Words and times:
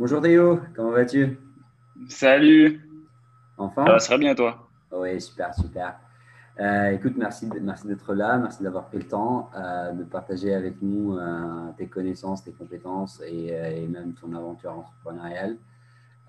bonjour 0.00 0.22
Théo, 0.22 0.58
comment 0.74 0.92
vas-tu? 0.92 1.38
Salut 2.08 2.80
Enfin? 3.58 3.84
Ça 3.84 3.92
va 3.92 3.98
très 3.98 4.16
bien 4.16 4.34
toi? 4.34 4.66
Oui, 4.92 5.20
super, 5.20 5.54
super. 5.54 6.00
Euh, 6.58 6.92
écoute, 6.92 7.12
merci, 7.18 7.46
merci 7.60 7.86
d'être 7.86 8.14
là, 8.14 8.38
merci 8.38 8.62
d'avoir 8.62 8.86
pris 8.86 8.96
le 8.96 9.06
temps 9.06 9.50
euh, 9.54 9.92
de 9.92 10.02
partager 10.04 10.54
avec 10.54 10.80
nous 10.80 11.18
euh, 11.18 11.70
tes 11.76 11.86
connaissances, 11.86 12.42
tes 12.42 12.52
compétences 12.52 13.20
et, 13.26 13.48
et, 13.48 13.86
même 13.88 14.14
ton 14.14 14.34
aventure 14.34 14.72
entrepreneuriale. 14.72 15.58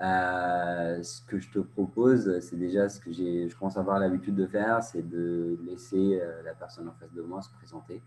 ce 0.02 1.22
que 1.26 1.40
je 1.40 1.50
te 1.50 1.60
propose, 1.60 2.42
c'est 2.42 2.60
déjà 2.60 2.90
ce 2.90 3.00
que 3.00 3.14
je 3.14 3.56
commence 3.56 3.78
à 3.78 3.80
avoir 3.80 4.00
l'habitude 4.00 4.36
de 4.36 4.48
faire, 4.48 4.84
c'est 4.84 5.10
de 5.10 5.58
laisser 5.66 6.22
la 6.44 6.54
personne 6.56 6.90
en 6.90 6.94
face 7.00 7.14
de 7.14 7.22
moi 7.22 7.42
se 7.42 7.50
présenter. 7.52 8.02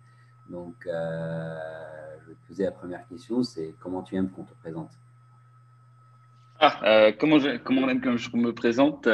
Donc, 0.51 0.75
je 0.85 2.29
vais 2.29 2.35
te 2.35 2.49
poser 2.49 2.65
la 2.65 2.73
première 2.73 3.09
question, 3.09 3.43
c'est 3.43 3.75
comment 3.81 4.03
tu 4.03 4.15
aimes 4.15 4.29
qu'on 4.29 4.45
te 4.45 4.53
présente? 4.61 4.91
Ah, 6.65 7.13
comment, 7.19 7.39
je, 7.39 7.57
comment 7.59 7.87
que 7.99 8.17
je 8.17 8.37
me 8.37 8.53
présente 8.53 9.09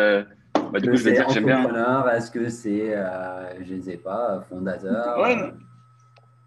bah, 0.72 0.78
du 0.78 0.90
coup, 0.90 0.96
je 0.96 1.04
vais 1.04 1.12
dire 1.12 1.26
que 1.26 1.32
j'aime 1.32 1.46
bien. 1.46 2.06
Est-ce 2.08 2.30
que 2.30 2.48
c'est, 2.48 2.96
euh, 2.96 3.64
je 3.64 3.74
ne 3.74 3.82
sais 3.82 3.96
pas, 3.96 4.44
fondateur? 4.48 5.18
Ouais, 5.18 5.36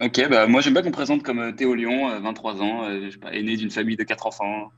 Ok, 0.02 0.27
bah, 0.30 0.47
moi 0.47 0.59
j'aime 0.59 0.73
bien 0.73 0.81
qu'on 0.81 0.89
me 0.89 0.94
présente 0.94 1.23
comme 1.23 1.39
euh, 1.39 1.52
Théo 1.52 1.75
Lyon, 1.75 2.20
23 2.20 2.55
euh, 2.55 2.63
ans, 2.63 2.89
aîné 3.31 3.55
d'une 3.55 3.70
famille 3.70 3.95
de 3.95 4.03
4 4.03 4.27
enfants. 4.27 4.71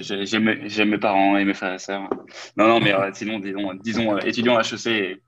J'aime 0.00 0.88
mes 0.90 0.98
parents 0.98 1.36
et 1.36 1.44
mes 1.44 1.54
frères 1.54 1.74
et 1.74 1.78
sœurs. 1.78 2.08
Non, 2.56 2.66
non, 2.66 2.80
mais 2.80 2.92
sinon, 3.12 3.38
disons, 3.38 3.74
disons 3.74 4.18
étudiant 4.18 4.56
à 4.56 4.62
HEC 4.62 5.20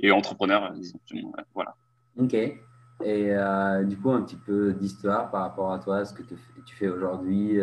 et, 0.00 0.10
entrepreneur, 0.10 0.72
disons. 0.72 0.98
voilà. 1.54 1.74
Ok. 2.18 2.34
Et 2.34 3.34
du 3.84 3.96
coup, 3.98 4.10
un 4.10 4.22
petit 4.22 4.36
peu 4.36 4.72
d'histoire 4.72 5.30
par 5.30 5.42
rapport 5.42 5.72
à 5.72 5.78
toi, 5.78 6.04
ce 6.04 6.14
que 6.14 6.22
tu 6.22 6.74
fais 6.74 6.88
aujourd'hui, 6.88 7.60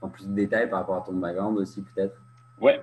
en 0.00 0.08
plus 0.08 0.26
de 0.26 0.34
détails 0.34 0.68
par 0.68 0.80
rapport 0.80 0.96
à 0.96 1.00
ton 1.00 1.12
background 1.12 1.58
aussi, 1.58 1.82
peut-être 1.82 2.14
Ouais, 2.60 2.82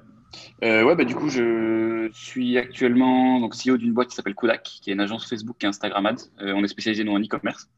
euh, 0.63 0.83
ouais, 0.83 0.95
bah, 0.95 1.03
du 1.03 1.15
coup, 1.15 1.29
je 1.29 2.09
suis 2.13 2.57
actuellement 2.57 3.39
donc, 3.39 3.55
CEO 3.55 3.77
d'une 3.77 3.93
boîte 3.93 4.09
qui 4.09 4.15
s'appelle 4.15 4.35
Kodak, 4.35 4.63
qui 4.63 4.89
est 4.89 4.93
une 4.93 5.01
agence 5.01 5.27
Facebook 5.27 5.63
et 5.63 5.67
Instagram 5.67 6.05
Ads. 6.05 6.29
Euh, 6.41 6.53
on 6.55 6.63
est 6.63 6.67
spécialisé 6.67 7.03
dans 7.03 7.13
en 7.13 7.19
e-commerce. 7.19 7.69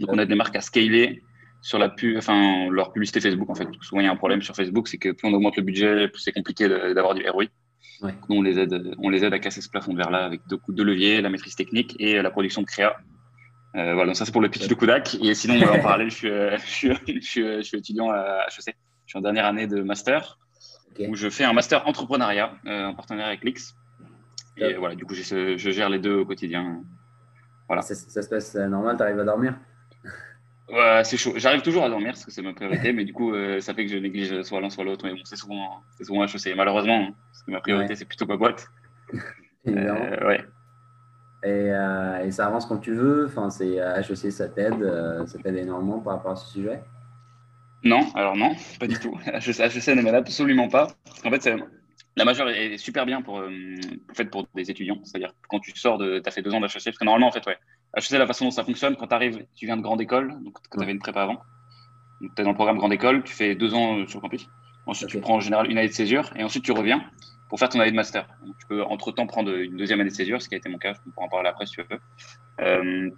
Donc, 0.00 0.10
on 0.12 0.18
a 0.18 0.26
des 0.26 0.34
marques 0.34 0.56
à 0.56 0.60
scaler 0.60 1.22
sur 1.62 1.78
la 1.78 1.88
pu 1.88 2.16
enfin, 2.18 2.68
leur 2.70 2.92
publicité 2.92 3.20
Facebook. 3.20 3.48
En 3.50 3.54
fait, 3.54 3.68
souvent, 3.80 4.00
il 4.00 4.04
y 4.04 4.08
a 4.08 4.12
un 4.12 4.16
problème 4.16 4.42
sur 4.42 4.54
Facebook, 4.54 4.88
c'est 4.88 4.98
que 4.98 5.10
plus 5.10 5.28
on 5.28 5.32
augmente 5.32 5.56
le 5.56 5.62
budget, 5.62 6.08
plus 6.08 6.20
c'est 6.20 6.32
compliqué 6.32 6.68
d'avoir 6.68 7.14
du 7.14 7.28
ROI. 7.28 7.44
Donc, 8.02 8.14
nous, 8.28 8.36
on 8.36 8.42
les, 8.42 8.58
aide, 8.58 8.94
on 8.98 9.08
les 9.08 9.24
aide 9.24 9.32
à 9.32 9.38
casser 9.38 9.62
ce 9.62 9.70
plafond 9.70 9.92
de 9.92 9.98
verre-là 9.98 10.24
avec 10.24 10.40
deux, 10.48 10.58
de 10.68 10.82
levier, 10.82 11.22
la 11.22 11.30
maîtrise 11.30 11.56
technique 11.56 11.96
et 11.98 12.20
la 12.20 12.30
production 12.30 12.60
de 12.60 12.66
créa. 12.66 12.96
Euh, 13.76 13.92
voilà, 13.92 14.06
donc 14.06 14.16
ça, 14.16 14.24
c'est 14.24 14.32
pour 14.32 14.40
le 14.40 14.48
pitch 14.48 14.68
de 14.68 14.74
Kodak. 14.74 15.16
Et 15.22 15.34
sinon, 15.34 15.54
en 15.68 15.78
parallèle, 15.82 16.10
je 16.10 16.14
suis, 16.14 16.28
je, 16.28 17.20
suis, 17.20 17.42
je, 17.42 17.60
suis, 17.62 17.78
étudiant 17.78 18.10
à 18.10 18.46
HEC. 18.48 18.74
Je 19.04 19.10
suis 19.10 19.18
en 19.18 19.22
dernière 19.22 19.46
année 19.46 19.66
de 19.66 19.82
master 19.82 20.38
où 21.08 21.14
je 21.14 21.28
fais 21.28 21.44
un 21.44 21.52
master 21.52 21.86
entrepreneuriat 21.86 22.54
euh, 22.66 22.86
en 22.86 22.94
partenariat 22.94 23.28
avec 23.28 23.44
l'X. 23.44 23.76
Et 24.56 24.74
voilà, 24.74 24.94
du 24.94 25.04
coup, 25.04 25.14
je, 25.14 25.56
gère 25.56 25.90
les 25.90 25.98
deux 25.98 26.16
au 26.16 26.24
quotidien. 26.24 26.82
Voilà. 27.68 27.82
Ça, 27.82 27.94
se 27.94 28.28
passe 28.28 28.54
normal, 28.54 28.96
tu 28.96 29.02
arrives 29.02 29.20
à 29.20 29.24
dormir? 29.24 29.54
Ouais, 30.70 31.02
c'est 31.04 31.16
chaud. 31.16 31.34
J'arrive 31.36 31.62
toujours 31.62 31.84
à 31.84 31.88
dormir 31.88 32.12
parce 32.12 32.24
que 32.24 32.30
c'est 32.30 32.42
ma 32.42 32.52
priorité, 32.52 32.92
mais 32.92 33.04
du 33.04 33.12
coup, 33.12 33.34
euh, 33.34 33.60
ça 33.60 33.74
fait 33.74 33.84
que 33.84 33.92
je 33.92 33.98
néglige 33.98 34.42
soit 34.42 34.60
l'un 34.60 34.70
soit 34.70 34.84
l'autre. 34.84 35.04
Mais 35.04 35.12
bon, 35.12 35.20
c'est 35.24 35.36
souvent, 35.36 35.82
c'est 35.96 36.04
souvent 36.04 36.24
HEC, 36.24 36.56
malheureusement, 36.56 37.08
hein, 37.08 37.14
parce 37.30 37.42
que 37.44 37.50
ma 37.50 37.60
priorité, 37.60 37.94
c'est 37.94 38.06
plutôt 38.06 38.26
ma 38.26 38.36
boîte. 38.36 38.66
euh, 39.68 40.26
ouais. 40.26 40.44
Et, 41.42 41.70
euh, 41.70 42.24
et, 42.24 42.30
ça 42.30 42.46
avance 42.46 42.66
quand 42.66 42.78
tu 42.78 42.94
veux. 42.94 43.26
Enfin, 43.26 43.50
c'est 43.50 43.76
HEC, 43.76 44.32
ça 44.32 44.48
t'aide, 44.48 44.82
ça 45.26 45.38
t'aide 45.38 45.56
énormément 45.56 46.00
par 46.00 46.14
rapport 46.14 46.32
à 46.32 46.36
ce 46.36 46.52
sujet. 46.52 46.82
Non, 47.84 48.08
alors 48.14 48.36
non, 48.36 48.52
pas 48.80 48.86
du 48.86 48.98
tout. 48.98 49.16
HEC 49.26 49.88
ne 49.88 50.02
m'aide 50.02 50.14
absolument 50.14 50.68
pas. 50.68 50.88
En 51.24 51.30
fait, 51.30 51.48
la 52.16 52.24
majeure 52.24 52.48
est 52.48 52.78
super 52.78 53.04
bien 53.04 53.20
pour, 53.20 53.40
euh, 53.40 53.50
fait, 54.14 54.24
pour 54.24 54.46
des 54.54 54.70
étudiants. 54.70 54.98
C'est-à-dire 55.04 55.34
quand 55.48 55.60
tu 55.60 55.76
sors 55.76 55.98
de. 55.98 56.18
Tu 56.18 56.28
as 56.28 56.32
fait 56.32 56.42
deux 56.42 56.54
ans 56.54 56.60
d'HEC, 56.60 56.82
parce 56.84 56.98
que 56.98 57.04
normalement, 57.04 57.28
en 57.28 57.32
fait, 57.32 57.46
ouais. 57.46 57.58
HEC, 57.96 58.12
la 58.12 58.26
façon 58.26 58.46
dont 58.46 58.50
ça 58.50 58.64
fonctionne, 58.64 58.96
quand 58.96 59.06
tu 59.06 59.14
arrives, 59.14 59.46
tu 59.54 59.66
viens 59.66 59.76
de 59.76 59.82
grande 59.82 60.00
école, 60.00 60.28
donc 60.42 60.54
quand 60.54 60.78
tu 60.78 60.82
avais 60.82 60.92
une 60.92 60.98
prépa 60.98 61.22
avant. 61.22 61.40
tu 62.20 62.26
es 62.38 62.42
dans 62.42 62.50
le 62.50 62.54
programme 62.54 62.78
grande 62.78 62.92
école, 62.92 63.22
tu 63.22 63.34
fais 63.34 63.54
deux 63.54 63.74
ans 63.74 63.98
euh, 63.98 64.06
sur 64.06 64.18
le 64.18 64.22
campus. 64.22 64.48
Ensuite, 64.86 65.08
tu 65.08 65.20
prends 65.20 65.34
en 65.34 65.40
général 65.40 65.70
une 65.70 65.78
année 65.78 65.88
de 65.88 65.92
césure 65.92 66.30
et 66.36 66.44
ensuite 66.44 66.64
tu 66.64 66.72
reviens 66.72 67.04
pour 67.48 67.58
faire 67.58 67.68
ton 67.68 67.80
année 67.80 67.90
de 67.90 67.96
master. 67.96 68.28
tu 68.58 68.66
peux 68.68 68.82
entre-temps 68.82 69.26
prendre 69.26 69.52
une 69.52 69.76
deuxième 69.76 70.00
année 70.00 70.10
de 70.10 70.14
césure, 70.14 70.42
ce 70.42 70.48
qui 70.48 70.54
a 70.54 70.58
été 70.58 70.68
mon 70.68 70.78
cas, 70.78 70.94
je 70.94 70.98
peux 71.00 71.10
en 71.16 71.28
parler 71.28 71.48
après 71.48 71.66
si 71.66 71.72
tu 71.74 71.82
veux. 71.82 72.00
Euh, 72.60 73.10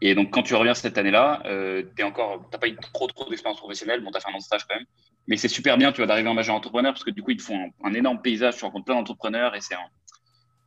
et 0.00 0.14
donc, 0.14 0.30
quand 0.32 0.42
tu 0.42 0.54
reviens 0.54 0.74
cette 0.74 0.98
année-là, 0.98 1.42
euh, 1.46 1.82
tu 1.96 2.04
n'as 2.04 2.58
pas 2.58 2.68
eu 2.68 2.76
trop, 2.76 3.06
trop 3.06 3.28
d'expérience 3.30 3.58
professionnelle. 3.58 4.02
Bon, 4.02 4.10
tu 4.10 4.16
as 4.16 4.20
fait 4.20 4.28
un 4.30 4.34
an 4.34 4.38
de 4.38 4.42
stage 4.42 4.66
quand 4.68 4.76
même. 4.76 4.84
Mais 5.26 5.36
c'est 5.36 5.48
super 5.48 5.78
bien, 5.78 5.92
tu 5.92 6.00
vas 6.00 6.06
d'arriver 6.06 6.28
en 6.28 6.34
majeur 6.34 6.54
entrepreneur 6.54 6.92
parce 6.92 7.04
que 7.04 7.10
du 7.10 7.22
coup, 7.22 7.30
ils 7.30 7.38
te 7.38 7.42
font 7.42 7.70
un, 7.82 7.94
énorme 7.94 8.20
paysage. 8.20 8.56
Tu 8.56 8.64
rencontres 8.64 8.84
plein 8.84 8.96
d'entrepreneurs 8.96 9.54
et, 9.54 9.60
c'est 9.60 9.74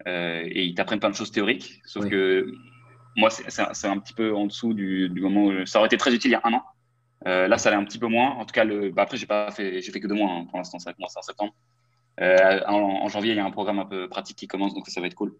euh, 0.07 0.41
et 0.45 0.63
ils 0.63 0.73
t'apprennent 0.73 0.99
plein 0.99 1.11
de 1.11 1.15
choses 1.15 1.31
théoriques. 1.31 1.81
Sauf 1.85 2.09
que 2.09 2.51
moi, 3.15 3.29
c'est 3.29 3.87
un, 3.87 3.99
petit 3.99 4.13
peu 4.13 4.33
en 4.33 4.47
dessous 4.47 4.73
du, 4.73 5.11
moment 5.15 5.45
où 5.45 5.65
ça 5.65 5.79
aurait 5.79 5.87
été 5.87 5.97
très 5.97 6.13
utile 6.13 6.31
il 6.31 6.33
y 6.33 6.35
a 6.35 6.41
un 6.43 6.53
an. 6.53 6.63
Euh, 7.27 7.47
là, 7.47 7.57
ça 7.57 7.69
allait 7.69 7.77
un 7.77 7.83
petit 7.83 7.99
peu 7.99 8.07
moins. 8.07 8.31
En 8.31 8.45
tout 8.45 8.53
cas, 8.53 8.63
le, 8.63 8.89
bah, 8.89 9.03
après, 9.03 9.17
j'ai 9.17 9.25
pas 9.25 9.51
fait, 9.51 9.81
j'ai 9.81 9.91
fait 9.91 9.99
que 9.99 10.07
deux 10.07 10.15
mois 10.15 10.31
hein, 10.31 10.45
pour 10.45 10.57
l'instant. 10.57 10.79
Ça 10.79 10.91
a 10.91 10.93
commencé 10.93 11.17
en 11.17 11.21
septembre. 11.21 11.53
Euh, 12.19 12.61
en, 12.67 13.07
janvier, 13.07 13.33
il 13.33 13.37
y 13.37 13.39
a 13.39 13.45
un 13.45 13.51
programme 13.51 13.79
un 13.79 13.85
peu 13.85 14.07
pratique 14.09 14.37
qui 14.37 14.47
commence, 14.47 14.73
donc 14.73 14.87
ça 14.87 15.01
va 15.01 15.07
être 15.07 15.15
cool. 15.15 15.33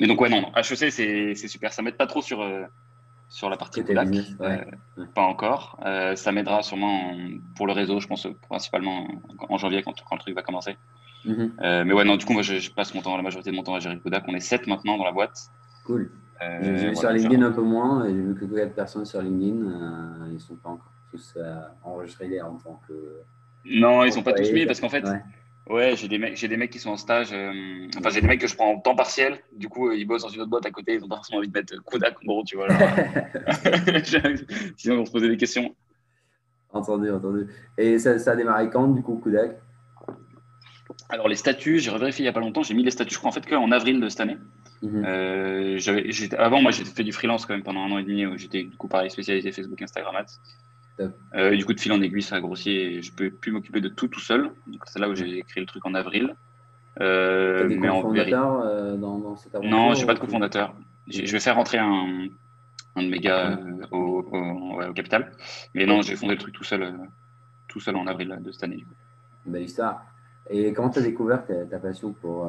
Mais 0.00 0.06
donc, 0.06 0.20
ouais, 0.20 0.28
non, 0.28 0.52
HEC, 0.56 0.90
c'est 0.92 1.48
super. 1.48 1.72
Ça 1.72 1.82
m'aide 1.82 1.96
pas 1.96 2.06
trop 2.06 2.22
sur 2.22 2.44
sur 3.34 3.50
la 3.50 3.56
partie 3.56 3.84
Kodak. 3.84 4.08
Euh, 4.40 4.58
pas 5.14 5.22
encore. 5.22 5.80
Euh, 5.84 6.14
ça 6.14 6.30
m'aidera 6.30 6.62
sûrement 6.62 7.16
pour 7.56 7.66
le 7.66 7.72
réseau, 7.72 7.98
je 7.98 8.06
pense, 8.06 8.28
principalement 8.48 9.08
en 9.48 9.58
janvier 9.58 9.82
quand, 9.82 9.94
quand 10.08 10.14
le 10.14 10.20
truc 10.20 10.36
va 10.36 10.42
commencer. 10.42 10.76
Mhm. 11.24 11.52
Euh, 11.62 11.84
mais 11.84 11.92
ouais, 11.92 12.04
non, 12.04 12.16
du 12.16 12.24
coup, 12.24 12.32
moi, 12.32 12.42
je, 12.42 12.70
passe 12.70 12.94
mon 12.94 13.02
temps, 13.02 13.16
la 13.16 13.22
majorité 13.22 13.50
de 13.50 13.56
mon 13.56 13.64
temps 13.64 13.74
à 13.74 13.80
gérer 13.80 13.98
Kodak. 13.98 14.24
On 14.28 14.34
est 14.34 14.40
7 14.40 14.68
maintenant 14.68 14.96
dans 14.96 15.04
la 15.04 15.12
boîte. 15.12 15.50
Cool. 15.84 16.12
j'ai 16.62 16.90
vu 16.90 16.96
sur 16.96 17.10
LinkedIn 17.10 17.42
un 17.42 17.50
peu 17.50 17.62
moins, 17.62 18.06
j'ai 18.06 18.12
vu 18.12 18.34
que 18.34 18.44
4 18.44 18.74
personnes 18.74 19.04
sur 19.04 19.20
LinkedIn, 19.20 20.26
ils 20.28 20.34
ne 20.34 20.38
sont 20.38 20.56
pas 20.56 20.70
encore 20.70 20.92
tous 21.10 21.36
enregistrés 21.82 22.40
en 22.40 22.54
tant 22.54 22.80
que. 22.86 23.22
Non, 23.64 24.04
ils 24.04 24.08
ne 24.08 24.12
sont 24.12 24.22
pas 24.22 24.34
tous 24.34 24.52
mis 24.52 24.64
parce 24.64 24.80
qu'en 24.80 24.90
fait, 24.90 25.04
Ouais, 25.04 25.22
j'ai 25.68 26.08
des 26.08 26.18
mecs, 26.18 26.36
j'ai 26.36 26.48
des 26.48 26.56
mecs 26.56 26.70
qui 26.70 26.78
sont 26.78 26.90
en 26.90 26.96
stage. 26.96 27.30
Euh, 27.32 27.88
enfin, 27.98 28.10
j'ai 28.10 28.20
des 28.20 28.26
mecs 28.26 28.40
que 28.40 28.46
je 28.46 28.54
prends 28.54 28.72
en 28.72 28.78
temps 28.78 28.94
partiel. 28.94 29.38
Du 29.56 29.68
coup, 29.68 29.88
euh, 29.88 29.96
ils 29.96 30.04
bossent 30.04 30.22
dans 30.22 30.28
une 30.28 30.42
autre 30.42 30.50
boîte 30.50 30.66
à 30.66 30.70
côté. 30.70 30.94
Ils 30.94 31.00
n'ont 31.00 31.08
pas 31.08 31.16
forcément 31.16 31.38
envie 31.38 31.48
de 31.48 31.58
mettre 31.58 31.82
Kodak, 31.84 32.16
gros, 32.24 32.44
tu 32.44 32.56
vois. 32.56 32.68
Sinon, 34.76 34.94
ils 34.94 34.98
vont 34.98 35.06
se 35.06 35.12
poser 35.12 35.28
des 35.28 35.36
questions. 35.36 35.74
Entendu, 36.70 37.10
entendu. 37.10 37.46
Et 37.78 37.98
ça, 37.98 38.18
ça 38.18 38.32
a 38.32 38.36
démarré 38.36 38.68
quand, 38.68 38.88
du 38.88 39.02
coup, 39.02 39.16
Kodak? 39.16 39.58
Alors, 41.08 41.28
les 41.28 41.36
statuts, 41.36 41.78
j'ai 41.78 41.90
revérifié 41.90 42.22
il 42.22 42.26
n'y 42.26 42.30
a 42.30 42.32
pas 42.32 42.40
longtemps. 42.40 42.62
J'ai 42.62 42.74
mis 42.74 42.84
les 42.84 42.90
statuts, 42.90 43.14
je 43.14 43.18
crois, 43.18 43.30
en 43.30 43.32
fait, 43.32 43.46
qu'en 43.46 43.70
avril 43.70 44.00
de 44.00 44.08
cette 44.08 44.20
année. 44.20 44.36
Mhm. 44.82 45.04
euh, 45.06 45.78
avant, 46.36 46.60
moi, 46.60 46.72
j'ai 46.72 46.84
fait 46.84 47.04
du 47.04 47.12
freelance 47.12 47.46
quand 47.46 47.54
même 47.54 47.62
pendant 47.62 47.80
un 47.80 47.90
an 47.90 47.98
et 47.98 48.04
demi. 48.04 48.26
J'étais, 48.36 48.64
du 48.64 48.76
coup, 48.76 48.88
pareil, 48.88 49.10
spécialisé 49.10 49.50
Facebook, 49.50 49.80
Instagram 49.80 50.16
Ads. 50.16 50.40
Euh, 51.00 51.56
du 51.56 51.64
coup, 51.64 51.72
de 51.72 51.80
fil 51.80 51.92
en 51.92 52.00
aiguille, 52.00 52.22
ça 52.22 52.36
a 52.36 52.40
grossi 52.40 52.70
et 52.70 53.02
je 53.02 53.12
peux 53.12 53.30
plus 53.30 53.52
m'occuper 53.52 53.80
de 53.80 53.88
tout 53.88 54.08
tout 54.08 54.20
seul. 54.20 54.50
C'est 54.86 54.98
là 54.98 55.08
où 55.08 55.14
j'ai 55.14 55.42
créé 55.42 55.60
le 55.60 55.66
truc 55.66 55.84
en 55.86 55.94
avril. 55.94 56.34
Euh, 57.00 57.66
des 57.66 57.76
mais 57.76 57.88
euh, 57.88 58.96
dans, 58.96 59.18
dans, 59.18 59.36
cette 59.36 59.54
aventure 59.54 59.70
Non, 59.70 59.94
j'ai 59.94 60.06
pas 60.06 60.14
de 60.14 60.20
cofondateur. 60.20 60.74
Je 61.08 61.30
vais 61.30 61.40
faire 61.40 61.56
rentrer 61.56 61.78
un, 61.78 62.28
un 62.94 63.02
de 63.02 63.08
mes 63.08 63.18
gars 63.18 63.58
euh, 63.58 63.86
au, 63.90 64.20
au, 64.20 64.92
capital. 64.92 65.32
Mais 65.74 65.86
non, 65.86 66.02
j'ai 66.02 66.14
fondé 66.14 66.34
le 66.34 66.38
truc 66.38 66.54
tout 66.54 66.64
seul, 66.64 66.94
tout 67.68 67.80
seul 67.80 67.96
en 67.96 68.06
avril 68.06 68.38
de 68.40 68.52
cette 68.52 68.64
année. 68.64 68.86
Belle 69.44 69.62
histoire. 69.62 70.04
Et 70.48 70.72
comment 70.72 70.90
tu 70.90 70.98
as 70.98 71.02
découvert 71.02 71.44
ta, 71.46 71.78
passion 71.78 72.12
pour, 72.12 72.46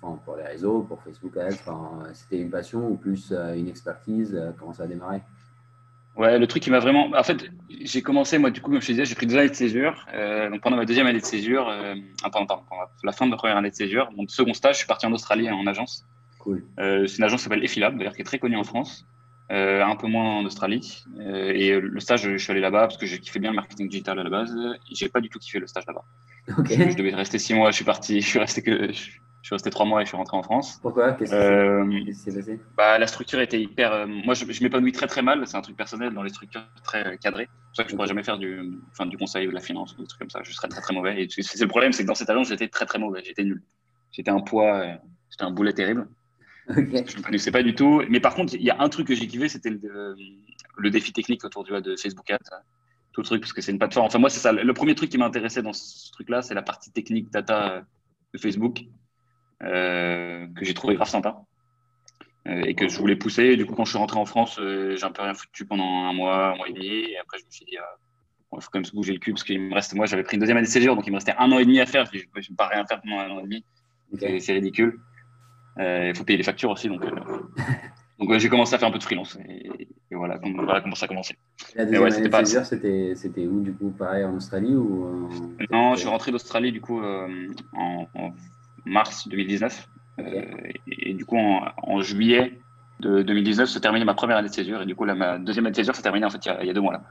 pour 0.00 0.36
les 0.36 0.44
réseaux, 0.44 0.82
pour 0.82 1.02
Facebook 1.02 1.36
Ads? 1.36 1.70
C'était 2.14 2.40
une 2.40 2.50
passion 2.50 2.88
ou 2.88 2.96
plus 2.96 3.32
une 3.32 3.68
expertise? 3.68 4.40
Comment 4.58 4.72
ça 4.72 4.84
a 4.84 4.86
démarré? 4.86 5.22
Ouais, 6.16 6.38
le 6.38 6.46
truc 6.46 6.62
qui 6.62 6.70
m'a 6.70 6.78
vraiment. 6.78 7.10
En 7.16 7.22
fait, 7.24 7.50
j'ai 7.80 8.02
commencé, 8.02 8.38
moi, 8.38 8.50
du 8.50 8.60
coup, 8.60 8.70
comme 8.70 8.80
je 8.80 8.86
te 8.86 8.92
disais, 8.92 9.04
j'ai 9.04 9.14
pris 9.16 9.26
deux 9.26 9.36
années 9.36 9.48
de 9.48 9.54
césure. 9.54 10.06
Euh, 10.14 10.48
donc, 10.48 10.60
pendant 10.60 10.76
ma 10.76 10.84
deuxième 10.84 11.06
année 11.06 11.20
de 11.20 11.24
césure, 11.24 11.68
euh, 11.68 11.94
attends, 12.22 12.44
attends, 12.44 12.64
la 13.02 13.12
fin 13.12 13.26
de 13.26 13.30
ma 13.30 13.36
première 13.36 13.56
année 13.56 13.70
de 13.70 13.74
césure, 13.74 14.10
mon 14.16 14.26
second 14.28 14.54
stage, 14.54 14.74
je 14.74 14.78
suis 14.78 14.86
parti 14.86 15.06
en 15.06 15.12
Australie 15.12 15.50
en 15.50 15.66
agence. 15.66 16.04
Cool. 16.38 16.64
Euh, 16.78 17.06
c'est 17.06 17.18
une 17.18 17.24
agence 17.24 17.40
qui 17.40 17.44
s'appelle 17.44 17.64
Effilab, 17.64 17.98
d'ailleurs, 17.98 18.14
qui 18.14 18.22
est 18.22 18.24
très 18.24 18.38
connue 18.38 18.56
en 18.56 18.62
France, 18.62 19.06
euh, 19.50 19.82
un 19.84 19.96
peu 19.96 20.06
moins 20.06 20.38
en 20.38 20.44
Australie. 20.44 21.04
Et 21.18 21.80
le 21.80 22.00
stage, 22.00 22.22
je 22.22 22.36
suis 22.36 22.52
allé 22.52 22.60
là-bas 22.60 22.82
parce 22.82 22.96
que 22.96 23.06
j'ai 23.06 23.18
kiffé 23.18 23.40
bien 23.40 23.50
le 23.50 23.56
marketing 23.56 23.88
digital 23.88 24.18
à 24.20 24.22
la 24.22 24.30
base. 24.30 24.54
J'ai 24.92 25.08
pas 25.08 25.20
du 25.20 25.30
tout 25.30 25.40
kiffé 25.40 25.58
le 25.58 25.66
stage 25.66 25.84
là-bas. 25.86 26.04
Okay. 26.58 26.76
Je, 26.76 26.90
je, 26.90 26.96
devais 26.96 27.14
rester 27.14 27.38
six 27.38 27.54
mois, 27.54 27.70
je 27.70 27.76
suis 27.76 27.84
parti, 27.84 28.20
je 28.20 28.26
suis 28.26 28.38
resté 28.38 28.62
que. 28.62 28.92
Je 28.92 29.10
suis 29.48 29.54
resté 29.54 29.68
trois 29.68 29.84
mois 29.84 30.00
et 30.00 30.04
je 30.04 30.08
suis 30.08 30.16
rentré 30.16 30.38
en 30.38 30.42
France. 30.42 30.78
Pourquoi? 30.80 31.12
Qu'est-ce 31.12 31.32
qui 31.32 31.36
euh, 31.36 32.12
s'est 32.14 32.34
passé? 32.34 32.60
bah, 32.78 32.98
La 32.98 33.06
structure 33.06 33.40
était 33.40 33.60
hyper. 33.60 33.92
Euh, 33.92 34.06
moi, 34.06 34.32
je, 34.32 34.50
je 34.50 34.62
m'épanouis 34.62 34.92
très 34.92 35.06
très 35.06 35.20
mal. 35.20 35.46
C'est 35.46 35.58
un 35.58 35.60
truc 35.60 35.76
personnel 35.76 36.14
dans 36.14 36.22
les 36.22 36.30
structures 36.30 36.64
très 36.82 37.06
euh, 37.06 37.16
cadrées. 37.16 37.48
C'est 37.50 37.66
pour 37.66 37.76
ça 37.76 37.82
que 37.84 37.88
je 37.90 37.94
ne 37.94 37.96
pourrais 37.98 38.08
jamais 38.08 38.22
faire 38.22 38.38
du, 38.38 38.80
enfin, 38.92 39.04
du 39.04 39.18
conseil 39.18 39.46
ou 39.46 39.50
de 39.50 39.54
la 39.54 39.60
finance 39.60 39.94
ou 39.98 40.00
des 40.00 40.06
trucs 40.06 40.18
comme 40.18 40.30
ça. 40.30 40.40
Je 40.42 40.50
serais 40.50 40.68
très 40.68 40.80
très 40.80 40.94
mauvais. 40.94 41.22
Et 41.22 41.28
c'est 41.28 41.60
le 41.60 41.68
problème, 41.68 41.92
c'est 41.92 42.04
que 42.04 42.08
dans 42.08 42.14
cette 42.14 42.30
agence, 42.30 42.48
j'étais 42.48 42.68
très 42.68 42.86
très 42.86 42.98
mauvais. 42.98 43.22
J'étais 43.22 43.44
nul. 43.44 43.62
J'étais 44.12 44.30
un 44.30 44.40
poids, 44.40 44.82
j'étais 45.30 45.44
un 45.44 45.50
boulet 45.50 45.74
terrible. 45.74 46.08
Okay. 46.70 47.04
Je 47.06 47.18
ne 47.18 47.22
connaissais 47.22 47.50
pas 47.50 47.62
du 47.62 47.74
tout. 47.74 48.02
Mais 48.08 48.20
par 48.20 48.34
contre, 48.34 48.54
il 48.54 48.62
y 48.62 48.70
a 48.70 48.80
un 48.80 48.88
truc 48.88 49.08
que 49.08 49.14
j'ai 49.14 49.26
kiffé, 49.26 49.50
c'était 49.50 49.68
le, 49.68 50.16
le, 50.78 50.90
défi 50.90 51.12
technique 51.12 51.44
autour 51.44 51.64
du, 51.64 51.72
de 51.82 51.96
Facebook 51.96 52.30
Ads. 52.30 52.38
tout 53.12 53.20
le 53.20 53.26
truc 53.26 53.42
parce 53.42 53.52
que 53.52 53.60
c'est 53.60 53.72
une 53.72 53.78
plateforme. 53.78 54.06
Enfin, 54.06 54.18
moi, 54.18 54.30
c'est 54.30 54.40
ça. 54.40 54.52
Le 54.52 54.72
premier 54.72 54.94
truc 54.94 55.10
qui 55.10 55.18
m'intéressait 55.18 55.60
dans 55.60 55.74
ce 55.74 56.10
truc-là, 56.12 56.40
c'est 56.40 56.54
la 56.54 56.62
partie 56.62 56.90
technique 56.90 57.30
data 57.30 57.82
de 58.32 58.38
Facebook 58.38 58.84
que 59.64 60.64
j'ai 60.64 60.74
trouvé 60.74 60.94
grave 60.94 61.08
sympa 61.08 61.42
et 62.46 62.74
que 62.74 62.88
je 62.88 62.98
voulais 62.98 63.16
pousser. 63.16 63.44
Et 63.44 63.56
du 63.56 63.64
coup, 63.64 63.74
quand 63.74 63.84
je 63.84 63.90
suis 63.90 63.98
rentré 63.98 64.18
en 64.18 64.26
France, 64.26 64.60
j'ai 64.60 65.04
un 65.04 65.10
peu 65.10 65.22
rien 65.22 65.34
foutu 65.34 65.64
pendant 65.64 66.04
un 66.04 66.12
mois, 66.12 66.52
un 66.52 66.56
mois 66.56 66.68
et 66.68 66.72
demi. 66.72 66.86
Et 66.86 67.18
après, 67.18 67.38
je 67.38 67.46
me 67.46 67.50
suis 67.50 67.64
dit, 67.64 67.76
il 68.56 68.62
faut 68.62 68.70
quand 68.70 68.78
même 68.78 68.84
se 68.84 68.94
bouger 68.94 69.12
le 69.12 69.18
cul 69.18 69.32
parce 69.32 69.44
qu'il 69.44 69.60
me 69.60 69.74
reste, 69.74 69.94
moi, 69.94 70.06
j'avais 70.06 70.22
pris 70.22 70.36
une 70.36 70.40
deuxième 70.40 70.56
année 70.56 70.66
de 70.66 70.72
césure, 70.72 70.94
donc 70.96 71.06
il 71.06 71.10
me 71.10 71.16
restait 71.16 71.34
un 71.38 71.50
an 71.52 71.58
et 71.58 71.64
demi 71.64 71.80
à 71.80 71.86
faire. 71.86 72.04
Je 72.12 72.18
ne 72.18 72.22
vais 72.22 72.54
pas 72.56 72.68
rien 72.68 72.84
faire 72.86 73.00
pendant 73.00 73.18
un 73.18 73.30
an 73.30 73.40
et 73.40 73.42
demi. 73.42 73.64
C'est 74.40 74.52
ridicule. 74.52 75.00
Euh, 75.78 76.08
il 76.08 76.16
faut 76.16 76.24
payer 76.24 76.36
les 76.36 76.44
factures 76.44 76.70
aussi. 76.70 76.88
Donc, 76.88 77.02
euh, 77.02 77.10
donc 78.18 78.38
j'ai 78.38 78.48
commencé 78.48 78.74
à 78.74 78.78
faire 78.78 78.88
un 78.88 78.92
peu 78.92 78.98
de 78.98 79.02
freelance. 79.02 79.38
Et, 79.48 79.88
voilà, 80.10 80.38
voilà, 80.54 80.80
comment 80.80 80.94
ça 80.94 81.06
a 81.06 81.08
commencé. 81.08 81.36
La 81.74 81.84
deuxième 81.84 82.04
année 82.04 82.28
de 82.28 82.44
césure, 82.44 82.64
c'était 82.64 83.46
où 83.46 83.60
du 83.60 83.72
coup? 83.72 83.90
Pareil 83.90 84.24
en 84.24 84.36
Australie 84.36 84.74
ou 84.74 85.28
Non, 85.70 85.94
je 85.94 86.00
suis 86.00 86.08
rentré 86.08 86.30
d'Australie 86.30 86.70
du 86.70 86.80
coup 86.80 87.00
euh, 87.00 87.28
en, 87.72 88.06
mars 88.84 89.28
2019. 89.28 89.88
Et, 90.86 91.14
du 91.14 91.24
coup, 91.24 91.36
en, 91.36 92.00
juillet 92.00 92.58
de 93.00 93.22
2019 93.22 93.68
se 93.68 93.78
terminait 93.78 94.04
ma 94.04 94.14
première 94.14 94.36
année 94.36 94.48
de 94.48 94.54
césure. 94.54 94.82
Et 94.82 94.86
du 94.86 94.94
coup, 94.94 95.04
ma 95.04 95.38
deuxième 95.38 95.66
année 95.66 95.72
de 95.72 95.76
césure 95.76 95.94
s'est 95.96 96.02
terminée 96.02 96.26
en 96.26 96.30
fait 96.30 96.44
il 96.46 96.66
y, 96.66 96.70
a, 96.70 96.72
deux 96.72 96.80
mois 96.80 96.92
là. 96.92 97.02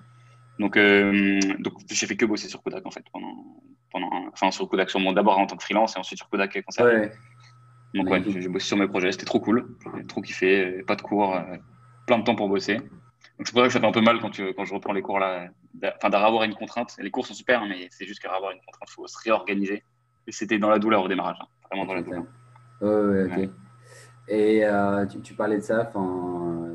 Donc, 0.59 0.77
donc 0.77 1.73
j'ai 1.91 2.05
fait 2.05 2.15
que 2.15 2.25
bosser 2.25 2.47
sur 2.47 2.61
Kodak 2.61 2.85
en 2.85 2.91
fait 2.91 3.03
pendant, 3.11 3.43
pendant 3.91 4.09
enfin 4.31 4.51
sur 4.51 4.69
Kodak 4.69 4.89
sur 4.89 5.13
d'abord 5.13 5.39
en 5.39 5.47
tant 5.47 5.57
que 5.57 5.63
freelance 5.63 5.95
et 5.95 5.99
ensuite 5.99 6.19
sur 6.19 6.29
Kodak 6.29 6.55
et 6.55 6.63
Ouais. 6.79 7.11
Donc 7.93 8.09
ouais, 8.09 8.23
j'ai 8.25 8.47
bossé 8.47 8.67
sur 8.67 8.77
mes 8.77 8.87
projets, 8.87 9.11
c'était 9.11 9.25
trop 9.25 9.39
cool, 9.39 9.77
trop 10.07 10.21
kiffé, 10.21 10.83
pas 10.83 10.95
de 10.95 11.01
cours, 11.01 11.35
euh, 11.35 11.41
plein 12.07 12.17
de 12.17 12.23
temps 12.23 12.35
pour 12.35 12.49
bosser. 12.49 12.77
Donc 12.77 13.47
c'est 13.47 13.51
pour 13.51 13.61
ça 13.61 13.67
que 13.67 13.73
ça 13.73 13.79
fait 13.79 13.85
un 13.85 13.91
peu 13.91 14.01
mal 14.01 14.19
quand, 14.19 14.31
tu, 14.31 14.53
quand 14.53 14.65
je 14.65 14.73
reprends 14.73 14.93
les 14.93 15.01
cours 15.01 15.19
là, 15.19 15.47
enfin 15.97 16.09
d'avoir 16.09 16.43
une 16.43 16.55
contrainte. 16.55 16.95
Les 16.99 17.11
cours 17.11 17.25
sont 17.27 17.35
super, 17.35 17.61
hein, 17.61 17.67
mais 17.69 17.87
c'est 17.91 18.05
juste 18.05 18.19
qu'à 18.19 18.33
avoir 18.33 18.51
une 18.51 18.61
contrainte, 18.61 18.89
il 18.89 18.93
faut 18.93 19.07
se 19.07 19.17
réorganiser. 19.23 19.83
Et 20.27 20.31
c'était 20.31 20.59
dans 20.59 20.69
la 20.69 20.79
douleur 20.79 21.03
au 21.03 21.07
démarrage, 21.07 21.37
hein, 21.41 21.47
vraiment 21.69 21.85
dans 21.85 21.93
la 21.95 22.01
douleur. 22.01 22.23
Ouais, 22.81 23.25
ok. 23.25 23.49
Et 24.27 24.65
euh, 24.65 25.05
tu, 25.05 25.33
parlais 25.33 25.57
de 25.57 25.61
ça, 25.63 25.91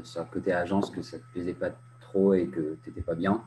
sur 0.02 0.20
le 0.20 0.30
côté 0.30 0.52
agence, 0.52 0.90
que 0.90 1.02
ça 1.02 1.18
te 1.18 1.24
plaisait 1.32 1.54
pas 1.54 1.70
trop 2.00 2.34
et 2.34 2.46
que 2.46 2.76
tu 2.82 2.90
n'étais 2.90 3.02
pas 3.02 3.14
bien. 3.14 3.42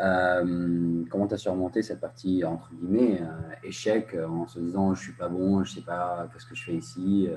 Euh, 0.00 1.04
comment 1.10 1.26
tu 1.26 1.34
as 1.34 1.38
surmonté 1.38 1.82
cette 1.82 2.00
partie, 2.00 2.44
entre 2.44 2.70
guillemets, 2.72 3.20
euh, 3.20 3.54
échec 3.62 4.16
en 4.26 4.46
se 4.46 4.58
disant 4.58 4.94
je 4.94 5.02
suis 5.02 5.12
pas 5.12 5.28
bon, 5.28 5.64
je 5.64 5.74
sais 5.74 5.82
pas 5.82 6.28
qu'est-ce 6.32 6.46
que 6.46 6.54
je 6.54 6.64
fais 6.64 6.74
ici, 6.74 7.28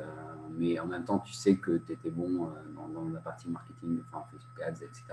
mais 0.57 0.79
en 0.79 0.87
même 0.87 1.03
temps 1.03 1.19
tu 1.19 1.33
sais 1.33 1.55
que 1.55 1.77
tu 1.85 1.91
étais 1.91 2.09
bon 2.09 2.49
dans, 2.93 3.09
la 3.13 3.19
partie 3.19 3.49
marketing, 3.49 3.99
enfin 4.07 4.23
Facebook 4.31 4.61
Ads, 4.65 4.85
etc. 4.85 5.03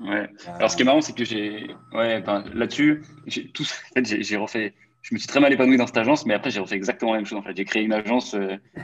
Ouais. 0.00 0.30
Alors 0.46 0.70
ce 0.70 0.76
qui 0.76 0.82
est 0.82 0.86
marrant, 0.86 1.02
c'est 1.02 1.14
que 1.14 1.24
j'ai, 1.24 1.74
ouais, 1.92 2.24
là-dessus, 2.54 3.04
j'ai 3.26 3.50
tout, 3.50 3.64
en 3.64 3.94
fait, 3.94 4.22
j'ai 4.22 4.36
refait, 4.38 4.74
je 5.02 5.14
me 5.14 5.18
suis 5.18 5.28
très 5.28 5.40
mal 5.40 5.52
épanoui 5.52 5.76
dans 5.76 5.86
cette 5.86 5.96
agence, 5.96 6.26
mais 6.26 6.34
après 6.34 6.50
j'ai 6.50 6.60
refait 6.60 6.76
exactement 6.76 7.12
la 7.12 7.18
même 7.18 7.26
chose. 7.26 7.38
En 7.38 7.42
fait, 7.42 7.56
j'ai 7.56 7.64
créé 7.64 7.82
une 7.82 7.92
agence, 7.92 8.36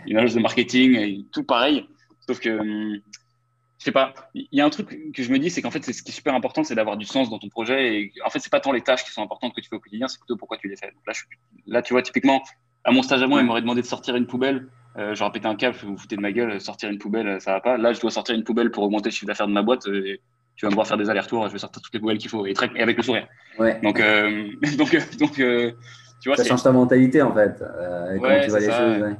une 0.06 0.16
agence 0.16 0.34
de 0.34 0.40
marketing, 0.40 0.96
et 0.96 1.24
tout 1.32 1.44
pareil, 1.44 1.86
sauf 2.26 2.40
que 2.40 2.50
hum, 2.58 3.00
je 3.78 3.84
sais 3.84 3.92
pas, 3.92 4.14
il 4.34 4.48
y 4.52 4.60
a 4.60 4.64
un 4.64 4.70
truc 4.70 5.12
que 5.12 5.22
je 5.22 5.30
me 5.30 5.38
dis, 5.38 5.50
c'est 5.50 5.60
qu'en 5.60 5.70
fait, 5.70 5.84
c'est 5.84 5.92
ce 5.92 6.02
qui 6.02 6.10
est 6.10 6.14
super 6.14 6.34
important, 6.34 6.64
c'est 6.64 6.74
d'avoir 6.74 6.96
du 6.96 7.04
sens 7.04 7.28
dans 7.28 7.38
ton 7.38 7.48
projet. 7.48 8.00
Et 8.00 8.12
en 8.24 8.30
fait, 8.30 8.38
c'est 8.38 8.50
pas 8.50 8.60
tant 8.60 8.72
les 8.72 8.80
tâches 8.80 9.04
qui 9.04 9.12
sont 9.12 9.22
importantes 9.22 9.54
que 9.54 9.60
tu 9.60 9.68
fais 9.68 9.76
au 9.76 9.80
quotidien, 9.80 10.08
c'est 10.08 10.18
plutôt 10.18 10.36
pourquoi 10.36 10.56
tu 10.56 10.68
les 10.68 10.76
fais. 10.76 10.92
là, 11.06 11.12
là, 11.66 11.82
tu 11.82 11.92
vois, 11.92 12.02
typiquement, 12.02 12.42
à 12.84 12.90
mon 12.90 13.02
stage 13.02 13.22
à 13.22 13.26
moi, 13.26 13.40
il 13.40 13.46
m'aurait 13.46 13.60
demandé 13.60 13.82
de 13.82 13.86
sortir 13.86 14.16
une 14.16 14.26
poubelle. 14.26 14.68
Euh, 14.96 15.14
J'aurais 15.14 15.30
pété 15.30 15.46
un 15.46 15.56
câble, 15.56 15.76
vous 15.82 15.92
vous 15.92 15.98
foutez 15.98 16.16
de 16.16 16.22
ma 16.22 16.32
gueule, 16.32 16.58
sortir 16.60 16.88
une 16.88 16.98
poubelle, 16.98 17.38
ça 17.40 17.52
va 17.52 17.60
pas. 17.60 17.76
Là, 17.76 17.92
je 17.92 18.00
dois 18.00 18.10
sortir 18.10 18.34
une 18.34 18.44
poubelle 18.44 18.70
pour 18.70 18.82
augmenter 18.82 19.10
le 19.10 19.12
chiffre 19.12 19.26
d'affaires 19.26 19.46
de 19.46 19.52
ma 19.52 19.62
boîte. 19.62 19.86
Euh, 19.88 20.16
tu 20.56 20.64
vas 20.64 20.70
me 20.70 20.74
voir 20.74 20.86
faire 20.86 20.96
des 20.96 21.10
allers-retours, 21.10 21.46
je 21.48 21.52
vais 21.52 21.58
sortir 21.58 21.82
toutes 21.82 21.92
les 21.92 22.00
poubelles 22.00 22.16
qu'il 22.16 22.30
faut 22.30 22.46
et, 22.46 22.52
et, 22.52 22.82
avec 22.82 22.96
le 22.96 23.02
sourire. 23.02 23.28
Ouais. 23.58 23.78
Donc, 23.82 24.00
euh, 24.00 24.48
donc, 24.78 24.94
euh, 24.94 25.00
donc 25.18 25.38
tu 26.20 26.28
vois, 26.28 26.36
ça 26.36 26.44
change 26.44 26.62
ta 26.62 26.72
mentalité 26.72 27.22
en 27.22 27.34
fait. 27.34 27.62
Ouais, 28.20 28.44
tu 28.44 28.50
vois 28.50 28.60
les 28.60 28.66
choses. 28.66 29.02
Ouais. 29.02 29.16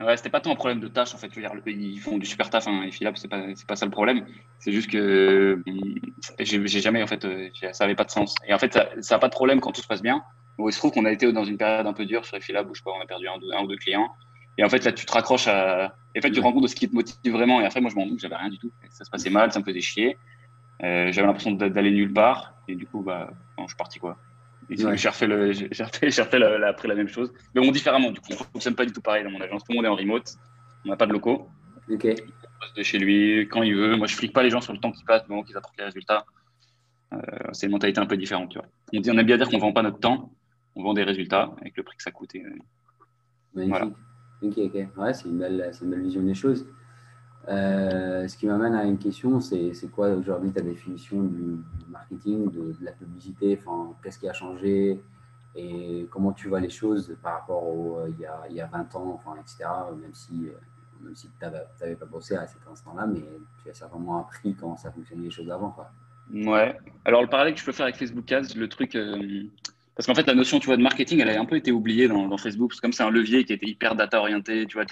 Ouais, 0.00 0.16
c'était 0.16 0.30
pas 0.30 0.40
tant 0.40 0.52
un 0.52 0.56
problème 0.56 0.80
de 0.80 0.88
tâche 0.88 1.14
en 1.14 1.18
fait. 1.18 1.28
Je 1.30 1.36
veux 1.36 1.42
dire, 1.42 1.52
ils 1.66 2.00
font 2.00 2.16
du 2.16 2.24
super 2.24 2.48
taf, 2.48 2.66
hein, 2.66 2.82
et 2.86 2.90
Philippe, 2.90 3.18
c'est 3.18 3.28
pas, 3.28 3.42
c'est 3.54 3.66
pas 3.66 3.76
ça 3.76 3.84
le 3.84 3.90
problème. 3.90 4.24
C'est 4.58 4.72
juste 4.72 4.90
que 4.90 5.62
hum, 5.66 5.94
j'ai, 6.38 6.80
jamais 6.80 7.02
en 7.02 7.06
fait, 7.06 7.24
euh, 7.26 7.48
ça 7.72 7.84
avait 7.84 7.94
pas 7.94 8.04
de 8.04 8.10
sens. 8.10 8.34
Et 8.46 8.54
en 8.54 8.58
fait, 8.58 8.72
ça, 8.72 8.88
ça 9.00 9.16
a 9.16 9.18
pas 9.18 9.28
de 9.28 9.34
problème 9.34 9.60
quand 9.60 9.72
tout 9.72 9.82
se 9.82 9.86
passe 9.86 10.00
bien. 10.00 10.22
Où 10.56 10.68
il 10.68 10.72
se 10.72 10.78
trouve 10.78 10.92
qu'on 10.92 11.04
a 11.04 11.12
été 11.12 11.30
dans 11.32 11.44
une 11.44 11.58
période 11.58 11.86
un 11.86 11.92
peu 11.92 12.06
dure 12.06 12.24
sur 12.24 12.38
Philippe, 12.38 12.66
où 12.70 12.74
je 12.74 12.80
crois 12.80 12.94
on 12.98 13.02
a 13.02 13.06
perdu 13.06 13.28
un, 13.28 13.58
un, 13.58 13.62
ou 13.62 13.66
deux 13.66 13.76
clients. 13.76 14.08
Et 14.56 14.64
en 14.64 14.70
fait, 14.70 14.84
là, 14.84 14.92
tu 14.92 15.04
te 15.04 15.12
raccroches 15.12 15.48
à. 15.48 15.94
Et 16.14 16.18
en 16.18 16.22
fait, 16.22 16.30
tu 16.30 16.36
te 16.36 16.40
rends 16.40 16.52
compte 16.52 16.62
de 16.62 16.68
ce 16.68 16.74
qui 16.74 16.88
te 16.88 16.94
motive 16.94 17.32
vraiment. 17.32 17.60
Et 17.60 17.66
après, 17.66 17.82
moi, 17.82 17.90
je 17.90 17.96
m'en 17.96 18.06
doute, 18.06 18.20
j'avais 18.20 18.36
rien 18.36 18.48
du 18.48 18.58
tout. 18.58 18.72
Ça 18.88 19.04
se 19.04 19.10
passait 19.10 19.30
mal, 19.30 19.52
ça 19.52 19.60
me 19.60 19.64
faisait 19.64 19.80
chier. 19.80 20.16
Euh, 20.82 21.12
j'avais 21.12 21.26
l'impression 21.26 21.52
d'aller 21.52 21.90
nulle 21.90 22.12
part. 22.12 22.54
Et 22.68 22.74
du 22.74 22.86
coup, 22.86 23.02
bah, 23.02 23.30
je 23.58 23.66
suis 23.66 23.76
parti 23.76 23.98
quoi. 23.98 24.16
J'ai 24.70 25.08
refait, 25.08 25.26
le, 25.26 25.52
j'ai 25.52 25.84
refait, 25.84 26.10
j'ai 26.10 26.22
refait 26.22 26.42
après 26.64 26.88
la 26.88 26.94
même 26.94 27.08
chose. 27.08 27.32
Mais 27.54 27.60
bon, 27.60 27.70
différemment, 27.72 28.10
du 28.10 28.20
coup, 28.20 28.28
on 28.30 28.34
ne 28.34 28.38
fonctionne 28.38 28.74
pas 28.74 28.84
du 28.84 28.92
tout 28.92 29.00
pareil 29.00 29.24
dans 29.24 29.30
mon 29.30 29.40
agence. 29.40 29.62
Tout 29.64 29.72
le 29.72 29.76
monde 29.76 29.84
est 29.86 29.88
en 29.88 29.96
remote. 29.96 30.32
On 30.84 30.90
n'a 30.90 30.96
pas 30.96 31.06
de 31.06 31.12
locaux. 31.12 31.48
Ok. 31.90 32.04
Passe 32.04 32.74
de 32.76 32.82
chez 32.82 32.98
lui 32.98 33.48
quand 33.48 33.62
il 33.62 33.74
veut. 33.74 33.96
Moi, 33.96 34.06
je 34.06 34.14
ne 34.14 34.18
flique 34.18 34.32
pas 34.32 34.42
les 34.42 34.50
gens 34.50 34.60
sur 34.60 34.72
le 34.72 34.78
temps 34.78 34.92
qui 34.92 35.04
passe, 35.04 35.22
le 35.24 35.28
moment 35.30 35.42
qu'ils 35.42 35.56
apportent 35.56 35.78
les 35.78 35.84
résultats. 35.84 36.24
Euh, 37.12 37.18
c'est 37.52 37.66
une 37.66 37.72
mentalité 37.72 38.00
un 38.00 38.06
peu 38.06 38.16
différente. 38.16 38.50
Tu 38.50 38.58
vois. 38.58 38.68
On, 38.94 39.00
dit, 39.00 39.10
on 39.10 39.18
aime 39.18 39.26
bien 39.26 39.36
dire 39.36 39.48
qu'on 39.48 39.56
ne 39.56 39.62
vend 39.62 39.72
pas 39.72 39.82
notre 39.82 39.98
temps, 39.98 40.32
on 40.76 40.82
vend 40.82 40.94
des 40.94 41.02
résultats 41.02 41.52
avec 41.60 41.76
le 41.76 41.82
prix 41.82 41.96
que 41.96 42.02
ça 42.02 42.12
coûte. 42.12 42.30
Voilà. 43.54 43.86
Ok, 44.42 44.56
ok. 44.56 44.74
Ouais, 44.96 45.12
c'est 45.12 45.28
une, 45.28 45.38
belle, 45.38 45.70
c'est 45.72 45.84
une 45.84 45.90
belle 45.90 46.02
vision 46.02 46.22
des 46.22 46.34
choses. 46.34 46.66
Euh, 47.48 48.28
ce 48.28 48.36
qui 48.36 48.46
m'amène 48.46 48.74
à 48.74 48.84
une 48.84 48.98
question, 48.98 49.40
c'est 49.40 49.90
quoi 49.90 50.10
aujourd'hui 50.10 50.52
ta 50.52 50.60
définition 50.60 51.22
du, 51.22 51.58
marketing, 51.88 52.50
de, 52.50 52.74
la 52.82 52.92
publicité? 52.92 53.58
Enfin, 53.60 53.94
Qu'est-ce 54.02 54.18
qui 54.18 54.28
a 54.28 54.32
changé? 54.32 55.00
Et 55.56 56.06
comment 56.10 56.32
tu 56.32 56.48
vois 56.48 56.60
les 56.60 56.70
choses 56.70 57.16
par 57.22 57.40
rapport 57.40 57.66
au 57.66 57.98
euh, 57.98 58.10
il, 58.10 58.20
y 58.20 58.26
a, 58.26 58.42
il 58.48 58.54
y 58.54 58.60
a 58.60 58.66
20 58.66 58.94
ans, 58.94 59.20
enfin, 59.20 59.36
etc. 59.40 59.68
Même 60.00 60.14
si, 60.14 60.46
euh, 60.46 61.10
si 61.14 61.28
tu 61.28 61.44
n'avais 61.44 61.96
pas 61.96 62.06
bossé 62.06 62.36
à 62.36 62.46
cet 62.46 62.60
instant-là, 62.70 63.06
mais 63.06 63.24
tu 63.64 63.70
as 63.70 63.74
certainement 63.74 64.20
appris 64.20 64.54
comment 64.54 64.76
ça 64.76 64.92
fonctionnait 64.92 65.24
les 65.24 65.30
choses 65.30 65.50
avant. 65.50 65.74
Ouais. 66.32 66.78
Alors 67.04 67.22
le 67.22 67.28
parallèle 67.28 67.54
que 67.54 67.60
je 67.60 67.64
peux 67.64 67.72
faire 67.72 67.86
avec 67.86 67.96
Facebook 67.96 68.30
Ads, 68.30 68.54
le 68.54 68.68
truc. 68.68 68.96
Parce 69.96 70.06
qu'en 70.06 70.14
fait, 70.14 70.26
la 70.26 70.34
notion 70.34 70.60
tu 70.60 70.66
vois, 70.66 70.76
de 70.76 70.82
marketing, 70.82 71.18
elle 71.20 71.30
a 71.30 71.40
un 71.40 71.44
peu 71.44 71.56
été 71.56 71.72
oubliée 71.72 72.06
dans, 72.06 72.28
dans 72.28 72.38
Facebook. 72.38 72.70
Parce 72.70 72.80
que 72.80 72.86
comme 72.86 72.92
c'est 72.92 73.02
un 73.02 73.10
levier 73.10 73.44
qui 73.44 73.52
était 73.52 73.66
hyper 73.66 73.96
data 73.96 74.20
orienté, 74.20 74.66
tu 74.66 74.74
vois, 74.74 74.84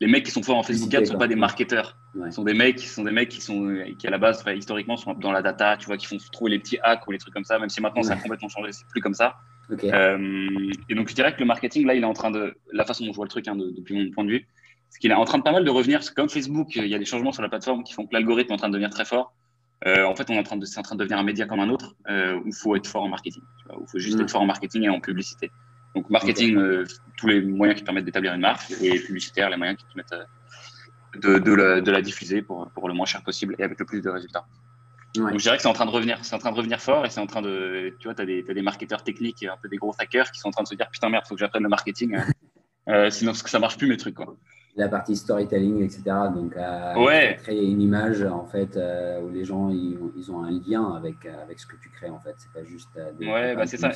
les 0.00 0.06
mecs 0.06 0.24
qui 0.24 0.30
sont 0.30 0.42
forts 0.42 0.56
en 0.56 0.62
Facebook 0.62 0.94
Ads 0.94 1.00
ne 1.00 1.06
sont 1.06 1.18
pas 1.18 1.28
des 1.28 1.36
marketeurs. 1.36 1.96
Ce 2.26 2.30
sont 2.30 2.44
des 2.44 2.54
mecs 2.54 2.76
qui 2.76 2.86
sont 2.86 3.04
des 3.04 3.10
mecs 3.10 3.28
qui 3.28 3.40
sont 3.40 3.82
qui 3.98 4.06
à 4.06 4.10
la 4.10 4.18
base 4.18 4.44
historiquement 4.54 4.96
sont 4.96 5.14
dans 5.14 5.32
la 5.32 5.42
data, 5.42 5.76
tu 5.76 5.86
vois, 5.86 5.96
qui 5.96 6.06
font 6.06 6.16
trouver 6.32 6.52
les 6.52 6.58
petits 6.58 6.78
hacks 6.82 7.06
ou 7.06 7.10
les 7.10 7.18
trucs 7.18 7.34
comme 7.34 7.44
ça. 7.44 7.58
Même 7.58 7.68
si 7.68 7.80
maintenant 7.80 8.02
ça 8.02 8.14
a 8.14 8.16
complètement 8.16 8.48
changé, 8.48 8.72
c'est 8.72 8.86
plus 8.88 9.00
comme 9.00 9.14
ça. 9.14 9.36
Euh, 9.70 10.70
et 10.88 10.94
donc 10.94 11.08
je 11.08 11.14
dirais 11.14 11.34
que 11.34 11.40
le 11.40 11.46
marketing 11.46 11.86
là, 11.86 11.94
il 11.94 12.02
est 12.02 12.06
en 12.06 12.14
train 12.14 12.30
de 12.30 12.56
la 12.72 12.84
façon 12.84 13.04
dont 13.04 13.12
je 13.12 13.16
vois 13.16 13.26
le 13.26 13.30
truc 13.30 13.46
hein, 13.48 13.56
depuis 13.56 14.02
mon 14.02 14.10
point 14.10 14.24
de 14.24 14.30
vue, 14.30 14.46
c'est 14.88 14.98
qu'il 14.98 15.10
est 15.10 15.14
en 15.14 15.24
train 15.24 15.38
de 15.38 15.42
pas 15.42 15.52
mal 15.52 15.64
de 15.64 15.70
revenir. 15.70 15.98
Parce 15.98 16.10
que 16.10 16.14
comme 16.14 16.28
Facebook, 16.28 16.74
il 16.76 16.86
y 16.86 16.94
a 16.94 16.98
des 16.98 17.04
changements 17.04 17.32
sur 17.32 17.42
la 17.42 17.48
plateforme 17.48 17.82
qui 17.82 17.92
font 17.92 18.06
que 18.06 18.14
l'algorithme 18.14 18.52
est 18.52 18.54
en 18.54 18.58
train 18.58 18.68
de 18.68 18.74
devenir 18.74 18.90
très 18.90 19.04
fort. 19.04 19.34
Euh, 19.86 20.04
en 20.04 20.16
fait, 20.16 20.28
on 20.30 20.34
est 20.34 20.38
en 20.38 20.42
train 20.42 20.56
de 20.56 20.64
c'est 20.64 20.78
en 20.78 20.82
train 20.82 20.96
de 20.96 21.00
devenir 21.00 21.18
un 21.18 21.22
média 21.22 21.46
comme 21.46 21.60
un 21.60 21.68
autre 21.68 21.94
euh, 22.08 22.36
où 22.36 22.46
il 22.46 22.54
faut 22.54 22.74
être 22.76 22.86
fort 22.86 23.02
en 23.02 23.08
marketing. 23.08 23.42
Tu 23.60 23.68
vois, 23.68 23.78
où 23.78 23.84
il 23.84 23.90
faut 23.90 23.98
juste 23.98 24.18
être 24.18 24.30
fort 24.30 24.42
en 24.42 24.46
marketing 24.46 24.84
et 24.84 24.88
en 24.88 25.00
publicité. 25.00 25.50
Donc 25.94 26.10
marketing, 26.10 26.56
euh, 26.56 26.84
tous 27.16 27.26
les 27.26 27.40
moyens 27.40 27.78
qui 27.78 27.84
permettent 27.84 28.04
d'établir 28.04 28.34
une 28.34 28.40
marque 28.40 28.70
et 28.80 28.98
publicitaire, 29.00 29.50
les 29.50 29.56
moyens 29.56 29.78
qui 29.78 29.84
permettent 29.86 30.12
euh, 30.12 30.24
de, 31.18 31.38
de, 31.38 31.52
la, 31.52 31.80
de, 31.80 31.90
la, 31.90 32.02
diffuser 32.02 32.42
pour, 32.42 32.68
pour, 32.70 32.88
le 32.88 32.94
moins 32.94 33.06
cher 33.06 33.22
possible 33.22 33.56
et 33.58 33.64
avec 33.64 33.78
le 33.78 33.86
plus 33.86 34.02
de 34.02 34.10
résultats. 34.10 34.46
Donc 35.16 35.32
je 35.32 35.38
dirais 35.38 35.56
que 35.56 35.62
c'est 35.62 35.68
en 35.68 35.72
train 35.72 35.86
de 35.86 35.90
revenir, 35.90 36.18
c'est 36.22 36.34
en 36.34 36.38
train 36.38 36.52
de 36.52 36.56
revenir 36.56 36.80
fort 36.80 37.04
et 37.06 37.10
c'est 37.10 37.20
en 37.20 37.26
train 37.26 37.42
de, 37.42 37.96
tu 37.98 38.06
vois, 38.06 38.14
tu 38.14 38.22
as, 38.22 38.50
as, 38.50 38.54
des 38.54 38.62
marketeurs 38.62 39.02
techniques 39.02 39.42
et 39.42 39.48
un 39.48 39.56
peu 39.56 39.68
des 39.68 39.78
gros 39.78 39.94
hackers 39.98 40.30
qui 40.30 40.38
sont 40.38 40.48
en 40.48 40.52
train 40.52 40.62
de 40.62 40.68
se 40.68 40.74
dire 40.74 40.88
putain 40.90 41.08
merde, 41.08 41.24
faut 41.26 41.34
que 41.34 41.40
j'apprenne 41.40 41.62
le 41.62 41.68
marketing, 41.68 42.14
hein. 42.14 42.24
euh, 42.88 43.10
sinon 43.10 43.32
parce 43.32 43.42
que 43.42 43.50
ça 43.50 43.58
marche 43.58 43.78
plus 43.78 43.88
mes 43.88 43.96
trucs 43.96 44.14
quoi. 44.14 44.36
La 44.76 44.88
partie 44.88 45.16
storytelling, 45.16 45.82
etc. 45.82 46.02
Donc 46.32 46.56
à, 46.56 46.94
créer 47.38 47.66
une 47.66 47.80
image 47.80 48.22
en 48.22 48.46
fait 48.46 48.76
euh, 48.76 49.20
où 49.22 49.30
les 49.30 49.44
gens 49.44 49.70
ils, 49.70 49.98
ils, 50.16 50.30
ont 50.30 50.44
un 50.44 50.50
lien 50.50 50.94
avec, 50.94 51.26
avec 51.26 51.58
ce 51.58 51.66
que 51.66 51.74
tu 51.82 51.88
crées 51.88 52.10
en 52.10 52.20
fait. 52.20 52.34
C'est 52.36 52.52
pas 52.52 52.64
juste 52.64 52.90
des 53.18 53.26
ouais, 53.26 53.56
bah 53.56 53.66
c'est 53.66 53.78
ça. 53.78 53.90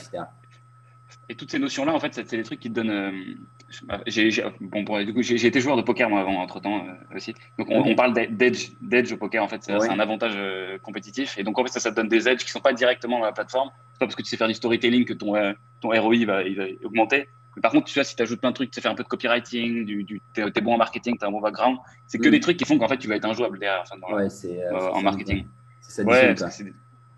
Et 1.29 1.35
toutes 1.35 1.51
ces 1.51 1.59
notions-là, 1.59 1.95
en 1.95 2.01
fait, 2.01 2.15
c'est 2.15 2.37
des 2.37 2.43
trucs 2.43 2.61
qui 2.61 2.69
te 2.69 2.75
donnent. 2.75 2.91
Euh, 2.91 3.99
j'ai, 4.07 4.45
bon, 4.61 4.83
du 5.05 5.15
coup, 5.15 5.23
j'ai 5.23 5.47
été 5.47 5.61
joueur 5.61 5.77
de 5.77 5.83
poker 5.83 6.11
moi 6.11 6.21
avant, 6.21 6.41
entre 6.41 6.61
temps 6.61 6.87
euh, 6.87 7.17
aussi. 7.17 7.35
Donc 7.59 7.69
on, 7.71 7.95
parle 7.95 8.13
d'edge, 8.13 9.13
au 9.13 9.17
poker. 9.17 9.43
En 9.43 9.49
fait, 9.49 9.63
c'est 9.63 9.73
un 9.73 9.99
avantage 9.99 10.35
euh, 10.37 10.79
compétitif. 10.79 11.39
Et 11.39 11.43
donc 11.43 11.59
en 11.59 11.65
fait, 11.65 11.71
ça, 11.71 11.81
ça 11.81 11.91
te 11.91 11.97
donne 11.97 12.09
des 12.09 12.29
edges 12.29 12.45
qui 12.45 12.51
sont 12.51 12.61
pas 12.61 12.73
directement 12.73 13.19
dans 13.19 13.27
la 13.27 13.33
plateforme. 13.33 13.71
C'est 13.93 13.99
pas 13.99 14.07
parce 14.07 14.17
que 14.17 14.23
tu 14.23 14.29
sais 14.29 14.37
faire 14.37 14.49
du 14.49 14.55
storytelling 14.55 15.05
que 15.05 15.15
ton 15.15 15.35
ton 15.81 15.89
ROI 15.89 16.25
va, 16.27 16.43
il 16.43 16.57
va 16.57 16.65
augmenter. 16.85 17.29
Mais 17.57 17.61
par 17.61 17.71
contre, 17.71 17.87
tu 17.87 17.95
vois, 17.95 18.05
si 18.05 18.17
tu 18.17 18.23
ajoutes 18.23 18.41
plein 18.41 18.51
de 18.51 18.55
trucs, 18.55 18.71
tu 18.71 18.77
sais 18.77 18.81
faire 18.81 18.93
un 18.93 18.95
peu 18.95 19.03
de 19.03 19.09
copywriting, 19.09 19.85
du, 19.85 20.05
du 20.05 20.23
t'es, 20.33 20.43
es 20.43 20.61
bon 20.61 20.75
en 20.75 20.79
marketing, 20.79 21.19
tu 21.19 21.25
as 21.25 21.29
un 21.29 21.31
bon 21.31 21.41
background, 21.41 21.79
c'est 22.07 22.19
que 22.19 22.29
des 22.29 22.41
trucs 22.41 22.57
qui 22.57 22.65
font 22.65 22.79
qu'en 22.79 22.89
fait, 22.89 22.97
tu 22.97 23.09
vas 23.09 23.17
être 23.17 23.27
injouable 23.27 23.59
derrière, 23.59 23.85
ouais, 24.11 24.31
c'est, 24.31 24.59
en 24.71 25.03
marketing. 25.03 25.47
C'est 25.81 26.03
ça, 26.03 26.09
ouais, 26.09 26.35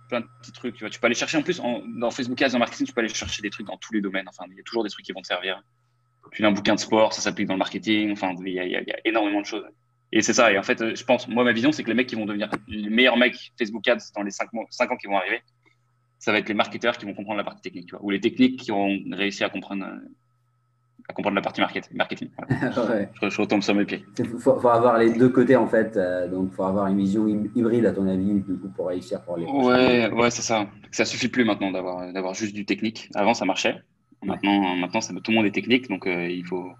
plein 0.08 0.20
de 0.20 0.26
petits 0.40 0.52
trucs. 0.52 0.74
Tu, 0.74 0.80
vois. 0.80 0.90
tu 0.90 1.00
peux 1.00 1.06
aller 1.06 1.14
chercher 1.14 1.38
en 1.38 1.42
plus 1.42 1.60
dans 1.60 2.10
Facebook 2.10 2.40
Ads, 2.40 2.54
en 2.54 2.58
marketing, 2.58 2.86
tu 2.86 2.92
peux 2.92 3.00
aller 3.00 3.12
chercher 3.12 3.42
des 3.42 3.50
trucs 3.50 3.66
dans 3.66 3.76
tous 3.76 3.92
les 3.92 4.00
domaines. 4.00 4.26
Enfin, 4.28 4.44
il 4.50 4.56
y 4.56 4.60
a 4.60 4.62
toujours 4.62 4.84
des 4.84 4.90
trucs 4.90 5.04
qui 5.04 5.12
vont 5.12 5.22
te 5.22 5.26
servir. 5.26 5.62
Tu 6.32 6.42
lis 6.42 6.48
un 6.48 6.52
bouquin 6.52 6.74
de 6.74 6.80
sport, 6.80 7.12
ça 7.12 7.20
s'applique 7.20 7.46
dans 7.46 7.54
le 7.54 7.58
marketing. 7.58 8.12
Enfin, 8.12 8.34
il 8.44 8.52
y, 8.52 8.58
a, 8.58 8.82
énormément 9.04 9.40
de 9.40 9.46
choses. 9.46 9.64
Et 10.12 10.22
c'est 10.22 10.32
ça. 10.32 10.52
Et 10.52 10.58
en 10.58 10.62
fait, 10.62 10.94
je 10.94 11.04
pense, 11.04 11.28
moi, 11.28 11.44
ma 11.44 11.52
vision, 11.52 11.72
c'est 11.72 11.82
que 11.82 11.88
les 11.88 11.94
mecs 11.94 12.08
qui 12.08 12.14
vont 12.14 12.26
devenir 12.26 12.50
les 12.68 12.88
meilleurs 12.88 13.16
mecs 13.16 13.52
Facebook 13.58 13.86
Ads 13.86 14.12
dans 14.14 14.22
les 14.22 14.30
5, 14.30 14.52
mois, 14.52 14.64
5 14.70 14.90
ans 14.90 14.96
qui 14.96 15.06
vont 15.06 15.16
arriver, 15.16 15.42
ça 16.18 16.32
va 16.32 16.38
être 16.38 16.48
les 16.48 16.54
marketeurs 16.54 16.96
qui 16.96 17.04
vont 17.04 17.14
comprendre 17.14 17.38
la 17.38 17.44
partie 17.44 17.62
technique, 17.62 17.90
ou 18.00 18.10
les 18.10 18.20
techniques 18.20 18.60
qui 18.60 18.72
ont 18.72 18.98
réussi 19.12 19.44
à 19.44 19.50
comprendre, 19.50 19.86
à 21.08 21.12
comprendre 21.12 21.36
la 21.36 21.42
partie 21.42 21.60
marketing. 21.92 22.28
je, 22.50 23.40
retombe 23.40 23.62
sur 23.62 23.74
mes 23.74 23.84
pieds. 23.84 24.04
Il 24.18 24.26
faut, 24.38 24.68
avoir 24.68 24.98
les 24.98 25.12
deux 25.12 25.28
côtés, 25.28 25.56
en 25.56 25.66
fait. 25.66 25.96
Euh, 25.96 26.28
donc, 26.28 26.48
il 26.52 26.54
faut 26.54 26.64
avoir 26.64 26.86
une 26.86 26.96
vision 26.96 27.26
hybride, 27.28 27.86
à 27.86 27.92
ton 27.92 28.08
avis, 28.08 28.40
du 28.40 28.56
coup, 28.56 28.68
pour 28.74 28.88
réussir 28.88 29.20
pour 29.22 29.36
les. 29.36 29.44
Ouais, 29.44 30.10
ouais 30.10 30.30
c'est 30.30 30.42
ça. 30.42 30.66
Ça 30.90 31.04
suffit 31.04 31.28
plus 31.28 31.44
maintenant 31.44 31.70
d'avoir 31.70 32.34
juste 32.34 32.54
du 32.54 32.64
technique. 32.64 33.10
Avant, 33.14 33.34
ça 33.34 33.44
marchait. 33.44 33.76
Maintenant, 34.24 34.76
maintenant 34.76 35.00
ça, 35.00 35.12
tout 35.12 35.30
le 35.30 35.36
monde 35.36 35.46
est 35.46 35.54
technique, 35.54 35.88
donc 35.88 36.06
euh, 36.06 36.28
il 36.28 36.44
faut, 36.46 36.70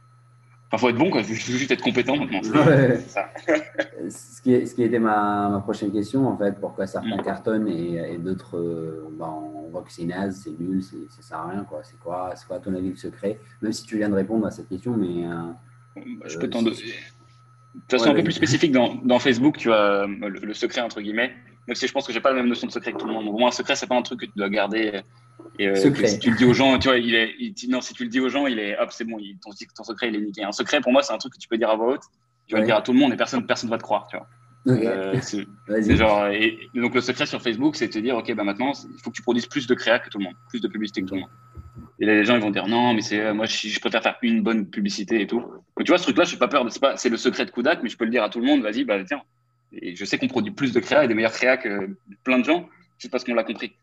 il 0.75 0.81
faut 0.81 0.89
être 0.89 0.97
bon, 0.97 1.11
quoi. 1.11 1.21
Il 1.21 1.27
faut 1.27 1.35
juste 1.35 1.71
être 1.71 1.83
compétent 1.83 2.17
maintenant. 2.17 2.43
Ça. 2.43 3.31
ce, 4.09 4.43
qui 4.43 4.55
est, 4.55 4.67
ce 4.67 4.75
qui 4.75 4.83
était 4.83 4.99
ma, 4.99 5.49
ma, 5.49 5.61
prochaine 5.61 5.93
question, 5.93 6.27
en 6.27 6.37
fait, 6.37 6.59
pourquoi 6.61 6.87
certains 6.87 7.17
mm. 7.17 7.23
cartonnent 7.23 7.69
et, 7.69 8.19
d'autres, 8.19 8.57
euh, 8.57 9.09
ben, 9.19 9.27
on 9.27 9.69
voit 9.71 9.83
que 9.83 9.93
c'est 9.93 10.05
naze, 10.05 10.43
c'est 10.45 10.59
nul, 10.59 10.83
ça 10.83 11.23
sert 11.23 11.39
à 11.39 11.49
rien. 11.49 11.65
Quoi. 11.65 11.81
C'est, 11.83 11.99
quoi, 11.99 12.33
c'est 12.37 12.47
quoi, 12.47 12.57
à 12.57 12.61
ton 12.61 12.75
avis, 12.75 12.91
le 12.91 12.97
secret? 12.97 13.39
Même 13.63 13.73
si 13.73 13.85
tu 13.85 13.97
viens 13.97 14.09
de 14.09 14.15
répondre 14.15 14.47
à 14.47 14.51
cette 14.51 14.69
question, 14.69 14.97
mais. 14.97 15.27
Euh, 15.27 15.53
bah, 15.97 16.27
je 16.27 16.39
peux 16.39 16.49
t'en 16.49 16.63
donner. 16.63 16.77
De 16.77 17.81
toute 17.81 17.91
façon, 17.91 18.11
un 18.11 18.15
peu 18.15 18.23
plus 18.23 18.33
spécifique 18.33 18.73
dans, 18.73 18.95
dans, 18.95 19.19
Facebook, 19.19 19.57
tu 19.57 19.73
as 19.73 20.07
le, 20.07 20.55
secret, 20.55 20.81
entre 20.81 21.01
guillemets. 21.01 21.33
Même 21.67 21.75
si 21.75 21.87
je 21.87 21.93
pense 21.93 22.07
que 22.07 22.13
j'ai 22.13 22.21
pas 22.21 22.31
la 22.31 22.37
même 22.37 22.49
notion 22.49 22.67
de 22.67 22.73
secret 22.73 22.93
que 22.93 22.99
tout 22.99 23.07
le 23.07 23.13
monde. 23.13 23.27
Au 23.27 23.39
moins, 23.39 23.49
un 23.49 23.53
secret, 23.53 23.75
c'est 23.75 23.87
pas 23.87 23.97
un 23.97 24.03
truc 24.03 24.21
que 24.21 24.27
tu 24.27 24.33
dois 24.37 24.49
garder 24.49 25.03
et 25.59 25.69
euh, 25.69 25.75
si 25.75 26.19
tu 26.19 26.31
le 26.31 26.37
dis 26.37 26.45
aux 26.45 26.53
gens, 26.53 26.79
tu 26.79 26.89
vois, 26.89 26.99
il 26.99 27.15
est, 27.15 27.37
non, 27.69 27.81
si 27.81 27.95
tu 27.95 28.05
le 28.05 28.11
dis 28.11 28.21
aux 28.21 28.29
gens, 28.29 28.47
il 28.47 28.59
est, 28.59 28.79
hop, 28.79 28.91
c'est 28.91 29.05
bon, 29.05 29.19
il, 29.19 29.39
ton, 29.39 29.51
ton, 29.77 29.85
secret, 29.85 30.09
il 30.09 30.17
est 30.17 30.21
niqué. 30.21 30.43
Un 30.43 30.53
secret, 30.53 30.81
pour 30.81 30.93
moi, 30.93 31.03
c'est 31.03 31.13
un 31.13 31.19
truc 31.19 31.35
que 31.35 31.39
tu 31.39 31.49
peux 31.49 31.59
dire 31.59 31.71
à 31.71 31.77
voix 31.77 31.95
haute, 31.95 32.03
tu 32.47 32.55
vas 32.55 32.61
le 32.61 32.67
dire 32.67 32.77
à 32.77 32.83
tout 32.83 32.93
le 32.93 32.99
monde 32.99 33.13
et 33.13 33.17
personne, 33.17 33.47
personne 33.47 33.71
va 33.71 33.79
te 33.79 33.83
croire, 33.83 34.07
tu 34.09 34.17
vois. 34.17 34.27
Euh, 34.67 35.15
c'est 35.21 35.47
genre, 35.97 36.27
et, 36.29 36.59
donc 36.75 36.95
le 36.95 37.01
secret 37.01 37.27
sur 37.27 37.41
Facebook, 37.41 37.77
c'est 37.77 37.89
de 37.89 37.93
te 37.93 37.99
dire, 37.99 38.17
ok, 38.17 38.35
bah 38.35 38.45
maintenant, 38.45 38.73
il 38.73 39.01
faut 39.03 39.11
que 39.11 39.17
tu 39.17 39.23
produises 39.23 39.47
plus 39.47 39.67
de 39.67 39.75
créa 39.75 39.99
que 39.99 40.11
tout 40.11 40.19
le 40.19 40.25
monde, 40.25 40.35
plus 40.49 40.61
de 40.61 40.69
publicité 40.69 41.03
que 41.03 41.07
tout 41.07 41.15
le 41.15 41.21
monde. 41.21 41.31
Et 42.01 42.07
là, 42.07 42.15
les 42.15 42.25
gens, 42.25 42.35
ils 42.35 42.43
vont 42.43 42.51
dire, 42.51 42.67
non, 42.67 42.93
mais 42.93 43.03
c'est, 43.03 43.33
moi, 43.33 43.47
je, 43.47 43.69
je, 43.69 43.81
préfère 43.81 44.03
faire 44.03 44.17
une 44.23 44.43
bonne 44.43 44.67
publicité 44.67 45.21
et 45.21 45.27
tout. 45.27 45.41
Donc, 45.41 45.85
tu 45.85 45.91
vois, 45.91 45.99
ce 45.99 46.05
truc-là, 46.05 46.25
je 46.25 46.31
suis 46.31 46.39
pas 46.39 46.49
peur, 46.49 46.67
c'est 46.71 46.81
pas, 46.81 46.97
c'est 46.97 47.09
le 47.09 47.17
secret 47.17 47.45
de 47.45 47.51
Kudak, 47.51 47.83
mais 47.83 47.89
je 47.89 47.97
peux 47.97 48.05
le 48.05 48.11
dire 48.11 48.25
à 48.25 48.29
tout 48.29 48.41
le 48.41 48.47
monde, 48.47 48.63
vas-y, 48.63 48.85
bah 48.85 49.03
tiens. 49.05 49.23
Et 49.73 49.95
je 49.95 50.05
sais 50.05 50.19
qu'on 50.19 50.29
produit 50.29 50.53
plus 50.53 50.73
de 50.73 50.81
créa 50.81 51.05
et 51.05 51.09
des 51.09 51.15
meilleures 51.15 51.33
créa 51.33 51.57
que 51.57 51.97
plein 52.25 52.39
de 52.39 52.45
gens, 52.45 52.69
c'est 52.99 53.11
parce 53.11 53.25
qu'on 53.25 53.35
l'a 53.35 53.45
compris. 53.45 53.75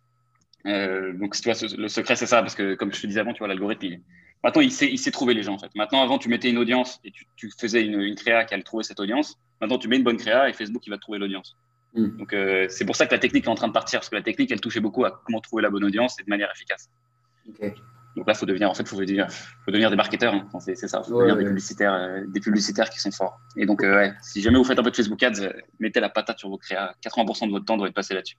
Euh, 0.65 1.13
donc, 1.13 1.35
tu 1.35 1.51
vois, 1.51 1.59
le 1.77 1.87
secret, 1.87 2.15
c'est 2.15 2.25
ça, 2.25 2.41
parce 2.41 2.55
que 2.55 2.75
comme 2.75 2.93
je 2.93 3.01
te 3.01 3.07
disais 3.07 3.19
avant, 3.19 3.33
tu 3.33 3.39
vois, 3.39 3.47
l'algorithme, 3.47 4.01
maintenant, 4.43 4.61
il 4.61 4.71
sait, 4.71 4.87
il 4.87 4.97
sait 4.97 5.11
trouver 5.11 5.33
les 5.33 5.43
gens, 5.43 5.53
en 5.53 5.59
fait. 5.59 5.73
Maintenant, 5.75 6.03
avant, 6.03 6.17
tu 6.17 6.29
mettais 6.29 6.49
une 6.49 6.57
audience 6.57 6.99
et 7.03 7.11
tu, 7.11 7.25
tu 7.35 7.49
faisais 7.59 7.83
une, 7.83 7.99
une, 7.99 8.15
créa 8.15 8.45
qui 8.45 8.53
allait 8.53 8.63
trouver 8.63 8.83
cette 8.83 8.99
audience. 8.99 9.39
Maintenant, 9.59 9.77
tu 9.77 9.87
mets 9.87 9.97
une 9.97 10.03
bonne 10.03 10.17
créa 10.17 10.49
et 10.49 10.53
Facebook, 10.53 10.85
il 10.85 10.91
va 10.91 10.97
trouver 10.97 11.19
l'audience. 11.19 11.55
Mm. 11.95 12.17
Donc, 12.17 12.33
euh, 12.33 12.67
c'est 12.69 12.85
pour 12.85 12.95
ça 12.95 13.05
que 13.05 13.13
la 13.13 13.19
technique 13.19 13.45
est 13.45 13.49
en 13.49 13.55
train 13.55 13.67
de 13.67 13.73
partir, 13.73 13.99
parce 13.99 14.09
que 14.09 14.15
la 14.15 14.21
technique, 14.21 14.51
elle 14.51 14.61
touchait 14.61 14.79
beaucoup 14.79 15.05
à 15.05 15.21
comment 15.25 15.41
trouver 15.41 15.63
la 15.63 15.69
bonne 15.69 15.83
audience 15.83 16.19
et 16.19 16.23
de 16.23 16.29
manière 16.29 16.51
efficace. 16.53 16.89
Donc 18.15 18.27
là, 18.27 18.33
il 18.33 18.35
faut 18.35 18.45
devenir, 18.45 18.69
en 18.69 18.73
fait, 18.73 18.85
faut 18.87 18.97
devenir, 18.97 19.31
faut 19.31 19.71
devenir 19.71 19.89
des 19.89 19.95
marketeurs. 19.95 20.33
Hein. 20.33 20.59
c'est 20.59 20.75
ça, 20.75 21.01
faut 21.01 21.17
devenir 21.17 21.37
des 21.37 21.45
publicitaires, 21.45 21.93
euh, 21.93 22.23
des 22.27 22.41
publicitaires 22.41 22.89
qui 22.89 22.99
sont 22.99 23.11
forts. 23.11 23.39
Et 23.55 23.65
donc, 23.65 23.81
ouais, 23.81 24.13
si 24.21 24.41
jamais 24.41 24.57
vous 24.57 24.65
faites 24.65 24.77
un 24.77 24.83
peu 24.83 24.91
de 24.91 24.95
Facebook 24.95 25.23
Ads, 25.23 25.53
mettez 25.79 26.01
la 26.01 26.09
patate 26.09 26.37
sur 26.39 26.49
vos 26.49 26.57
créas. 26.57 26.93
80% 27.03 27.47
de 27.47 27.51
votre 27.51 27.65
temps 27.65 27.77
doit 27.77 27.87
être 27.87 27.93
passé 27.93 28.13
là-dessus. 28.13 28.35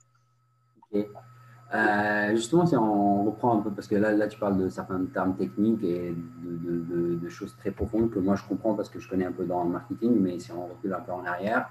Euh, 1.75 2.35
justement, 2.35 2.67
si 2.67 2.77
on 2.77 3.25
reprend 3.25 3.59
un 3.59 3.63
peu, 3.63 3.71
parce 3.71 3.89
que 3.89 3.95
là, 3.95 4.13
là 4.13 4.29
tu 4.29 4.39
parles 4.39 4.59
de 4.59 4.69
certains 4.69 5.03
termes 5.07 5.35
techniques 5.37 5.83
et 5.83 6.15
de, 6.43 7.17
de, 7.17 7.29
choses 7.31 7.57
très 7.57 7.71
profondes 7.71 8.11
que 8.11 8.19
moi 8.19 8.37
je 8.37 8.45
comprends 8.45 8.75
parce 8.75 8.91
que 8.91 9.01
je 9.01 9.09
connais 9.09 9.25
un 9.25 9.33
peu 9.33 9.47
dans 9.47 9.65
le 9.65 9.71
marketing, 9.71 10.19
mais 10.21 10.39
si 10.39 10.53
on 10.53 10.67
recule 10.67 10.93
un 10.93 11.01
peu 11.01 11.13
en 11.13 11.25
arrière 11.25 11.71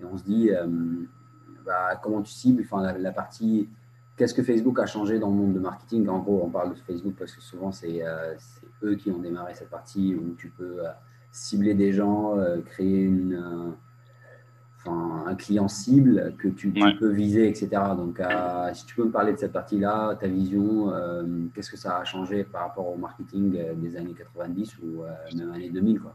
et 0.00 0.04
on 0.06 0.16
se 0.16 0.24
dit 0.24 0.50
euh, 0.50 0.66
bah, 1.66 2.00
comment 2.02 2.22
tu 2.22 2.32
cibles 2.32 2.62
enfin, 2.64 2.92
la, 2.94 3.12
partie 3.12 3.68
qu'est-ce 4.16 4.32
que 4.32 4.42
Facebook 4.42 4.78
a 4.78 4.86
changé 4.86 5.18
dans 5.18 5.28
le 5.28 5.34
monde 5.34 5.52
de 5.52 5.60
marketing? 5.60 6.08
En 6.08 6.20
gros, 6.20 6.40
on 6.42 6.48
parle 6.48 6.70
de 6.70 6.78
Facebook 6.78 7.14
parce 7.18 7.32
que 7.34 7.42
souvent 7.42 7.70
c'est 7.72 8.02
euh, 8.02 8.34
eux 8.82 8.94
qui 8.94 9.10
ont 9.10 9.18
démarré 9.18 9.54
cette 9.54 9.70
partie 9.70 10.14
où 10.14 10.34
tu 10.38 10.48
peux 10.48 10.78
cibler 11.30 11.74
des 11.74 11.92
gens, 11.92 12.36
créer 12.64 13.02
une 13.02 13.74
un 14.90 15.34
client 15.34 15.68
cible 15.68 16.34
que 16.38 16.48
tu, 16.48 16.72
peux 16.98 17.10
viser, 17.10 17.48
etc. 17.48 17.68
Donc, 17.96 18.20
euh, 18.20 18.70
si 18.74 18.86
tu 18.86 18.94
peux 18.96 19.04
me 19.04 19.10
parler 19.10 19.32
de 19.32 19.38
cette 19.38 19.52
partie-là, 19.52 20.16
ta 20.20 20.26
vision, 20.26 20.92
euh, 20.92 21.22
qu'est-ce 21.54 21.70
que 21.70 21.76
ça 21.76 21.98
a 21.98 22.04
changé 22.04 22.44
par 22.44 22.62
rapport 22.62 22.88
au 22.88 22.96
marketing 22.96 23.56
euh, 23.56 23.74
des 23.74 23.96
années 23.96 24.14
90 24.16 24.78
ou 24.82 25.02
même 25.36 25.52
années 25.52 25.70
2000 25.70 26.00
quoi? 26.00 26.14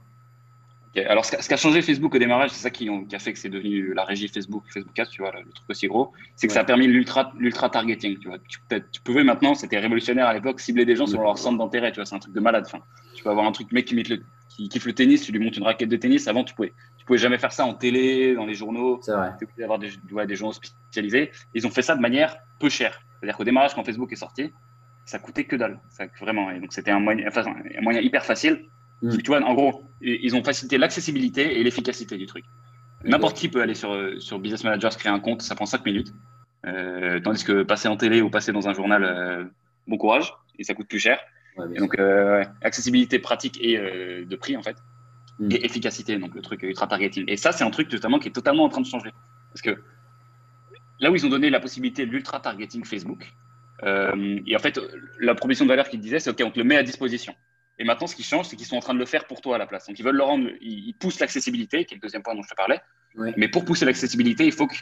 Alors, 1.09 1.25
ce 1.25 1.47
qui 1.47 1.53
a 1.53 1.57
changé 1.57 1.83
Facebook 1.83 2.15
au 2.15 2.17
démarrage, 2.17 2.49
c'est 2.49 2.63
ça 2.63 2.71
qui, 2.71 2.89
a 2.89 3.19
fait 3.19 3.31
que 3.31 3.37
c'est 3.37 3.49
devenu 3.49 3.93
la 3.93 4.03
régie 4.03 4.27
Facebook, 4.29 4.63
Facebook 4.67 4.97
Ads, 4.97 5.09
tu 5.11 5.21
vois, 5.21 5.31
le, 5.31 5.47
truc 5.51 5.69
aussi 5.69 5.85
gros, 5.85 6.11
c'est 6.35 6.47
que 6.47 6.53
ça 6.53 6.61
a 6.61 6.63
permis 6.63 6.87
l'ultra, 6.87 7.31
l'ultra 7.37 7.69
targeting, 7.69 8.17
tu 8.17 8.29
vois. 8.29 8.39
Tu, 8.47 8.59
tu, 8.91 9.01
pouvais 9.01 9.23
maintenant, 9.23 9.53
c'était 9.53 9.77
révolutionnaire 9.77 10.25
à 10.25 10.33
l'époque, 10.33 10.59
cibler 10.59 10.85
des 10.85 10.95
gens 10.95 11.05
sur 11.05 11.21
leur 11.21 11.37
centre 11.37 11.59
d'intérêt, 11.59 11.91
tu 11.91 11.97
vois, 11.97 12.05
c'est 12.05 12.15
un 12.15 12.19
truc 12.19 12.33
de 12.33 12.39
malade. 12.39 12.63
Enfin, 12.65 12.79
tu 13.13 13.23
peux 13.23 13.29
avoir 13.29 13.45
un 13.45 13.51
truc, 13.51 13.71
mec 13.73 13.85
qui, 13.85 13.93
met 13.93 14.01
le, 14.01 14.23
qui 14.49 14.69
kiffe 14.69 14.87
le 14.87 14.93
tennis, 14.93 15.21
tu 15.21 15.31
lui 15.31 15.39
montes 15.39 15.57
une 15.57 15.65
raquette 15.65 15.89
de 15.89 15.97
tennis. 15.97 16.27
Avant, 16.27 16.43
tu 16.43 16.55
pouvais, 16.55 16.73
pouvais 17.07 17.17
jamais 17.17 17.37
faire 17.37 17.51
ça 17.51 17.65
en 17.65 17.73
télé, 17.73 18.35
dans 18.35 18.45
les 18.45 18.53
journaux. 18.53 18.99
C'est 19.01 19.13
vrai. 19.13 19.31
Tu 19.39 19.47
pouvais 19.47 19.63
avoir 19.63 19.79
des, 19.79 19.89
des 20.27 20.35
journaux 20.35 20.53
spécialisés. 20.53 21.31
Ils 21.53 21.65
ont 21.65 21.71
fait 21.71 21.81
ça 21.81 21.95
de 21.95 22.01
manière 22.01 22.37
peu 22.59 22.69
chère. 22.69 23.01
C'est-à-dire 23.19 23.37
qu'au 23.37 23.43
démarrage, 23.43 23.73
quand 23.73 23.83
Facebook 23.83 24.11
est 24.11 24.17
sorti, 24.17 24.51
ça 25.05 25.19
coûtait 25.19 25.45
que 25.45 25.55
dalle. 25.55 25.79
Ça, 25.89 26.05
vraiment. 26.21 26.51
Et 26.51 26.59
donc, 26.59 26.73
c'était 26.73 26.91
un 26.91 26.99
moyen, 26.99 27.27
enfin, 27.27 27.43
un 27.45 27.81
moyen 27.81 28.01
hyper 28.01 28.25
facile. 28.25 28.65
Mm. 29.01 29.17
Tu 29.17 29.27
vois, 29.27 29.41
en 29.41 29.53
gros, 29.53 29.83
ils 30.01 30.35
ont 30.35 30.43
facilité 30.43 30.77
l'accessibilité 30.77 31.59
et 31.59 31.63
l'efficacité 31.63 32.17
du 32.17 32.25
truc. 32.25 32.45
N'importe 33.03 33.37
qui 33.37 33.47
peut 33.47 33.61
aller 33.61 33.75
sur, 33.75 33.95
sur 34.19 34.39
Business 34.39 34.63
Manager, 34.63 34.91
se 34.91 34.97
créer 34.97 35.11
un 35.11 35.19
compte, 35.19 35.41
ça 35.41 35.55
prend 35.55 35.65
5 35.65 35.85
minutes. 35.85 36.13
Euh, 36.65 37.19
tandis 37.19 37.43
que 37.43 37.63
passer 37.63 37.87
en 37.87 37.95
télé 37.95 38.21
ou 38.21 38.29
passer 38.29 38.51
dans 38.51 38.67
un 38.67 38.73
journal, 38.73 39.03
euh, 39.03 39.43
bon 39.87 39.97
courage, 39.97 40.33
et 40.57 40.63
ça 40.63 40.73
coûte 40.73 40.87
plus 40.87 40.99
cher. 40.99 41.19
et 41.73 41.79
donc, 41.79 41.97
euh, 41.97 42.43
accessibilité 42.61 43.19
pratique 43.19 43.57
et 43.61 43.77
de 43.77 44.35
prix, 44.35 44.57
en 44.57 44.63
fait. 44.63 44.77
Mm. 45.39 45.51
et 45.51 45.65
efficacité, 45.65 46.17
donc 46.17 46.33
le 46.33 46.41
truc 46.41 46.63
ultra 46.63 46.87
targeting. 46.87 47.25
Et 47.27 47.37
ça, 47.37 47.51
c'est 47.51 47.63
un 47.63 47.69
truc 47.69 47.91
notamment 47.91 48.19
qui 48.19 48.29
est 48.29 48.31
totalement 48.31 48.63
en 48.63 48.69
train 48.69 48.81
de 48.81 48.87
changer. 48.87 49.11
Parce 49.51 49.61
que 49.61 49.81
là 50.99 51.11
où 51.11 51.15
ils 51.15 51.25
ont 51.25 51.29
donné 51.29 51.49
la 51.49 51.59
possibilité 51.59 52.05
de 52.05 52.11
l'ultra 52.11 52.39
targeting 52.39 52.83
Facebook, 52.85 53.31
euh, 53.83 54.39
et 54.47 54.55
en 54.55 54.59
fait, 54.59 54.79
la 55.19 55.35
proposition 55.35 55.65
de 55.65 55.69
valeur 55.69 55.89
qu'ils 55.89 55.99
disaient, 55.99 56.19
c'est 56.19 56.31
OK, 56.31 56.41
on 56.43 56.49
te 56.49 56.57
le 56.57 56.65
met 56.65 56.77
à 56.77 56.83
disposition. 56.83 57.35
Et 57.77 57.83
maintenant, 57.83 58.07
ce 58.07 58.15
qui 58.15 58.23
change, 58.23 58.47
c'est 58.47 58.55
qu'ils 58.55 58.65
sont 58.65 58.77
en 58.77 58.81
train 58.81 58.95
de 58.95 58.99
le 58.99 59.05
faire 59.05 59.25
pour 59.25 59.41
toi 59.41 59.55
à 59.55 59.59
la 59.59 59.67
place. 59.67 59.85
Donc, 59.85 59.99
ils 59.99 60.03
veulent 60.03 60.15
le 60.15 60.23
rendre, 60.23 60.49
ils, 60.61 60.95
poussent 60.95 61.19
l'accessibilité, 61.19 61.85
qui 61.85 61.93
est 61.93 61.97
le 61.97 62.01
deuxième 62.01 62.23
point 62.23 62.33
dont 62.33 62.41
je 62.41 62.49
te 62.49 62.55
parlais. 62.55 62.79
Mais 63.15 63.47
pour 63.47 63.65
pousser 63.65 63.85
l'accessibilité, 63.85 64.45
il 64.45 64.51
faut 64.51 64.65
que 64.65 64.75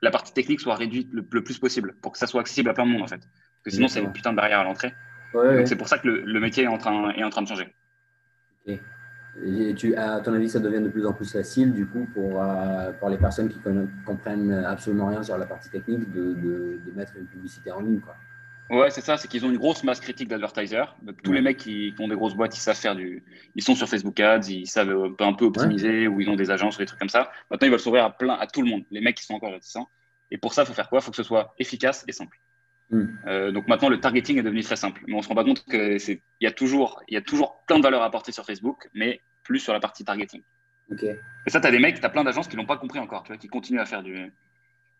la 0.00 0.10
partie 0.10 0.32
technique 0.32 0.60
soit 0.60 0.74
réduite 0.74 1.08
le, 1.12 1.22
plus 1.42 1.58
possible, 1.58 1.94
pour 2.00 2.12
que 2.12 2.18
ça 2.18 2.26
soit 2.26 2.40
accessible 2.40 2.70
à 2.70 2.74
plein 2.74 2.86
de 2.86 2.90
monde, 2.90 3.02
en 3.02 3.06
fait. 3.06 3.18
Parce 3.18 3.64
que 3.64 3.70
sinon, 3.72 3.88
c'est 3.88 4.00
une 4.00 4.12
putain 4.12 4.30
de 4.30 4.36
barrière 4.36 4.60
à 4.60 4.64
l'entrée. 4.64 4.94
c'est 5.66 5.76
pour 5.76 5.88
ça 5.88 5.98
que 5.98 6.08
le, 6.08 6.40
métier 6.40 6.64
est 6.64 6.68
en 6.68 6.78
train, 6.78 7.10
est 7.10 7.24
en 7.24 7.30
train 7.30 7.42
de 7.42 7.48
changer. 7.48 7.74
Et 9.44 9.74
tu, 9.74 9.94
à 9.94 10.20
ton 10.20 10.34
avis, 10.34 10.48
ça 10.48 10.58
devient 10.58 10.80
de 10.80 10.88
plus 10.88 11.06
en 11.06 11.12
plus 11.12 11.30
facile, 11.30 11.72
du 11.72 11.86
coup, 11.86 12.06
pour, 12.12 12.42
euh, 12.42 12.92
pour 12.98 13.08
les 13.08 13.18
personnes 13.18 13.48
qui 13.48 13.58
comprennent 14.04 14.52
absolument 14.52 15.06
rien 15.06 15.22
sur 15.22 15.38
la 15.38 15.46
partie 15.46 15.70
technique, 15.70 16.10
de, 16.12 16.34
de, 16.34 16.92
mettre 16.94 17.12
une 17.16 17.26
publicité 17.26 17.70
en 17.70 17.80
ligne. 17.80 18.00
Quoi. 18.00 18.16
Ouais, 18.70 18.90
c'est 18.90 19.00
ça, 19.00 19.16
c'est 19.16 19.28
qu'ils 19.28 19.46
ont 19.46 19.50
une 19.50 19.56
grosse 19.58 19.84
masse 19.84 20.00
critique 20.00 20.28
d'advertisers. 20.28 20.96
Tous 21.22 21.32
les 21.32 21.40
mecs 21.40 21.56
qui, 21.56 21.94
ont 21.98 22.08
des 22.08 22.16
grosses 22.16 22.34
boîtes, 22.34 22.56
ils 22.56 22.60
savent 22.60 22.76
faire 22.76 22.96
du. 22.96 23.24
Ils 23.54 23.62
sont 23.62 23.74
sur 23.74 23.88
Facebook 23.88 24.18
Ads, 24.18 24.48
ils 24.48 24.66
savent 24.66 25.14
un 25.20 25.32
peu 25.32 25.46
optimiser, 25.46 26.08
ou 26.08 26.20
ils 26.20 26.28
ont 26.28 26.36
des 26.36 26.50
agences 26.50 26.76
ou 26.76 26.78
des 26.80 26.86
trucs 26.86 26.98
comme 26.98 27.08
ça. 27.08 27.30
Maintenant, 27.50 27.66
ils 27.66 27.70
veulent 27.70 27.80
s'ouvrir 27.80 28.04
à 28.04 28.10
plein, 28.16 28.34
à 28.34 28.46
tout 28.46 28.62
le 28.62 28.70
monde, 28.70 28.82
les 28.90 29.00
mecs 29.00 29.16
qui 29.16 29.24
sont 29.24 29.34
encore 29.34 29.52
réticents. 29.52 29.88
Et 30.30 30.36
pour 30.36 30.52
ça, 30.52 30.62
il 30.62 30.66
faut 30.66 30.74
faire 30.74 30.88
quoi? 30.88 30.98
Il 30.98 31.02
faut 31.02 31.10
que 31.10 31.16
ce 31.16 31.22
soit 31.22 31.54
efficace 31.58 32.04
et 32.08 32.12
simple. 32.12 32.38
Hmm. 32.90 33.06
Euh, 33.26 33.52
donc 33.52 33.68
maintenant, 33.68 33.88
le 33.88 34.00
targeting 34.00 34.38
est 34.38 34.42
devenu 34.42 34.62
très 34.62 34.76
simple. 34.76 35.02
Mais 35.06 35.14
on 35.14 35.22
se 35.22 35.28
rend 35.28 35.34
pas 35.34 35.44
compte 35.44 35.64
qu'il 35.64 36.20
y, 36.40 36.46
a 36.46 36.52
toujours, 36.52 37.02
y 37.08 37.16
a 37.16 37.20
toujours 37.20 37.62
plein 37.66 37.78
de 37.78 37.82
valeurs 37.82 38.02
à 38.02 38.06
apporter 38.06 38.32
sur 38.32 38.44
Facebook, 38.44 38.88
mais 38.94 39.20
plus 39.44 39.60
sur 39.60 39.72
la 39.72 39.80
partie 39.80 40.04
targeting. 40.04 40.42
Et 41.02 41.50
ça, 41.50 41.60
tu 41.60 41.66
as 41.66 41.70
des 41.70 41.78
mecs, 41.78 42.00
tu 42.00 42.06
as 42.06 42.08
plein 42.08 42.24
d'agences 42.24 42.48
qui 42.48 42.56
l'ont 42.56 42.66
pas 42.66 42.78
compris 42.78 42.98
encore, 42.98 43.22
tu 43.22 43.28
vois, 43.28 43.36
qui 43.36 43.48
continuent 43.48 43.80
à 43.80 43.84
faire 43.84 44.02
du. 44.02 44.32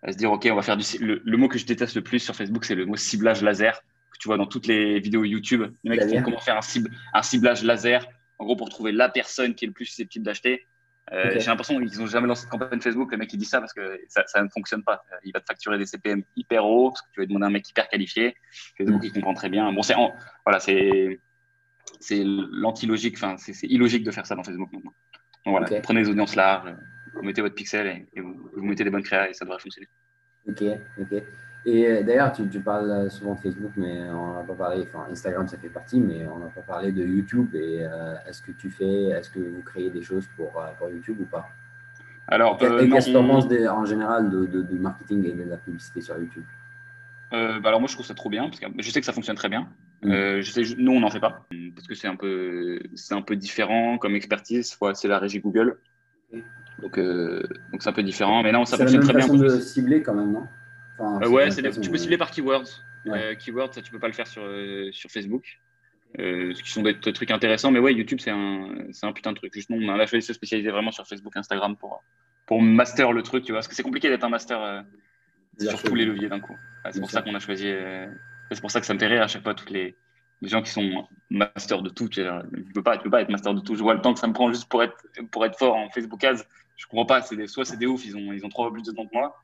à 0.03 0.13
se 0.13 0.19
dire, 0.19 0.31
OK, 0.31 0.47
on 0.51 0.55
va 0.55 0.63
faire 0.63 0.77
du. 0.77 0.85
Le, 1.01 1.37
mot 1.37 1.49
que 1.49 1.59
je 1.59 1.65
déteste 1.65 1.97
le 1.97 2.03
plus 2.03 2.19
sur 2.19 2.37
Facebook, 2.37 2.65
c'est 2.65 2.75
le 2.75 2.85
mot 2.85 2.97
ciblage 2.97 3.43
laser, 3.43 3.81
que 4.13 4.19
tu 4.19 4.29
vois 4.29 4.37
dans 4.37 4.47
toutes 4.47 4.67
les 4.67 5.01
vidéos 5.01 5.25
YouTube. 5.25 5.65
Les 5.85 5.91
mecs 5.91 6.07
qui 6.07 6.17
font 6.17 6.23
comment 6.23 6.41
faire 6.41 6.59
un, 6.59 6.63
cible, 6.63 6.91
un 7.15 7.23
ciblage 7.23 7.65
laser, 7.65 8.07
en 8.39 8.45
gros, 8.45 8.57
pour 8.57 8.69
trouver 8.69 8.93
la 8.93 9.09
personne 9.09 9.55
qui 9.55 9.65
est 9.65 9.69
le 9.69 9.75
plus 9.75 9.87
susceptible 9.87 10.25
d'acheter. 10.25 10.67
Euh, 11.13 11.33
j'ai 11.39 11.47
l'impression 11.47 11.79
qu'ils 11.81 11.99
n'ont 11.99 12.07
jamais 12.07 12.27
lancé 12.27 12.45
de 12.45 12.51
campagne 12.51 12.81
Facebook. 12.81 13.11
Le 13.13 13.19
mec, 13.19 13.33
il 13.33 13.39
dit 13.39 13.45
ça 13.45 13.61
parce 13.61 13.73
que 13.73 14.01
ça, 14.09 14.43
ne 14.43 14.49
fonctionne 14.49 14.83
pas. 14.83 15.03
Il 15.25 15.33
va 15.33 15.41
te 15.41 15.47
facturer 15.47 15.79
des 15.79 15.87
CPM 15.87 16.23
hyper 16.37 16.65
hauts 16.65 16.91
parce 16.91 17.03
que 17.03 17.07
tu 17.13 17.21
vas 17.21 17.27
demander 17.27 17.47
un 17.47 17.51
mec 17.51 17.69
hyper 17.69 17.89
qualifié. 17.89 18.35
Facebook, 18.77 19.03
mm. 19.03 19.07
il 19.07 19.13
comprend 19.13 19.35
très 19.35 19.49
bien. 19.49 19.73
Bon, 19.73 19.83
c'est 19.83 19.95
voilà, 20.45 20.61
c'est 20.61 21.19
c'est 22.01 22.23
l'anti-logique, 22.25 23.17
enfin, 23.17 23.37
c'est 23.39 23.67
illogique 23.67 24.05
de 24.05 24.11
faire 24.11 24.27
ça 24.27 24.35
dans 24.35 24.45
Facebook 24.45 24.71
maintenant. 24.73 24.93
Donc 25.47 25.59
voilà, 25.59 25.81
prenez 25.81 26.01
les 26.01 26.09
audiences 26.09 26.37
larges, 26.37 26.75
vous 27.15 27.23
mettez 27.23 27.41
votre 27.41 27.55
pixel 27.55 28.07
et, 28.15 28.21
vous, 28.21 28.51
mettez 28.57 28.85
des 28.85 28.91
bonnes 28.91 29.03
créas 29.03 29.29
et 29.29 29.33
ça 29.33 29.45
devrait 29.45 29.59
fonctionner. 29.59 29.89
Ok, 30.47 30.63
ok. 31.01 31.23
Et 31.65 31.87
euh, 31.87 32.03
d'ailleurs, 32.03 32.33
tu, 32.33 32.45
parles 32.61 33.11
souvent 33.11 33.35
de 33.35 33.41
Facebook, 33.41 33.73
mais 33.77 34.03
on 34.11 34.35
n'a 34.35 34.43
pas 34.43 34.55
parlé, 34.55 34.87
enfin 34.89 35.07
Instagram 35.11 35.49
ça 35.49 35.59
fait 35.59 35.69
partie, 35.69 36.01
mais 36.01 36.27
on 36.27 36.39
n'a 36.39 36.47
pas 36.47 36.61
parlé 36.61 36.93
de 36.93 37.05
YouTube. 37.05 37.55
Et 37.55 37.81
euh, 37.83 38.15
est-ce 38.29 38.43
que 38.43 38.53
tu 38.53 38.71
fais, 38.71 39.07
est-ce 39.07 39.31
que 39.31 39.41
vous 39.41 39.63
créez 39.65 39.91
des 39.91 40.03
choses 40.03 40.27
pour, 40.37 40.61
euh, 40.61 40.69
pour 40.79 40.89
YouTube 40.89 41.19
ou 41.21 41.25
pas? 41.25 41.49
Alors, 42.29 42.59
qu'est-ce 42.59 42.71
que 42.73 43.11
tu 43.11 43.13
penses 43.13 43.47
en 43.71 43.85
général 43.85 44.31
de, 44.31 44.47
de, 44.47 44.79
marketing 44.79 45.25
et 45.27 45.33
de 45.33 45.45
la 45.45 45.57
publicité 45.57 46.01
sur 46.01 46.19
YouTube? 46.19 46.45
Bah 47.31 47.59
alors 47.65 47.81
moi 47.81 47.89
je 47.89 47.95
trouve 47.95 48.07
ça 48.07 48.15
trop 48.15 48.31
bien 48.31 48.45
parce 48.45 48.59
que 48.59 48.67
je 48.79 48.91
sais 48.91 49.01
que 49.01 49.07
ça 49.07 49.13
fonctionne 49.13 49.37
très 49.37 49.51
bien. 49.51 49.69
Mm. 50.03 50.41
je 50.41 50.51
sais, 50.51 50.63
nous 50.79 50.93
on 50.93 51.01
n'en 51.01 51.11
fait 51.11 51.21
pas 51.21 51.47
parce 51.75 51.87
que 51.87 51.95
c'est 51.95 52.09
un 52.09 52.17
peu, 52.17 52.79
c'est 52.95 53.13
un 53.13 53.21
peu 53.21 53.37
différent 53.37 53.99
comme 53.99 54.15
expertise. 54.15 54.79
c'est 54.95 55.09
la 55.09 55.19
régie 55.19 55.41
Google. 55.41 55.79
Donc, 56.81 56.99
donc 56.99 57.83
c'est 57.83 57.89
un 57.91 57.93
peu 57.93 58.03
différent. 58.03 58.43
Mais 58.43 58.53
non, 58.53 58.65
ça 58.65 58.79
fonctionne 58.79 59.03
très 59.03 59.13
bien. 59.13 59.27
C'est 59.27 59.37
de 59.37 59.61
cibler 59.61 60.03
quand 60.03 60.15
même, 60.15 60.33
non? 60.33 60.45
Ouais, 60.99 61.49
tu 61.51 61.91
peux 61.91 61.99
cibler 61.99 62.19
par 62.19 62.31
keywords. 62.31 62.83
keywords, 63.39 63.75
ça 63.75 63.83
tu 63.83 63.91
peux 63.91 64.01
pas 64.01 64.09
le 64.09 64.13
faire 64.13 64.27
sur, 64.27 64.43
sur 64.93 65.11
Facebook. 65.11 65.59
Euh, 66.19 66.55
ce 66.55 66.63
qui 66.63 66.71
sont 66.71 66.83
des, 66.83 66.99
trucs 66.99 67.31
intéressants. 67.31 67.71
Mais 67.71 67.79
ouais, 67.79 67.95
YouTube, 67.95 68.19
c'est 68.21 68.31
un, 68.31 68.89
un, 69.03 69.13
putain 69.13 69.33
de 69.33 69.37
truc. 69.37 69.53
Justement, 69.55 69.79
on 69.81 69.99
a 69.99 70.07
choisi 70.07 70.27
de 70.27 70.29
se 70.29 70.33
spécialiser 70.33 70.71
vraiment 70.71 70.91
sur 70.91 71.07
Facebook, 71.07 71.37
Instagram 71.37 71.77
pour, 71.77 72.03
pour 72.47 72.63
master 72.63 73.13
le 73.13 73.23
truc, 73.23 73.45
tu 73.45 73.53
vois. 73.53 73.59
Parce 73.59 73.69
que 73.69 73.75
c'est 73.75 73.83
compliqué 73.83 74.09
d'être 74.09 74.25
un 74.25 74.31
master 74.31 74.61
euh, 74.63 74.81
sur 75.59 75.83
tous 75.83 75.95
les 75.95 76.07
leviers 76.07 76.29
d'un 76.29 76.41
coup. 76.41 76.57
c'est 76.91 77.01
pour 77.01 77.11
ça 77.11 77.23
qu'on 77.23 77.35
a 77.35 77.41
choisi. 77.41 77.69
Euh, 77.69 78.07
c'est 78.51 78.61
pour 78.61 78.71
ça 78.71 78.81
que 78.81 78.87
ça 78.87 78.95
me 78.95 78.99
fait 78.99 79.07
rire 79.07 79.23
à 79.23 79.29
chaque 79.29 79.43
fois, 79.43 79.55
toutes 79.55 79.71
les, 79.71 79.97
les 80.41 80.49
gens 80.49 80.63
qui 80.63 80.71
sont 80.71 81.07
master 81.29 81.83
de 81.83 81.91
tout. 81.91 82.09
Tu 82.09 82.21
ne 82.21 82.73
peux, 82.75 82.83
pas, 82.83 82.97
tu 82.97 83.05
peux 83.05 83.11
pas 83.11 83.21
être 83.21 83.31
master 83.31 83.55
de 83.55 83.61
tout. 83.61 83.75
Je 83.75 83.83
vois 83.83 83.95
le 83.95 84.01
temps 84.01 84.15
que 84.15 84.21
ça 84.21 84.27
me 84.27 84.33
prend 84.33 84.51
juste 84.51 84.69
pour 84.69 84.83
être, 84.83 84.97
pour 85.31 85.45
être 85.45 85.59
fort 85.59 85.77
en 85.77 85.91
Facebook 85.91 86.25
Ads. 86.25 86.43
Je 86.77 86.87
comprends 86.87 87.07
pas. 87.07 87.21
Des, 87.21 87.47
soit 87.49 87.67
c'est 87.67 87.77
des 87.77 87.87
ouf, 87.87 88.05
ils 88.07 88.17
ont, 88.17 88.33
ils 88.33 88.45
ont 88.47 88.49
trois 88.49 88.67
fois 88.67 88.73
plus 88.73 88.85
de 88.85 88.93
temps 88.93 89.07
que 89.07 89.13
moi, 89.13 89.37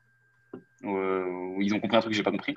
ou, 0.85 1.61
ils 1.61 1.73
ont 1.73 1.79
compris 1.79 1.97
un 1.97 2.01
truc 2.01 2.11
que 2.11 2.17
j'ai 2.17 2.23
pas 2.23 2.31
compris 2.31 2.55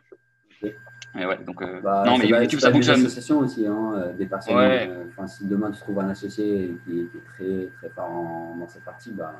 ouais, 1.14 1.38
donc, 1.44 1.62
euh, 1.62 1.80
bah, 1.80 2.04
non, 2.06 2.18
mais 2.18 2.28
YouTube, 2.28 2.60
ça 2.60 2.70
fonctionne. 2.70 2.96
Des 2.96 3.06
associations 3.06 3.38
aussi, 3.38 3.66
hein, 3.66 3.92
euh, 3.96 4.12
des 4.12 4.26
personnes. 4.26 4.56
Euh, 4.56 5.26
si 5.26 5.46
demain 5.46 5.70
tu 5.70 5.80
trouves 5.80 5.98
un 6.00 6.08
associé 6.08 6.76
qui, 6.84 7.00
est 7.00 7.24
très, 7.34 7.66
très 7.78 7.88
fort 7.90 8.10
dans 8.58 8.68
cette 8.68 8.84
partie, 8.84 9.12
bah, 9.12 9.34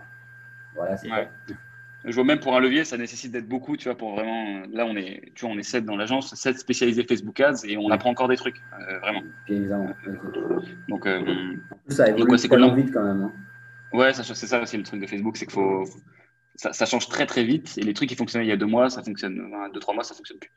voilà, 0.75 0.97
c'est 0.97 1.09
Je 2.05 2.15
vois 2.15 2.25
même 2.25 2.41
pour 2.41 2.57
un 2.57 2.61
levier, 2.61 2.85
ça 2.85 2.97
nécessite 2.97 3.33
d'être 3.33 3.49
beaucoup, 3.49 3.77
tu 3.77 3.89
vois, 3.89 3.97
pour 3.97 4.15
vraiment. 4.15 4.63
Là, 4.73 4.87
on 4.87 4.97
est, 4.97 5.33
tu 5.35 5.45
vois, 5.45 5.55
on 5.55 5.59
est 5.59 5.63
7 5.63 5.85
dans 5.85 5.97
l'agence, 5.97 6.35
7 6.35 6.59
spécialisés 6.59 7.05
Facebook 7.05 7.39
Ads 7.41 7.65
et 7.65 7.77
on 7.77 7.91
apprend 7.91 8.11
encore 8.11 8.29
des 8.29 8.37
trucs, 8.37 8.61
vraiment. 9.03 9.23
évidemment. 9.49 9.91
Donc, 10.89 11.09
ça 11.89 12.09
évolue 12.09 12.31
ouais, 12.31 12.39
tellement 12.39 12.75
vite 12.75 12.93
quand 12.93 13.05
même. 13.05 13.23
Hein. 13.23 13.33
Ouais, 13.93 14.13
c'est 14.13 14.23
ça 14.23 14.61
aussi 14.61 14.77
le 14.77 14.83
truc 14.83 15.01
de 15.01 15.07
Facebook, 15.07 15.37
c'est 15.37 15.47
qu'il 15.47 15.55
faut. 15.55 15.85
Ça, 16.59 16.73
ça, 16.73 16.87
change 16.87 17.09
très 17.09 17.25
très 17.25 17.45
vite 17.45 17.79
et 17.79 17.83
les 17.83 17.95
trucs 17.95 18.09
qui 18.09 18.17
fonctionnaient 18.17 18.45
il 18.45 18.49
y 18.49 18.53
a 18.53 18.57
deux 18.57 18.67
mois, 18.67 18.91
ça 18.91 19.03
fonctionne, 19.03 19.51
deux, 19.73 19.79
trois 19.81 19.95
mois, 19.95 20.03
ça 20.03 20.15
fonctionne 20.15 20.39
plus. 20.39 20.51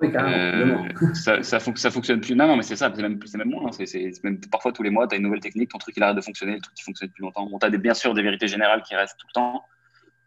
Oui, 0.00 0.10
carrément. 0.10 0.84
Euh, 0.84 1.14
ça, 1.14 1.42
ça, 1.42 1.60
ça, 1.60 1.90
fonctionne 1.90 2.20
plus. 2.20 2.34
Non, 2.34 2.46
non, 2.46 2.56
mais 2.56 2.62
c'est 2.62 2.76
ça, 2.76 2.90
c'est 2.94 3.02
même, 3.02 3.20
même 3.36 3.48
moins. 3.50 3.68
Hein. 3.68 3.84
C'est, 3.84 4.10
même, 4.24 4.40
parfois, 4.40 4.72
tous 4.72 4.82
les 4.82 4.90
mois, 4.90 5.06
tu 5.06 5.14
as 5.14 5.18
une 5.18 5.24
nouvelle 5.24 5.40
technique, 5.40 5.70
ton 5.70 5.78
truc 5.78 5.96
il 5.96 6.02
arrête 6.02 6.16
de 6.16 6.20
fonctionner, 6.22 6.54
le 6.54 6.60
truc 6.60 6.74
qui 6.74 6.82
fonctionne 6.82 7.10
plus 7.10 7.22
longtemps. 7.22 7.46
Bon, 7.46 7.58
tu 7.58 7.66
as 7.66 7.70
des, 7.70 7.78
bien 7.78 7.94
sûr 7.94 8.14
des 8.14 8.22
vérités 8.22 8.48
générales 8.48 8.82
qui 8.82 8.96
restent 8.96 9.18
tout 9.18 9.26
le 9.28 9.32
temps, 9.34 9.64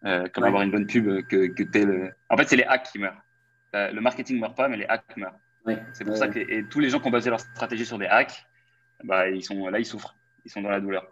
euh, 0.06 0.28
comme 0.34 0.44
avoir 0.44 0.62
une 0.62 0.72
bonne 0.72 0.86
pub. 0.86 1.26
Que, 1.28 1.48
que 1.48 1.78
le... 1.80 2.12
En 2.30 2.38
fait, 2.38 2.48
c'est 2.48 2.56
les 2.56 2.64
hacks 2.64 2.90
qui 2.92 3.00
meurent. 3.00 3.22
Euh, 3.76 3.92
le 3.92 4.02
marketing 4.02 4.38
ne 4.38 4.42
meurt 4.42 4.56
pas, 4.56 4.68
mais 4.68 4.78
les 4.78 4.86
hacks 4.86 5.18
meurent. 5.18 5.40
C'est 5.94 6.06
pour 6.06 6.16
ça 6.16 6.30
que 6.30 6.40
et 6.40 6.64
tous 6.70 6.80
les 6.80 6.90
gens 6.90 7.00
qui 7.00 7.08
ont 7.08 7.12
basé 7.12 7.30
leur 7.30 7.42
stratégie 7.42 7.86
sur 7.86 7.98
des 7.98 8.06
hacks, 8.06 8.46
bah, 9.04 9.30
ils 9.30 9.44
sont, 9.44 9.68
là, 9.68 9.80
ils 9.80 9.86
souffrent. 9.86 10.16
Ils 10.46 10.52
sont 10.52 10.62
dans 10.62 10.70
la 10.70 10.80
douleur. 10.80 11.12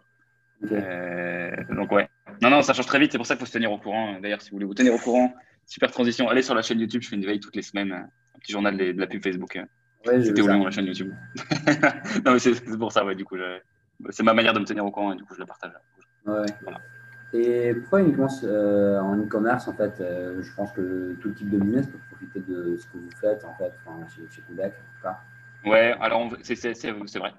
Donc, 0.62 1.92
ouais. 1.92 2.08
Non, 2.42 2.50
non, 2.50 2.62
ça 2.62 2.72
change 2.72 2.86
très 2.86 2.98
vite. 2.98 3.12
C'est 3.12 3.18
pour 3.18 3.26
ça 3.26 3.34
qu'il 3.34 3.40
faut 3.40 3.46
se 3.46 3.52
tenir 3.52 3.72
au 3.72 3.78
courant. 3.78 4.18
D'ailleurs, 4.20 4.42
si 4.42 4.50
vous 4.50 4.56
voulez 4.56 4.66
vous 4.66 4.74
tenir 4.74 4.94
au 4.94 4.98
courant, 4.98 5.34
super 5.66 5.90
transition. 5.90 6.28
Allez 6.28 6.42
sur 6.42 6.54
la 6.54 6.62
chaîne 6.62 6.80
YouTube. 6.80 7.02
Je 7.02 7.08
fais 7.08 7.16
une 7.16 7.26
veille 7.26 7.40
toutes 7.40 7.56
les 7.56 7.62
semaines 7.62 8.08
petit 8.46 8.52
journal 8.52 8.76
de, 8.76 8.92
la 8.98 9.06
pub 9.06 9.22
Facebook. 9.22 9.58
Ouais, 10.06 10.22
C'était 10.22 10.42
au 10.42 10.46
la 10.46 10.70
chaîne 10.70 10.86
YouTube. 10.86 11.12
non, 12.24 12.32
mais 12.32 12.38
c'est 12.38 12.78
pour 12.78 12.92
ça, 12.92 13.04
ouais, 13.04 13.14
du 13.14 13.24
coup, 13.24 13.36
c'est 14.10 14.22
ma 14.22 14.34
manière 14.34 14.52
de 14.52 14.60
me 14.60 14.64
tenir 14.64 14.84
au 14.84 14.90
courant 14.90 15.12
et 15.12 15.16
du 15.16 15.24
coup, 15.24 15.34
je 15.34 15.40
la 15.40 15.46
partage. 15.46 15.72
Ouais. 16.26 16.46
Voilà. 16.62 16.78
Et 17.32 17.74
pourquoi 17.74 18.00
uniquement 18.00 18.28
euh, 18.44 19.00
en 19.00 19.18
e-commerce, 19.18 19.66
en 19.66 19.72
fait 19.72 20.00
euh, 20.00 20.40
Je 20.42 20.54
pense 20.54 20.70
que 20.72 21.16
tout 21.20 21.30
type 21.30 21.50
de 21.50 21.58
business 21.58 21.86
peut 21.86 21.98
profiter 22.08 22.40
de 22.40 22.76
ce 22.76 22.86
que 22.86 22.98
vous 22.98 23.10
faites, 23.20 23.44
en 23.44 23.54
fait, 23.54 23.72
enfin, 23.84 24.06
chez, 24.08 24.22
chez 24.30 24.42
Kodak, 24.42 24.72
en 24.72 24.96
tout 24.96 25.02
cas. 25.02 25.20
Ouais, 25.66 25.94
alors 26.00 26.32
c'est 26.42 27.18
vrai. 27.18 27.32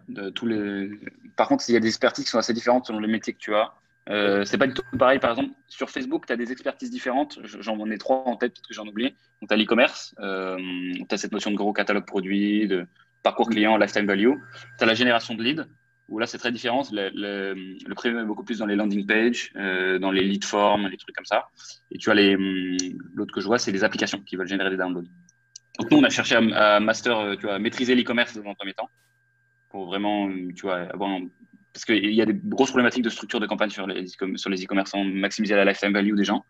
Par 1.36 1.48
contre, 1.48 1.64
il 1.70 1.74
y 1.74 1.78
a 1.78 1.80
des 1.80 1.88
expertises 1.88 2.26
qui 2.26 2.32
sont 2.32 2.38
assez 2.38 2.54
différentes 2.54 2.86
selon 2.86 3.00
les 3.00 3.08
métiers 3.08 3.34
que 3.34 3.40
tu 3.40 3.56
as. 3.56 3.74
Euh, 4.10 4.46
c'est 4.46 4.58
pas 4.58 4.68
du 4.68 4.74
tout 4.74 4.84
pareil. 4.98 5.20
Par 5.20 5.32
exemple, 5.32 5.52
sur 5.68 5.90
Facebook, 5.90 6.26
tu 6.26 6.34
as 6.34 6.36
des 6.36 6.52
expertises 6.52 6.92
différentes. 6.92 7.40
J'en 7.44 7.90
ai 7.90 7.98
trois 7.98 8.24
en 8.26 8.36
tête, 8.36 8.54
peut-être 8.54 8.68
que 8.68 8.74
j'en 8.74 8.86
oublie. 8.86 9.16
Donc, 9.42 9.50
tu 9.50 9.54
as 9.54 9.58
l'e-commerce, 9.58 10.16
euh, 10.20 10.58
tu 10.98 11.14
as 11.14 11.18
cette 11.18 11.32
notion 11.32 11.52
de 11.52 11.56
gros 11.56 11.74
catalogue 11.74 12.06
produit, 12.06 12.68
de 12.68 12.86
parcours 13.24 13.50
client, 13.50 13.78
lifetime 13.78 14.06
value. 14.06 14.34
Tu 14.78 14.84
as 14.84 14.86
la 14.86 14.94
génération 14.94 15.34
de 15.36 15.44
leads, 15.44 15.66
où 16.10 16.20
là, 16.20 16.26
c'est 16.26 16.38
très 16.38 16.52
différent. 16.52 16.84
Le, 16.92 17.10
le, 17.14 17.96
premium 17.96 18.22
est 18.22 18.26
beaucoup 18.26 18.44
plus 18.44 18.60
dans 18.60 18.66
les 18.66 18.76
landing 18.76 19.06
pages, 19.06 19.52
euh, 19.56 20.00
dans 20.00 20.12
les 20.12 20.24
lead 20.24 20.46
forms, 20.46 20.88
les 20.88 20.98
trucs 20.98 21.16
comme 21.16 21.26
ça. 21.26 21.50
Et 21.92 21.98
tu 21.98 22.10
as 22.10 22.14
hum, 22.14 22.78
l'autre 23.14 23.34
que 23.34 23.42
je 23.42 23.46
vois, 23.48 23.60
c'est 23.60 23.72
les 23.72 23.84
applications 23.84 24.20
qui 24.20 24.36
veulent 24.36 24.48
générer 24.48 24.70
des 24.70 24.78
downloads. 24.78 25.08
Donc, 25.80 25.92
nous, 25.92 25.98
on 25.98 26.04
a 26.04 26.10
cherché 26.10 26.36
à, 26.36 26.80
master, 26.80 27.18
euh, 27.18 27.36
tu 27.36 27.44
vois, 27.44 27.56
à 27.56 27.60
maîtriser 27.60 27.96
l'e-commerce 27.96 28.36
dans 28.38 28.50
un 28.50 28.56
premier 28.56 28.74
temps, 28.74 28.90
pour 29.70 29.86
vraiment, 29.86 30.30
tu 30.56 30.62
vois, 30.64 30.80
avoir 30.94 31.12
un 31.12 31.28
parce 31.78 31.86
qu'il 31.86 32.12
y 32.12 32.22
a 32.24 32.26
des 32.26 32.34
grosses 32.34 32.72
problématiques 32.72 33.04
de 33.04 33.10
structure 33.10 33.40
de 33.40 33.46
campagne 33.46 33.70
sur 33.70 33.86
les 33.86 34.08
e-commerçants, 34.16 35.04
maximiser 35.04 35.54
la 35.54 35.64
lifetime 35.64 35.94
value 35.94 36.16
des 36.16 36.24
gens. 36.24 36.44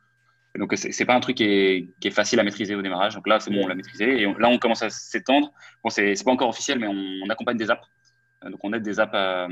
donc, 0.57 0.71
c'est 0.77 0.97
n'est 0.97 1.05
pas 1.05 1.15
un 1.15 1.19
truc 1.19 1.35
qui 1.35 1.43
est, 1.43 1.89
qui 1.99 2.07
est, 2.07 2.11
facile 2.11 2.39
à 2.39 2.43
maîtriser 2.43 2.75
au 2.75 2.81
démarrage. 2.81 3.13
Donc 3.13 3.27
là, 3.27 3.41
c'est 3.41 3.51
bon, 3.51 3.65
on 3.65 3.67
l'a 3.67 3.75
maîtrisé. 3.75 4.21
Et 4.21 4.25
là, 4.25 4.47
on 4.47 4.57
commence 4.57 4.83
à 4.83 4.89
s'étendre. 4.89 5.51
Bon, 5.83 5.89
c'est 5.89 6.13
pas 6.23 6.31
encore 6.31 6.47
officiel, 6.47 6.79
mais 6.79 6.87
on, 6.87 7.29
accompagne 7.29 7.57
des 7.57 7.69
apps. 7.69 7.85
Euh, 8.45 8.51
donc, 8.51 8.63
on 8.63 8.71
aide 8.71 8.83
des 8.83 9.01
apps 9.01 9.13
à, 9.13 9.49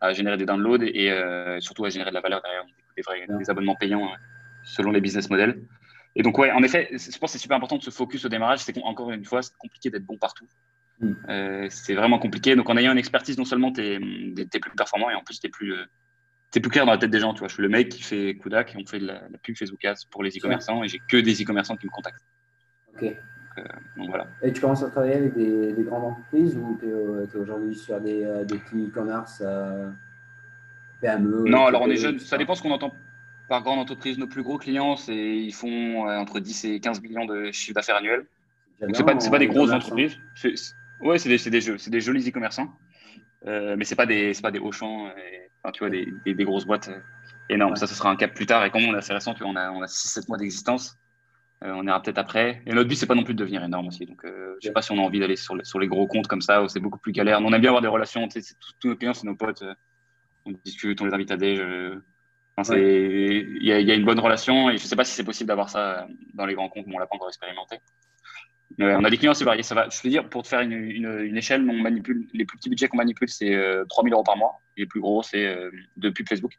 à 0.00 0.12
générer 0.12 0.36
des 0.36 0.46
downloads 0.46 0.84
et 0.84 1.10
euh, 1.10 1.58
surtout 1.58 1.84
à 1.84 1.88
générer 1.88 2.10
de 2.10 2.14
la 2.14 2.20
valeur 2.20 2.40
derrière, 2.42 2.64
des, 2.96 3.02
vrais, 3.02 3.26
des 3.28 3.50
abonnements 3.50 3.74
payants 3.74 4.04
euh, 4.04 4.16
selon 4.62 4.92
les 4.92 5.00
business 5.00 5.28
models. 5.28 5.60
Et 6.16 6.22
donc, 6.22 6.38
ouais, 6.38 6.50
en 6.50 6.62
effet, 6.62 6.88
je 6.90 7.18
pense 7.18 7.30
que 7.30 7.38
c'est 7.38 7.38
super 7.38 7.58
important 7.58 7.76
de 7.76 7.82
se 7.82 7.90
focus 7.90 8.24
au 8.24 8.30
démarrage. 8.30 8.60
C'est 8.60 8.76
encore 8.82 9.10
une 9.10 9.24
fois, 9.24 9.42
c'est 9.42 9.56
compliqué 9.58 9.90
d'être 9.90 10.04
bon 10.04 10.16
partout. 10.16 10.48
Mm. 11.00 11.12
Euh, 11.28 11.66
c'est 11.68 11.94
vraiment 11.94 12.18
compliqué. 12.18 12.56
Donc, 12.56 12.70
en 12.70 12.76
ayant 12.78 12.92
une 12.92 12.98
expertise, 12.98 13.36
non 13.36 13.44
seulement 13.44 13.70
tu 13.70 13.82
es, 13.82 13.98
plus 13.98 14.70
performant 14.74 15.10
et 15.10 15.14
en 15.14 15.22
plus, 15.22 15.38
tu 15.38 15.46
es 15.46 15.50
plus, 15.50 15.74
euh, 15.74 15.84
es 16.54 16.60
plus 16.60 16.70
clair 16.70 16.86
dans 16.86 16.92
la 16.92 16.98
tête 16.98 17.10
des 17.10 17.20
gens. 17.20 17.34
Tu 17.34 17.40
vois, 17.40 17.48
je 17.48 17.52
suis 17.52 17.62
le 17.62 17.68
mec 17.68 17.90
qui 17.90 18.02
fait 18.02 18.34
Kudak 18.36 18.74
et 18.74 18.78
on 18.78 18.86
fait 18.86 18.98
de 18.98 19.06
la, 19.06 19.20
pub 19.42 19.58
Facebook 19.58 19.84
Ads 19.84 20.06
pour 20.10 20.22
les 20.22 20.30
e-commerçants 20.30 20.82
et 20.82 20.88
j'ai 20.88 21.00
que 21.06 21.18
des 21.18 21.42
e-commerçants 21.42 21.76
qui 21.76 21.84
me 21.84 21.90
contactent. 21.90 22.24
Ok. 22.94 23.02
Euh, 23.02 23.62
donc, 23.98 24.08
voilà. 24.08 24.26
Et 24.42 24.54
tu 24.54 24.62
commences 24.62 24.82
à 24.82 24.88
travailler 24.88 25.16
avec 25.16 25.34
des, 25.34 25.74
grandes 25.84 26.04
entreprises 26.04 26.56
ou 26.56 26.78
tu 26.80 26.88
es, 26.88 27.38
aujourd'hui 27.38 27.74
sur 27.74 28.00
des, 28.00 28.24
petits 28.48 28.86
e-commerce 28.86 29.42
PME 31.02 31.44
Non, 31.46 31.66
alors 31.66 31.82
on 31.82 31.90
est 31.90 31.96
jeune. 31.96 32.18
Ça 32.18 32.38
dépend 32.38 32.54
ce 32.54 32.62
qu'on 32.62 32.70
entend 32.70 32.94
par 33.48 33.62
grande 33.62 33.78
entreprise. 33.78 34.18
Nos 34.18 34.26
plus 34.26 34.42
gros 34.42 34.58
clients, 34.58 34.96
ils 35.08 35.54
font 35.54 36.08
entre 36.08 36.40
10 36.40 36.64
et 36.64 36.80
15 36.80 37.00
millions 37.02 37.26
de 37.26 37.50
chiffre 37.52 37.74
d'affaires 37.74 37.96
annuel. 37.96 38.26
C'est 38.92 39.04
pas, 39.04 39.14
pas 39.14 39.38
des 39.38 39.46
grosses 39.46 39.70
entreprises. 39.70 40.18
Ouais, 41.00 41.18
c'est 41.18 41.28
des, 41.28 41.50
des, 41.50 41.60
jeux, 41.60 41.78
c'est 41.78 41.90
des 41.90 42.00
jolis 42.00 42.28
e-commerçants, 42.28 42.72
euh, 43.46 43.76
mais 43.76 43.84
c'est 43.84 43.96
pas 43.96 44.06
des, 44.06 44.32
pas 44.42 44.50
des 44.50 44.58
Auchan, 44.58 45.08
et, 45.08 45.50
enfin, 45.62 45.72
tu 45.72 45.80
vois, 45.80 45.90
des, 45.90 46.08
des, 46.24 46.44
grosses 46.44 46.64
boîtes 46.64 46.88
euh, 46.88 47.00
énormes. 47.50 47.76
Ça, 47.76 47.86
ce 47.86 47.94
sera 47.94 48.10
un 48.10 48.16
cap 48.16 48.34
plus 48.34 48.46
tard. 48.46 48.64
Et 48.64 48.70
comme 48.70 48.84
on 48.84 48.94
est 48.94 48.98
assez 48.98 49.12
récent, 49.12 49.34
tu 49.34 49.42
vois, 49.42 49.52
on 49.52 49.56
a, 49.56 49.70
on 49.70 49.82
a 49.82 49.86
6-7 49.86 50.28
mois 50.28 50.38
d'existence. 50.38 50.98
Euh, 51.64 51.72
on 51.74 51.86
ira 51.86 52.02
peut-être 52.02 52.18
après. 52.18 52.62
Et 52.66 52.72
notre 52.72 52.88
but, 52.88 52.96
c'est 52.96 53.06
pas 53.06 53.14
non 53.14 53.24
plus 53.24 53.34
de 53.34 53.38
devenir 53.38 53.62
énorme 53.62 53.88
aussi. 53.88 54.06
Donc, 54.06 54.24
euh, 54.24 54.56
je 54.62 54.68
sais 54.68 54.72
pas 54.72 54.82
si 54.82 54.92
on 54.92 54.98
a 54.98 55.02
envie 55.02 55.20
d'aller 55.20 55.36
sur, 55.36 55.54
sur, 55.66 55.78
les 55.78 55.86
gros 55.86 56.06
comptes 56.06 56.28
comme 56.28 56.42
ça, 56.42 56.62
où 56.62 56.68
c'est 56.68 56.80
beaucoup 56.80 56.98
plus 56.98 57.12
galère. 57.12 57.40
on 57.42 57.52
aime 57.52 57.60
bien 57.60 57.70
avoir 57.70 57.82
des 57.82 57.88
relations. 57.88 58.26
Tous 58.80 58.88
nos 58.88 58.96
clients, 58.96 59.14
c'est 59.14 59.26
nos 59.26 59.36
potes. 59.36 59.64
on 60.46 60.52
discute, 60.64 61.00
on 61.02 61.04
les 61.04 61.14
invite 61.14 61.30
à 61.30 61.36
déj. 61.36 61.60
Enfin, 62.58 62.74
il 62.76 63.62
y, 63.62 63.72
a, 63.72 63.80
y, 63.80 63.90
a 63.90 63.94
une 63.94 64.06
bonne 64.06 64.18
relation 64.18 64.70
et 64.70 64.78
je 64.78 64.86
sais 64.86 64.96
pas 64.96 65.04
si 65.04 65.12
c'est 65.12 65.24
possible 65.24 65.48
d'avoir 65.48 65.68
ça 65.68 66.06
dans 66.32 66.46
les 66.46 66.54
grands 66.54 66.70
comptes, 66.70 66.86
mais 66.86 66.94
on 66.96 66.98
l'a 66.98 67.06
pas 67.06 67.16
encore 67.16 67.28
expérimenté 67.28 67.80
on 68.78 69.04
a 69.04 69.10
des 69.10 69.16
clients 69.16 69.32
assez 69.32 69.44
variés. 69.44 69.62
Ça 69.62 69.74
va. 69.74 69.88
Je 69.88 70.00
veux 70.02 70.10
dire, 70.10 70.28
pour 70.28 70.42
te 70.42 70.48
faire 70.48 70.60
une, 70.60 70.72
une, 70.72 71.36
échelle, 71.36 71.68
on 71.68 71.74
manipule, 71.74 72.26
les 72.32 72.44
plus 72.44 72.58
petits 72.58 72.68
budgets 72.68 72.88
qu'on 72.88 72.96
manipule, 72.96 73.28
c'est 73.28 73.56
3000 73.88 74.12
euh, 74.12 74.16
euros 74.16 74.24
par 74.24 74.36
mois. 74.36 74.60
Et 74.76 74.82
les 74.82 74.86
plus 74.86 75.00
gros, 75.00 75.22
c'est 75.22 75.46
euh, 75.46 75.70
de 75.96 76.10
pub 76.10 76.28
Facebook. 76.28 76.52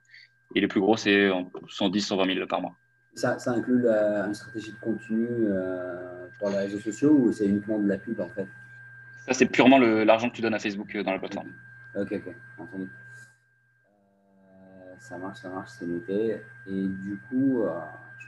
Et 0.56 0.62
les 0.62 0.68
plus 0.68 0.80
gros, 0.80 0.98
c'est 0.98 1.30
110, 1.70 2.02
120 2.02 2.34
000 2.34 2.48
par 2.48 2.62
mois. 2.62 2.76
Ça, 3.14 3.38
ça 3.40 3.52
inclut 3.52 3.86
une 3.88 4.34
stratégie 4.34 4.72
de 4.72 4.80
contenu 4.80 5.28
euh, 5.30 6.28
pour 6.40 6.50
les 6.50 6.58
réseaux 6.58 6.80
sociaux 6.80 7.12
ou 7.12 7.32
c'est 7.32 7.48
uniquement 7.48 7.80
de 7.80 7.88
la 7.88 7.98
pub 7.98 8.20
en 8.20 8.30
fait? 8.30 8.48
Ça, 9.26 9.34
c'est 9.34 9.48
purement 9.48 9.80
l'argent 9.80 10.30
que 10.30 10.36
tu 10.36 10.42
donnes 10.42 10.54
à 10.54 10.60
Facebook 10.60 10.96
dans 10.98 11.12
la 11.12 11.20
plateforme. 11.20 11.52
Ok, 11.96 12.14
ok, 12.14 12.34
entendu. 12.60 12.88
Ça 15.08 15.18
marche, 15.18 15.40
ça 15.40 15.50
marche, 15.50 15.70
c'est 15.72 15.86
noté. 15.86 16.42
Et 16.68 16.88
du 16.88 17.18
coup, 17.30 17.64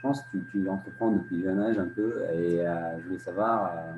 pense 0.00 0.22
que 0.22 0.38
tu, 0.50 0.66
entreprends 0.66 1.10
depuis 1.10 1.42
jeune 1.42 1.60
âge 1.60 1.78
un 1.78 1.88
peu 1.88 2.22
et 2.32 2.66
euh, 2.66 2.98
je 2.98 3.04
voulais 3.04 3.18
savoir 3.18 3.66
euh, 3.66 3.92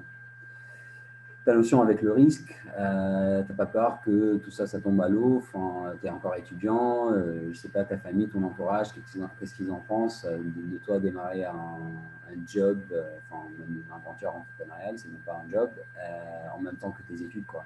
ta 1.44 1.54
notion 1.54 1.80
avec 1.80 2.02
le 2.02 2.10
risque. 2.10 2.60
Euh, 2.76 3.42
tu 3.44 3.52
n'as 3.52 3.56
pas 3.56 3.66
peur 3.66 4.00
que 4.04 4.36
tout 4.38 4.50
ça, 4.50 4.66
ça 4.66 4.80
tombe 4.80 5.00
à 5.00 5.08
l'eau? 5.08 5.44
Tu 6.00 6.06
es 6.08 6.10
encore 6.10 6.34
étudiant, 6.34 7.14
je 7.14 7.54
sais 7.54 7.68
pas, 7.68 7.84
ta 7.84 7.98
famille, 7.98 8.28
ton 8.28 8.42
entourage, 8.42 8.88
qu'est-ce 8.92 9.54
qu'ils 9.54 9.70
en 9.70 9.82
pensent 9.86 10.24
de, 10.26 10.78
toi 10.78 10.98
démarrer 10.98 11.44
un, 11.44 11.78
job, 12.46 12.80
enfin, 13.30 13.44
une 13.68 13.84
aventure 13.94 14.34
entrepreneuriale, 14.34 14.98
c'est 14.98 15.08
même 15.08 15.20
pas 15.20 15.40
un 15.46 15.48
job, 15.48 15.70
en 16.52 16.60
même 16.60 16.76
temps 16.76 16.90
que 16.90 17.02
tes 17.02 17.22
études, 17.22 17.46
quoi. 17.46 17.64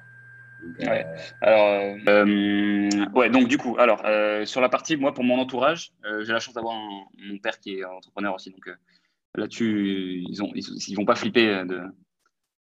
Ouais. 0.81 1.07
Euh, 1.07 1.16
alors, 1.40 1.66
euh, 1.69 1.99
euh, 2.09 3.07
ouais, 3.14 3.31
donc 3.31 3.49
du 3.49 3.59
coup, 3.59 3.77
alors 3.79 4.03
sur 4.47 4.61
la 4.61 4.69
partie, 4.69 4.97
moi, 4.97 5.14
pour 5.14 5.25
mon 5.25 5.38
entourage, 5.38 5.92
j'ai 6.23 6.33
la 6.33 6.38
chance 6.38 6.55
d'avoir 6.55 6.75
mon 6.75 7.38
père 7.38 7.59
qui 7.61 7.79
est 7.79 7.85
entrepreneur 7.85 8.35
aussi. 8.35 8.51
Donc 8.51 8.69
là-dessus, 9.35 10.25
ils, 10.29 10.42
ont, 10.42 10.51
ils, 10.55 10.95
vont 10.95 11.05
pas 11.05 11.14
flipper 11.14 11.64
de, 11.64 11.83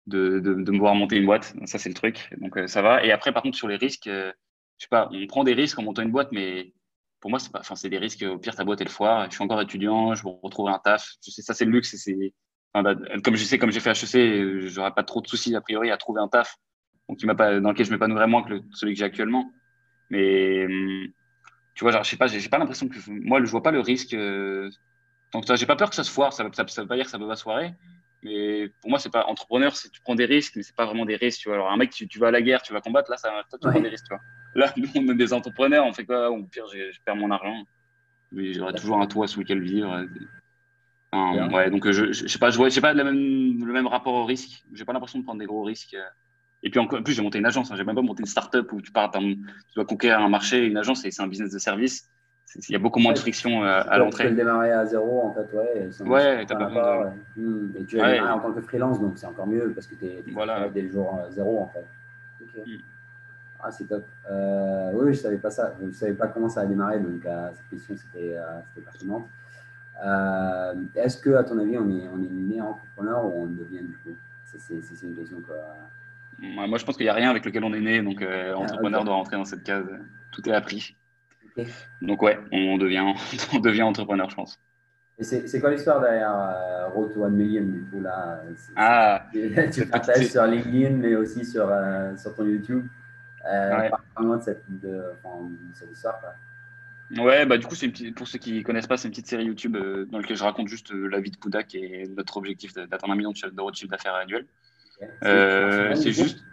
de, 0.07 0.40
de, 0.40 0.72
me 0.72 0.79
voir 0.79 0.94
monter 0.94 1.16
une 1.16 1.26
boîte. 1.26 1.55
Ça, 1.64 1.79
c'est 1.79 1.88
le 1.88 1.94
truc. 1.94 2.31
Donc, 2.38 2.59
ça 2.68 2.83
va. 2.83 3.05
Et 3.05 3.12
après, 3.12 3.33
par 3.33 3.42
contre, 3.42 3.57
sur 3.57 3.68
les 3.68 3.76
risques, 3.76 4.09
je 4.09 4.33
sais 4.79 4.88
pas, 4.88 5.09
on 5.12 5.26
prend 5.26 5.44
des 5.44 5.55
risques 5.55 5.79
en 5.79 5.83
montant 5.83 6.03
une 6.03 6.12
boîte, 6.12 6.31
mais 6.33 6.72
pour 7.20 7.31
moi, 7.31 7.38
c'est 7.38 7.53
pas, 7.53 7.61
enfin, 7.61 7.74
c'est 7.74 7.90
des 7.90 7.98
risques. 7.98 8.22
Au 8.22 8.38
pire, 8.38 8.55
ta 8.55 8.64
boîte, 8.64 8.81
elle 8.81 8.88
foire. 8.88 9.26
Je 9.26 9.35
suis 9.35 9.44
encore 9.44 9.61
étudiant, 9.61 10.14
je 10.14 10.24
vais 10.24 10.31
retrouver 10.42 10.72
un 10.72 10.79
taf. 10.79 11.16
Je 11.24 11.31
sais, 11.31 11.42
ça, 11.42 11.55
c'est 11.55 11.64
le 11.64 11.72
luxe. 11.72 11.94
C'est, 11.96 12.35
bah, 12.72 12.94
comme 13.24 13.35
je 13.35 13.44
sais, 13.44 13.59
comme 13.59 13.72
j'ai 13.72 13.81
fait 13.81 13.90
HEC, 13.90 14.68
j'aurais 14.68 14.92
pas 14.92 15.03
trop 15.03 15.20
de 15.20 15.26
soucis, 15.26 15.55
a 15.57 15.61
priori, 15.61 15.90
à 15.90 15.96
trouver 15.96 16.20
un 16.20 16.29
taf 16.29 16.57
donc, 17.10 17.24
m'a 17.24 17.34
pas, 17.34 17.60
dans 17.60 17.70
lequel 17.70 17.86
je 17.86 17.90
m'épanouirais 17.90 18.26
moins 18.26 18.42
que 18.42 18.60
celui 18.72 18.94
que 18.94 18.98
j'ai 18.98 19.04
actuellement. 19.04 19.52
Mais, 20.10 20.64
hum, 20.64 21.08
tu 21.74 21.84
vois, 21.84 21.92
genre, 21.92 22.04
je 22.04 22.10
sais 22.10 22.16
pas, 22.16 22.26
j'ai 22.26 22.48
pas 22.48 22.58
l'impression 22.58 22.88
que, 22.88 22.98
moi, 23.08 23.40
je 23.44 23.50
vois 23.50 23.62
pas 23.62 23.72
le 23.72 23.80
risque. 23.80 24.14
Euh, 24.14 24.70
donc, 25.32 25.44
j'ai 25.54 25.66
pas 25.66 25.76
peur 25.76 25.90
que 25.90 25.96
ça 25.96 26.04
se 26.04 26.10
foire. 26.10 26.32
Ça, 26.32 26.48
ça, 26.52 26.66
ça 26.68 26.82
veut 26.82 26.88
pas 26.88 26.96
dire 26.96 27.04
que 27.04 27.10
ça 27.10 27.18
peut 27.18 27.26
pas 27.26 27.36
se 27.36 27.42
foirer. 27.42 27.74
Mais 28.22 28.68
pour 28.80 28.90
moi, 28.90 28.98
c'est 28.98 29.10
pas 29.10 29.24
entrepreneur, 29.26 29.74
c'est 29.74 29.88
tu 29.90 30.00
prends 30.02 30.14
des 30.14 30.26
risques, 30.26 30.54
mais 30.56 30.62
c'est 30.62 30.76
pas 30.76 30.84
vraiment 30.84 31.06
des 31.06 31.16
risques. 31.16 31.40
Tu 31.40 31.48
vois. 31.48 31.56
Alors, 31.56 31.70
un 31.72 31.76
mec, 31.76 31.90
tu, 31.90 32.06
tu, 32.06 32.18
vas 32.18 32.28
à 32.28 32.30
la 32.30 32.42
guerre, 32.42 32.62
tu 32.62 32.72
vas 32.72 32.80
combattre, 32.80 33.10
là, 33.10 33.16
ça, 33.16 33.30
toi, 33.48 33.58
tu 33.60 33.68
prends 33.68 33.80
des 33.80 33.88
risques. 33.88 34.04
Tu 34.04 34.14
vois. 34.14 34.22
Là, 34.54 34.72
nous, 34.76 34.88
on 34.94 35.12
est 35.12 35.14
des 35.14 35.32
entrepreneurs, 35.32 35.86
on 35.86 35.92
fait 35.92 36.04
quoi? 36.04 36.30
Au 36.30 36.42
pire, 36.44 36.66
je 36.72 36.98
perds 37.04 37.16
mon 37.16 37.30
argent. 37.30 37.64
J'aurai 38.32 38.74
toujours 38.74 39.00
un 39.00 39.06
toit 39.06 39.26
sous 39.26 39.40
lequel 39.40 39.60
vivre. 39.60 40.06
ouais, 41.12 41.70
donc 41.70 41.90
je, 41.90 42.12
je, 42.12 42.26
sais 42.28 42.38
pas, 42.38 42.50
je 42.50 42.56
vois, 42.56 42.68
pas 42.80 42.92
le 42.92 43.04
même, 43.04 43.64
le 43.64 43.72
même 43.72 43.86
rapport 43.86 44.14
au 44.14 44.24
risque. 44.24 44.62
J'ai 44.74 44.84
pas 44.84 44.92
l'impression 44.92 45.18
de 45.18 45.24
prendre 45.24 45.40
des 45.40 45.46
gros 45.46 45.62
risques. 45.62 45.96
Et 46.62 46.70
puis 46.70 46.78
en 46.78 46.86
plus, 46.86 47.14
j'ai 47.14 47.22
monté 47.22 47.38
une 47.38 47.46
agence. 47.46 47.70
Hein. 47.70 47.74
J'ai 47.76 47.84
même 47.84 47.96
pas 47.96 48.02
monté 48.02 48.20
une 48.20 48.26
start-up 48.26 48.72
où 48.72 48.80
tu 48.80 48.92
pars, 48.92 49.10
tu 49.10 49.38
dois 49.74 49.84
conquérir 49.86 50.20
un 50.20 50.28
marché. 50.28 50.66
Une 50.66 50.76
agence, 50.76 51.02
c'est 51.02 51.22
un 51.22 51.26
business 51.26 51.52
de 51.52 51.58
service. 51.58 52.08
Il 52.56 52.72
y 52.72 52.76
a 52.76 52.80
beaucoup 52.80 52.98
moins 52.98 53.12
de 53.12 53.18
friction 53.18 53.62
euh, 53.62 53.82
à 53.86 53.98
l'entrée. 53.98 54.24
Tu 54.24 54.30
peux 54.30 54.36
démarrer 54.36 54.72
à 54.72 54.84
zéro, 54.84 55.22
en 55.24 55.32
fait, 55.32 55.48
ouais. 55.56 55.88
Ouais, 56.04 56.44
t'as 56.46 56.56
pas 56.56 56.66
besoin 56.66 57.14
hmm. 57.36 57.72
Et 57.78 57.84
tu 57.84 57.98
es 57.98 58.02
ouais. 58.02 58.20
en 58.20 58.40
tant 58.40 58.52
que 58.52 58.60
freelance, 58.60 59.00
donc 59.00 59.18
c'est 59.18 59.26
encore 59.26 59.46
mieux 59.46 59.72
parce 59.72 59.86
que 59.86 59.94
tu 59.94 60.06
es, 60.06 60.24
voilà. 60.32 60.68
dès 60.68 60.82
le 60.82 60.90
jour 60.90 61.16
euh, 61.16 61.30
zéro, 61.30 61.60
en 61.60 61.68
fait. 61.68 61.86
Hmm. 62.58 62.78
Ah, 63.62 63.70
c'est 63.70 63.84
top. 63.84 64.04
Euh, 64.30 64.90
oui, 64.94 65.14
je 65.14 65.20
savais 65.20 65.38
pas 65.38 65.50
ça. 65.50 65.74
Je 65.80 65.92
savais 65.92 66.14
pas 66.14 66.26
comment 66.28 66.48
ça 66.48 66.62
a 66.62 66.66
démarré, 66.66 66.98
donc 66.98 67.22
cette 67.22 67.68
question, 67.70 67.94
c'était 67.96 68.36
pertinente. 68.82 69.28
Est-ce 70.96 71.18
que, 71.18 71.30
à 71.30 71.44
ton 71.44 71.58
avis, 71.58 71.78
on 71.78 71.88
est, 71.88 72.08
on 72.08 72.20
est 72.22 72.30
né 72.30 72.60
entrepreneur 72.60 73.24
ou 73.24 73.42
on 73.42 73.46
devient 73.46 73.82
du 73.82 73.96
coup? 73.98 74.16
C'est 74.44 74.74
une 75.02 75.14
question 75.14 75.40
que 75.40 75.52
moi, 76.40 76.79
je 76.79 76.85
pense 76.85 76.96
qu'il 76.96 77.05
n'y 77.05 77.11
a 77.11 77.14
rien 77.14 77.31
avec 77.31 77.44
lequel 77.44 77.64
on 77.64 77.72
est 77.72 77.81
né, 77.81 78.03
donc 78.03 78.22
euh, 78.22 78.55
ah, 78.55 78.59
entrepreneur 78.59 79.05
doit 79.05 79.14
rentrer 79.14 79.37
dans 79.37 79.44
cette 79.44 79.62
case. 79.62 79.87
Tout 80.33 80.48
est 80.48 80.53
appris. 80.53 80.96
Donc 82.03 82.22
ouais, 82.22 82.38
on 82.53 82.79
devient, 82.79 83.05
on 83.55 83.59
devient 83.59 83.83
entrepreneur, 83.83 84.29
je 84.31 84.37
pense. 84.37 84.61
Et 85.18 85.24
c'est 85.24 85.61
quoi 85.61 85.70
l'histoire 85.70 86.00
derrière 86.00 86.33
euh, 86.33 86.88
Road 86.88 87.12
to 87.12 87.24
1 87.24 87.29
Million 87.29 87.62
du 87.62 87.85
coup 87.90 88.00
là? 88.00 88.42
Ah, 88.74 89.26
tu 89.70 89.87
partages 89.87 90.29
sur 90.29 90.46
LinkedIn, 90.46 90.96
mais 90.96 91.14
aussi 91.14 91.44
sur, 91.44 91.68
euh, 91.68 92.16
sur 92.16 92.35
ton 92.35 92.46
YouTube. 92.46 92.87
Euh, 93.46 93.79
ouais. 93.79 93.90
de 93.90 94.42
cette, 94.42 94.64
de, 94.68 95.03
cette 95.74 95.92
histoire. 95.92 96.20
Quoi. 96.20 97.22
Ouais, 97.22 97.44
bah 97.44 97.59
du 97.59 97.66
coup, 97.66 97.74
une 97.74 98.14
pour 98.14 98.29
ceux 98.29 98.38
qui 98.38 98.59
ne 98.59 98.62
connaissent 98.62 98.87
pas, 98.87 98.96
c'est 98.96 99.09
une 99.09 99.12
petite 99.12 99.26
série 99.26 99.44
YouTube 99.44 99.76
dans 100.11 100.18
laquelle 100.18 100.37
je 100.37 100.44
raconte 100.44 100.68
juste 100.68 100.92
la 100.92 101.20
vie 101.20 101.31
de 101.31 101.37
Kudak 101.37 101.74
et 101.74 102.07
notre 102.16 102.38
objectif 102.38 102.72
d'atteindre 102.74 103.12
un 103.12 103.16
million 103.16 103.33
d'euros 103.53 103.70
de 103.70 103.76
chiffre 103.76 103.90
d'affaires 103.90 104.14
annuel. 104.14 104.46
Euh, 105.24 105.94
c'est 105.94 106.12
juste. 106.12 106.44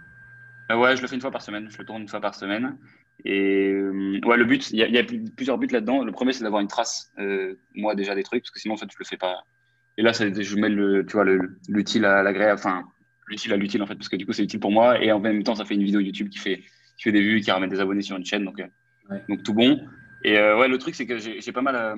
Euh, 0.72 0.78
ouais, 0.78 0.96
je 0.96 1.02
le 1.02 1.08
fais 1.08 1.16
une 1.16 1.22
fois 1.22 1.32
par 1.32 1.42
semaine. 1.42 1.68
Je 1.70 1.78
le 1.78 1.86
tourne 1.86 2.02
une 2.02 2.08
fois 2.08 2.22
par 2.22 2.36
semaine. 2.36 2.78
Et 3.26 3.72
euh, 3.72 4.20
ouais, 4.26 4.38
le 4.38 4.46
but, 4.46 4.70
il 4.72 4.78
y, 4.78 4.98
a 4.98 5.04
plusieurs 5.36 5.58
buts 5.58 5.68
là-dedans. 5.68 6.04
Le 6.04 6.12
premier, 6.12 6.34
c'est 6.34 6.44
d'avoir 6.44 6.62
une 6.62 6.68
trace, 6.68 7.12
moi 7.76 7.96
déjà 7.96 8.16
des 8.16 8.24
trucs, 8.24 8.44
parce 8.44 8.52
que 8.52 8.60
sinon, 8.60 8.76
en 8.76 8.78
fait, 8.78 8.90
je 8.92 8.98
le 9.00 9.06
fais 9.06 9.18
pas. 9.18 9.44
Et 9.98 10.04
là, 10.04 10.12
je 10.12 10.56
mets 10.56 10.70
le, 10.70 11.06
tu 11.06 11.14
vois, 11.14 11.26
l'utile 11.68 12.06
à 12.06 12.22
l'agréable, 12.22 12.60
enfin, 12.60 12.84
l'utile 13.28 13.54
à 13.54 13.58
l'utile 13.58 13.82
en 13.82 13.88
fait, 13.88 13.96
parce 13.96 14.10
que 14.10 14.16
du 14.16 14.26
coup, 14.26 14.34
c'est 14.34 14.44
utile 14.44 14.60
pour 14.60 14.72
moi. 14.72 15.02
Et 15.04 15.12
en 15.12 15.20
même 15.20 15.42
temps, 15.44 15.56
ça 15.56 15.66
fait 15.66 15.74
une 15.74 15.84
vidéo 15.84 16.00
YouTube 16.00 16.30
qui 16.30 16.38
fait, 16.38 16.58
qui 16.98 17.04
fait 17.04 17.12
des 17.12 17.22
vues, 17.22 17.42
qui 17.42 17.50
ramène 17.50 17.70
des 17.70 17.80
abonnés 17.80 18.04
sur 18.04 18.16
une 18.16 18.26
chaîne, 18.26 18.46
donc, 18.46 18.62
donc 19.28 19.44
tout 19.44 19.54
bon. 19.54 19.82
Et 20.24 20.36
ouais, 20.36 20.68
le 20.68 20.78
truc, 20.78 20.94
c'est 20.94 21.08
que 21.08 21.18
j'ai 21.18 21.52
pas 21.52 21.64
mal 21.64 21.98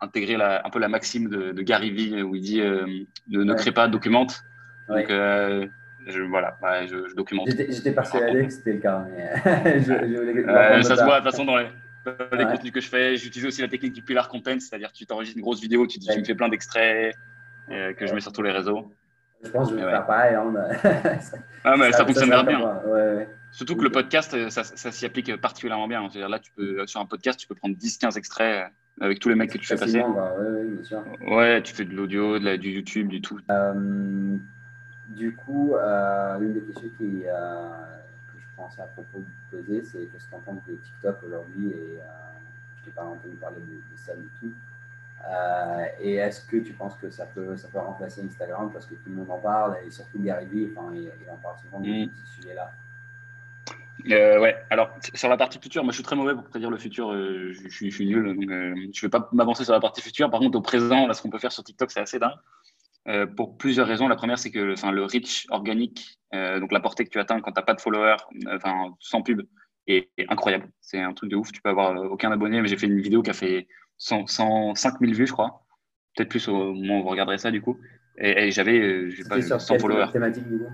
intégré 0.00 0.36
la, 0.36 0.64
un 0.64 0.70
peu 0.70 0.78
la 0.78 0.88
maxime 0.88 1.28
de, 1.28 1.62
Gary 1.62 1.90
Vee 1.90 2.22
où 2.22 2.36
il 2.36 2.42
dit 2.42 2.60
ne 2.60 3.54
crée 3.54 3.72
pas, 3.72 3.88
documente. 3.88 4.44
Donc, 4.90 5.10
euh, 5.10 5.66
je, 6.06 6.22
voilà, 6.22 6.56
je, 6.86 7.14
documente. 7.14 7.48
J'étais 7.48 7.92
persuadé 7.92 8.46
que 8.46 8.52
c'était 8.52 8.74
le 8.74 8.78
cas. 8.78 9.06
Euh, 9.46 10.82
ça 10.82 10.96
se 10.96 11.04
voit 11.04 11.20
de 11.20 11.24
toute 11.24 11.32
façon 11.32 11.44
dans 11.44 11.56
les, 11.56 11.66
les 12.32 12.44
contenus 12.44 12.72
que 12.72 12.80
je 12.80 12.88
fais. 12.88 13.16
J'utilise 13.16 13.46
aussi 13.46 13.62
la 13.62 13.68
technique 13.68 13.92
du 13.92 14.02
pillar 14.02 14.28
content, 14.28 14.58
c'est-à-dire 14.58 14.92
tu 14.92 15.06
t'enregistres 15.06 15.38
une 15.38 15.42
grosse 15.42 15.60
vidéo, 15.60 15.86
tu, 15.86 15.98
tu 15.98 16.18
me 16.18 16.24
fais 16.24 16.34
plein 16.34 16.48
d'extraits 16.48 17.14
euh, 17.70 17.92
que 17.92 18.06
je 18.06 18.14
mets 18.14 18.20
sur 18.20 18.32
tous 18.32 18.42
les 18.42 18.50
réseaux. 18.50 18.92
Je 19.42 19.50
pense 19.50 19.70
que 19.70 19.78
je 19.78 19.84
vais 19.84 19.90
faire 19.90 20.06
pareil. 20.06 20.34
Hein, 20.34 20.52
ah, 21.64 21.76
mais 21.78 21.92
ça, 21.92 22.04
fonctionne 22.04 22.30
bien. 22.46 22.80
Surtout 23.52 23.76
que 23.76 23.82
le 23.82 23.90
podcast, 23.90 24.50
ça, 24.50 24.64
ça 24.64 24.92
s'y 24.92 25.06
applique 25.06 25.34
particulièrement 25.36 25.88
bien. 25.88 26.08
C'est-à-dire 26.10 26.28
là, 26.28 26.38
tu 26.38 26.52
peux, 26.52 26.86
sur 26.86 27.00
un 27.00 27.06
podcast, 27.06 27.38
tu 27.38 27.46
peux 27.46 27.54
prendre 27.54 27.76
10-15 27.76 28.18
extraits 28.18 28.70
avec 29.00 29.18
tous 29.18 29.28
les 29.28 29.34
mecs 29.34 29.50
que 29.50 29.58
tu 29.58 29.66
fais 29.66 29.76
passer. 29.76 30.00
Bah, 30.00 30.34
ouais, 30.38 30.64
bien 30.64 30.84
sûr. 30.84 31.02
ouais, 31.26 31.62
tu 31.62 31.74
fais 31.74 31.84
de 31.84 31.94
l'audio, 31.94 32.38
du 32.38 32.70
YouTube, 32.70 33.08
du 33.08 33.20
tout. 33.20 33.40
Du 35.10 35.34
coup, 35.34 35.74
euh, 35.74 36.38
une 36.38 36.52
des 36.52 36.60
questions 36.60 36.88
qui, 36.96 37.22
euh, 37.26 37.68
que 38.32 38.38
je 38.38 38.46
pensais 38.56 38.80
à 38.80 38.86
propos 38.86 39.18
de 39.18 39.56
poser, 39.56 39.82
c'est 39.82 40.06
qu'est-ce 40.06 40.26
que 40.26 40.30
tu 40.30 40.36
entends 40.36 40.54
de 40.54 40.74
TikTok 40.74 41.18
aujourd'hui 41.26 41.70
et 41.70 41.98
euh, 41.98 42.04
je 42.80 42.86
n'ai 42.86 42.94
pas 42.94 43.02
entendu 43.02 43.34
parler 43.34 43.56
de, 43.56 43.96
ça 43.96 44.14
du 44.14 44.28
tout. 44.38 44.52
et 46.00 46.14
est-ce 46.14 46.46
que 46.46 46.58
tu 46.58 46.74
penses 46.74 46.94
que 46.96 47.10
ça 47.10 47.26
peut, 47.26 47.56
ça 47.56 47.66
peut 47.68 47.80
remplacer 47.80 48.22
Instagram 48.22 48.70
parce 48.72 48.86
que 48.86 48.94
tout 48.94 49.10
le 49.10 49.16
monde 49.16 49.30
en 49.32 49.38
parle 49.38 49.78
et 49.84 49.90
surtout 49.90 50.20
Gary 50.20 50.46
Vee, 50.46 50.72
enfin, 50.76 50.94
il, 50.94 51.10
en 51.28 51.36
parle 51.36 51.58
souvent 51.58 51.80
de 51.80 51.88
mm. 51.88 52.10
ce 52.14 52.26
sujet-là 52.36 52.70
ouais, 54.40 54.56
alors 54.70 54.94
sur 55.12 55.28
la 55.28 55.36
partie 55.36 55.58
future, 55.58 55.82
moi 55.82 55.90
je 55.90 55.96
suis 55.96 56.04
très 56.04 56.16
mauvais 56.16 56.34
pour 56.34 56.44
prédire 56.44 56.70
le 56.70 56.78
futur, 56.78 57.12
je, 57.12 57.52
je, 57.52 57.68
suis 57.68 58.06
nul, 58.06 58.24
donc 58.24 58.36
je 58.40 58.46
ne 58.46 59.00
vais 59.02 59.08
pas 59.08 59.28
m'avancer 59.32 59.64
sur 59.64 59.72
la 59.72 59.80
partie 59.80 60.00
future. 60.00 60.30
Par 60.30 60.40
contre, 60.40 60.56
au 60.56 60.62
présent, 60.62 61.06
là, 61.06 61.14
ce 61.14 61.20
qu'on 61.20 61.30
peut 61.30 61.38
faire 61.38 61.52
sur 61.52 61.64
TikTok, 61.64 61.90
c'est 61.90 62.00
assez 62.00 62.18
dingue. 62.18 62.38
Euh, 63.08 63.26
pour 63.26 63.56
plusieurs 63.56 63.86
raisons. 63.86 64.08
La 64.08 64.16
première, 64.16 64.38
c'est 64.38 64.50
que 64.50 64.58
le, 64.58 64.74
le 64.92 65.04
reach 65.04 65.46
organique, 65.50 66.18
euh, 66.34 66.60
donc 66.60 66.70
la 66.70 66.80
portée 66.80 67.04
que 67.04 67.10
tu 67.10 67.18
atteins 67.18 67.40
quand 67.40 67.52
tu 67.52 67.58
n'as 67.58 67.64
pas 67.64 67.74
de 67.74 67.80
followers, 67.80 68.16
euh, 68.46 68.56
enfin, 68.56 68.94
sans 69.00 69.22
pub, 69.22 69.42
est, 69.86 70.10
incroyable. 70.28 70.68
C'est 70.80 71.00
un 71.00 71.14
truc 71.14 71.30
de 71.30 71.36
ouf. 71.36 71.50
Tu 71.50 71.62
peux 71.62 71.70
avoir 71.70 71.94
aucun 72.10 72.30
abonné, 72.30 72.60
mais 72.60 72.68
j'ai 72.68 72.76
fait 72.76 72.86
une 72.86 73.00
vidéo 73.00 73.22
qui 73.22 73.30
a 73.30 73.34
fait 73.34 73.68
100, 73.96 74.26
105 74.26 75.00
000 75.00 75.12
vues, 75.12 75.26
je 75.26 75.32
crois. 75.32 75.66
Peut-être 76.14 76.28
plus 76.28 76.46
au 76.48 76.74
moment 76.74 77.00
où 77.00 77.02
vous 77.04 77.08
regarderez 77.08 77.38
ça, 77.38 77.50
du 77.50 77.62
coup. 77.62 77.78
Et, 78.18 78.50
j'avais 78.50 79.08
pas 79.28 79.40
100 79.40 79.78
followers. 79.78 80.12
Thématique, 80.12 80.46
du 80.46 80.58
coup? 80.58 80.70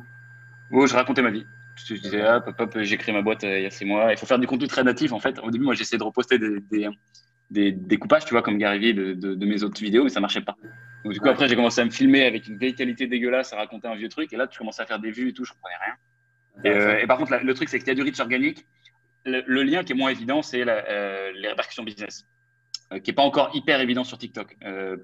Oh, 0.72 0.86
je 0.86 0.94
racontais 0.94 1.22
ma 1.22 1.30
vie. 1.30 1.44
Je 1.86 1.94
disais, 1.94 2.26
hop, 2.26 2.50
hop, 2.58 2.78
j'ai 2.80 2.96
créé 2.96 3.14
ma 3.14 3.22
boîte 3.22 3.44
il 3.44 3.62
y 3.62 3.66
a 3.66 3.70
six 3.70 3.84
mois. 3.84 4.10
Il 4.10 4.18
faut 4.18 4.26
faire 4.26 4.38
du 4.38 4.48
contenu 4.48 4.66
très 4.66 4.82
natif, 4.82 5.12
en 5.12 5.20
fait. 5.20 5.38
Au 5.38 5.50
début, 5.50 5.64
moi, 5.64 5.74
j'essayais 5.74 5.98
de 5.98 6.04
reposter 6.04 6.38
des, 6.38 6.60
des, 6.72 6.88
des, 7.50 7.72
découpages, 7.72 8.24
tu 8.24 8.32
vois, 8.32 8.42
comme 8.42 8.58
Gary 8.58 8.94
de, 8.94 9.12
de, 9.12 9.46
mes 9.46 9.62
autres 9.62 9.80
vidéos, 9.80 10.04
mais 10.04 10.10
ça 10.10 10.20
marchait 10.20 10.40
pas. 10.40 10.56
Donc, 11.04 11.12
du 11.12 11.20
coup, 11.20 11.28
après, 11.28 11.48
j'ai 11.48 11.56
commencé 11.56 11.80
à 11.80 11.84
me 11.84 11.90
filmer 11.90 12.24
avec 12.24 12.48
une 12.48 12.58
vieille 12.58 12.74
qualité 12.74 13.06
dégueulasse, 13.06 13.52
à 13.52 13.56
raconter 13.56 13.86
un 13.86 13.94
vieux 13.94 14.08
truc. 14.08 14.32
Et 14.32 14.36
là, 14.36 14.46
tu 14.46 14.58
commences 14.58 14.80
à 14.80 14.86
faire 14.86 14.98
des 14.98 15.10
vues 15.10 15.28
et 15.28 15.32
tout, 15.32 15.44
je 15.44 15.52
comprenais 15.52 15.76
rien. 15.84 15.94
Et, 16.64 16.76
euh, 16.76 17.06
par 17.06 17.18
contre, 17.18 17.36
le 17.42 17.54
truc, 17.54 17.68
c'est 17.68 17.78
qu'il 17.78 17.88
y 17.88 17.90
a 17.90 17.94
du 17.94 18.02
reach 18.02 18.18
organique. 18.18 18.66
Le, 19.24 19.62
lien 19.62 19.84
qui 19.84 19.92
est 19.92 19.96
moins 19.96 20.10
évident, 20.10 20.42
c'est 20.42 20.64
euh, 20.66 21.32
les 21.34 21.48
répercussions 21.48 21.82
business, 21.82 22.24
euh, 22.92 23.00
qui 23.00 23.10
n'est 23.10 23.14
pas 23.14 23.22
encore 23.22 23.50
hyper 23.54 23.80
évident 23.80 24.04
sur 24.04 24.18
TikTok. 24.18 24.56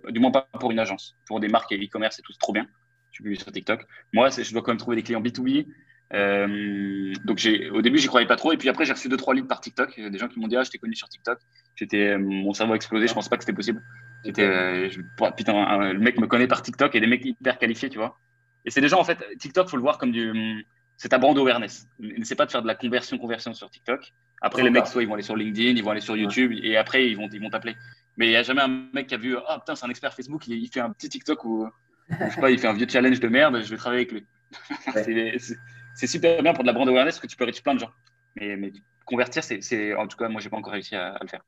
du 0.08 0.20
moins, 0.20 0.30
pas 0.30 0.48
pour 0.58 0.70
une 0.70 0.78
agence. 0.78 1.16
Pour 1.26 1.40
des 1.40 1.48
marques 1.48 1.72
et 1.72 1.76
e-commerce 1.76 2.18
et 2.18 2.22
tout, 2.22 2.32
c'est 2.32 2.38
trop 2.38 2.52
bien. 2.52 2.66
Tu 3.10 3.22
peux 3.22 3.34
sur 3.34 3.52
TikTok. 3.52 3.84
Moi, 4.12 4.30
je 4.30 4.52
dois 4.52 4.62
quand 4.62 4.70
même 4.70 4.78
trouver 4.78 4.96
des 4.96 5.02
clients 5.02 5.20
B2B. 5.20 5.66
Donc 6.12 7.40
au 7.72 7.82
début 7.82 7.98
j'y 7.98 8.06
croyais 8.06 8.26
pas 8.26 8.36
trop 8.36 8.52
et 8.52 8.56
puis 8.56 8.68
après 8.68 8.84
j'ai 8.84 8.92
reçu 8.92 9.08
deux 9.08 9.16
trois 9.16 9.34
leads 9.34 9.48
par 9.48 9.60
TikTok 9.60 9.98
des 9.98 10.18
gens 10.18 10.28
qui 10.28 10.38
m'ont 10.40 10.48
dit 10.48 10.56
ah 10.56 10.62
je 10.62 10.70
t'ai 10.70 10.76
connu 10.76 10.94
sur 10.94 11.08
TikTok 11.08 11.38
j'étais 11.74 12.18
mon 12.18 12.52
cerveau 12.52 12.74
a 12.74 12.76
explosé 12.76 13.06
je 13.06 13.14
pensais 13.14 13.30
pas 13.30 13.38
que 13.38 13.44
c'était 13.44 13.54
possible 13.54 13.82
J'étais, 14.24 14.44
euh, 14.44 14.88
putain, 15.36 15.92
le 15.92 15.98
mec 15.98 16.18
me 16.18 16.26
connaît 16.26 16.46
par 16.46 16.62
TikTok 16.62 16.94
et 16.94 17.00
des 17.00 17.06
mecs 17.06 17.24
hyper 17.24 17.58
qualifiés, 17.58 17.90
tu 17.90 17.98
vois. 17.98 18.18
Et 18.64 18.70
c'est 18.70 18.80
des 18.80 18.88
gens, 18.88 19.00
en 19.00 19.04
fait, 19.04 19.18
TikTok, 19.38 19.68
faut 19.68 19.76
le 19.76 19.82
voir 19.82 19.98
comme 19.98 20.12
du. 20.12 20.66
C'est 20.96 21.08
ta 21.08 21.18
brand 21.18 21.36
awareness. 21.36 21.88
N'essaie 21.98 22.36
pas 22.36 22.46
de 22.46 22.52
faire 22.52 22.62
de 22.62 22.68
la 22.68 22.76
conversion, 22.76 23.18
conversion 23.18 23.52
sur 23.54 23.68
TikTok. 23.70 24.12
Après, 24.40 24.62
les 24.62 24.70
mecs, 24.70 24.86
soit 24.86 25.02
ils 25.02 25.08
vont 25.08 25.14
aller 25.14 25.24
sur 25.24 25.36
LinkedIn, 25.36 25.70
ils 25.70 25.82
vont 25.82 25.90
aller 25.90 26.00
sur 26.00 26.16
YouTube, 26.16 26.52
et 26.62 26.76
après, 26.76 27.08
ils 27.08 27.16
vont 27.16 27.28
ils 27.32 27.40
vont 27.40 27.50
t'appeler. 27.50 27.74
Mais 28.16 28.26
il 28.26 28.30
n'y 28.30 28.36
a 28.36 28.42
jamais 28.42 28.62
un 28.62 28.86
mec 28.92 29.08
qui 29.08 29.14
a 29.14 29.18
vu, 29.18 29.36
ah 29.48 29.58
putain, 29.58 29.74
c'est 29.74 29.86
un 29.86 29.90
expert 29.90 30.14
Facebook, 30.14 30.46
il, 30.46 30.68
fait 30.68 30.80
un 30.80 30.90
petit 30.90 31.08
TikTok 31.08 31.44
ou, 31.44 31.68
je 32.08 32.30
sais 32.30 32.40
pas, 32.40 32.50
il 32.50 32.58
fait 32.58 32.68
un 32.68 32.74
vieux 32.74 32.86
challenge 32.88 33.18
de 33.18 33.28
merde, 33.28 33.62
je 33.64 33.70
vais 33.70 33.76
travailler 33.76 34.02
avec 34.02 34.12
lui. 34.12 34.26
c'est 34.92 35.56
super 35.94 36.42
bien 36.42 36.52
pour 36.52 36.64
de 36.64 36.68
la 36.68 36.72
brand 36.72 36.88
awareness 36.88 37.16
parce 37.16 37.20
que 37.20 37.26
tu 37.26 37.36
peux 37.36 37.44
reach 37.44 37.62
plein 37.62 37.74
de 37.74 37.80
gens. 37.80 37.90
Mais, 38.36 38.56
mais 38.56 38.72
convertir, 39.04 39.42
c'est, 39.44 39.94
en 39.94 40.06
tout 40.06 40.16
cas, 40.16 40.28
moi, 40.28 40.40
j'ai 40.40 40.48
pas 40.48 40.56
encore 40.56 40.72
réussi 40.72 40.94
à, 40.94 41.18
le 41.20 41.28
faire. 41.28 41.42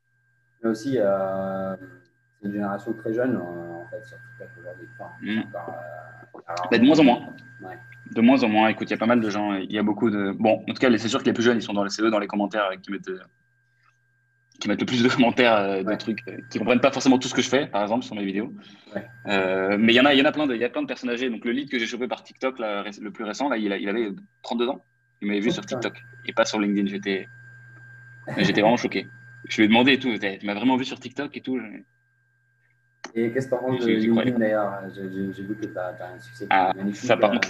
Mais 0.63 0.69
aussi, 0.69 0.97
euh, 0.99 1.75
une 2.43 2.51
génération 2.51 2.93
très 2.93 3.13
jeune 3.13 3.37
en 3.37 3.85
fait 3.89 4.03
sur 4.05 4.17
TikTok 4.17 4.49
aujourd'hui. 4.59 4.87
Mm. 5.21 5.43
Euh, 6.71 6.77
de 6.77 6.83
moins 6.83 6.99
en 6.99 7.03
moins. 7.03 7.19
De 8.11 8.21
moins 8.21 8.43
en 8.43 8.49
moins. 8.49 8.67
Écoute, 8.67 8.89
il 8.89 8.91
y 8.91 8.95
a 8.95 8.97
pas 8.97 9.05
mal 9.05 9.19
de 9.19 9.29
gens. 9.29 9.55
Il 9.55 9.71
y 9.71 9.79
a 9.79 9.83
beaucoup 9.83 10.09
de. 10.09 10.31
Bon, 10.31 10.63
en 10.67 10.73
tout 10.73 10.79
cas, 10.79 10.95
c'est 10.97 11.07
sûr 11.07 11.19
que 11.19 11.25
les 11.25 11.33
plus 11.33 11.43
jeunes, 11.43 11.57
ils 11.57 11.63
sont 11.63 11.73
dans 11.73 11.83
les 11.83 11.89
CE, 11.89 12.03
dans 12.03 12.19
les 12.19 12.27
commentaires, 12.27 12.69
qui 12.81 12.91
mettent, 12.91 13.09
qui 14.59 14.67
mettent 14.67 14.79
le 14.79 14.85
plus 14.85 15.03
de 15.03 15.09
commentaires, 15.09 15.83
de 15.83 15.95
trucs, 15.95 16.23
qui 16.49 16.59
comprennent 16.59 16.79
pas 16.79 16.91
forcément 16.91 17.17
tout 17.19 17.27
ce 17.27 17.33
que 17.33 17.41
je 17.41 17.49
fais, 17.49 17.67
par 17.67 17.81
exemple, 17.81 18.05
sur 18.05 18.15
mes 18.15 18.25
vidéos. 18.25 18.53
mais 19.25 19.93
il 19.93 19.95
y 19.95 19.99
en 19.99 20.05
a, 20.05 20.13
il 20.13 20.19
y 20.19 20.21
en 20.21 20.25
a 20.25 20.31
plein 20.31 20.47
de, 20.47 20.55
il 20.55 20.61
y 20.61 20.63
a 20.63 20.69
plein 20.69 20.81
de 20.81 20.87
personnes 20.87 21.09
âgées. 21.09 21.29
Donc 21.29 21.45
le 21.45 21.51
lead 21.51 21.69
que 21.69 21.77
j'ai 21.79 21.85
chopé 21.85 22.07
par 22.07 22.23
TikTok, 22.23 22.59
le 22.59 23.09
plus 23.09 23.23
récent, 23.23 23.49
là, 23.49 23.57
il, 23.57 23.65
il 23.65 23.89
avait 23.89 24.09
32 24.43 24.69
ans. 24.69 24.83
Il 25.21 25.27
m'avait 25.27 25.39
vu 25.39 25.51
sur 25.51 25.65
TikTok 25.65 25.93
et 26.25 26.33
pas 26.33 26.45
sur 26.45 26.59
LinkedIn. 26.59 26.87
J'étais, 26.87 27.27
j'étais 28.37 28.61
vraiment 28.61 28.77
choqué. 28.77 29.07
Je 29.47 29.57
lui 29.57 29.65
ai 29.65 29.67
demandé 29.67 29.93
et 29.93 29.99
tout. 29.99 30.17
Tu 30.17 30.45
m'as 30.45 30.53
vraiment 30.53 30.77
vu 30.77 30.85
sur 30.85 30.99
TikTok 30.99 31.35
et 31.35 31.41
tout. 31.41 31.59
Et 33.13 33.31
qu'est-ce 33.31 33.47
que 33.47 33.55
tu 33.55 33.61
penses 33.61 33.85
de 33.85 33.87
LinkedIn 33.87 34.39
d'ailleurs? 34.39 34.81
J'ai 34.93 35.43
vu 35.43 35.55
que 35.55 35.65
tu 35.65 35.77
as, 35.77 35.95
un 36.13 36.19
succès 36.19 36.47
ah, 36.49 36.71
magnifique. 36.75 37.05
Ça, 37.05 37.17
par 37.17 37.31
contre, 37.31 37.49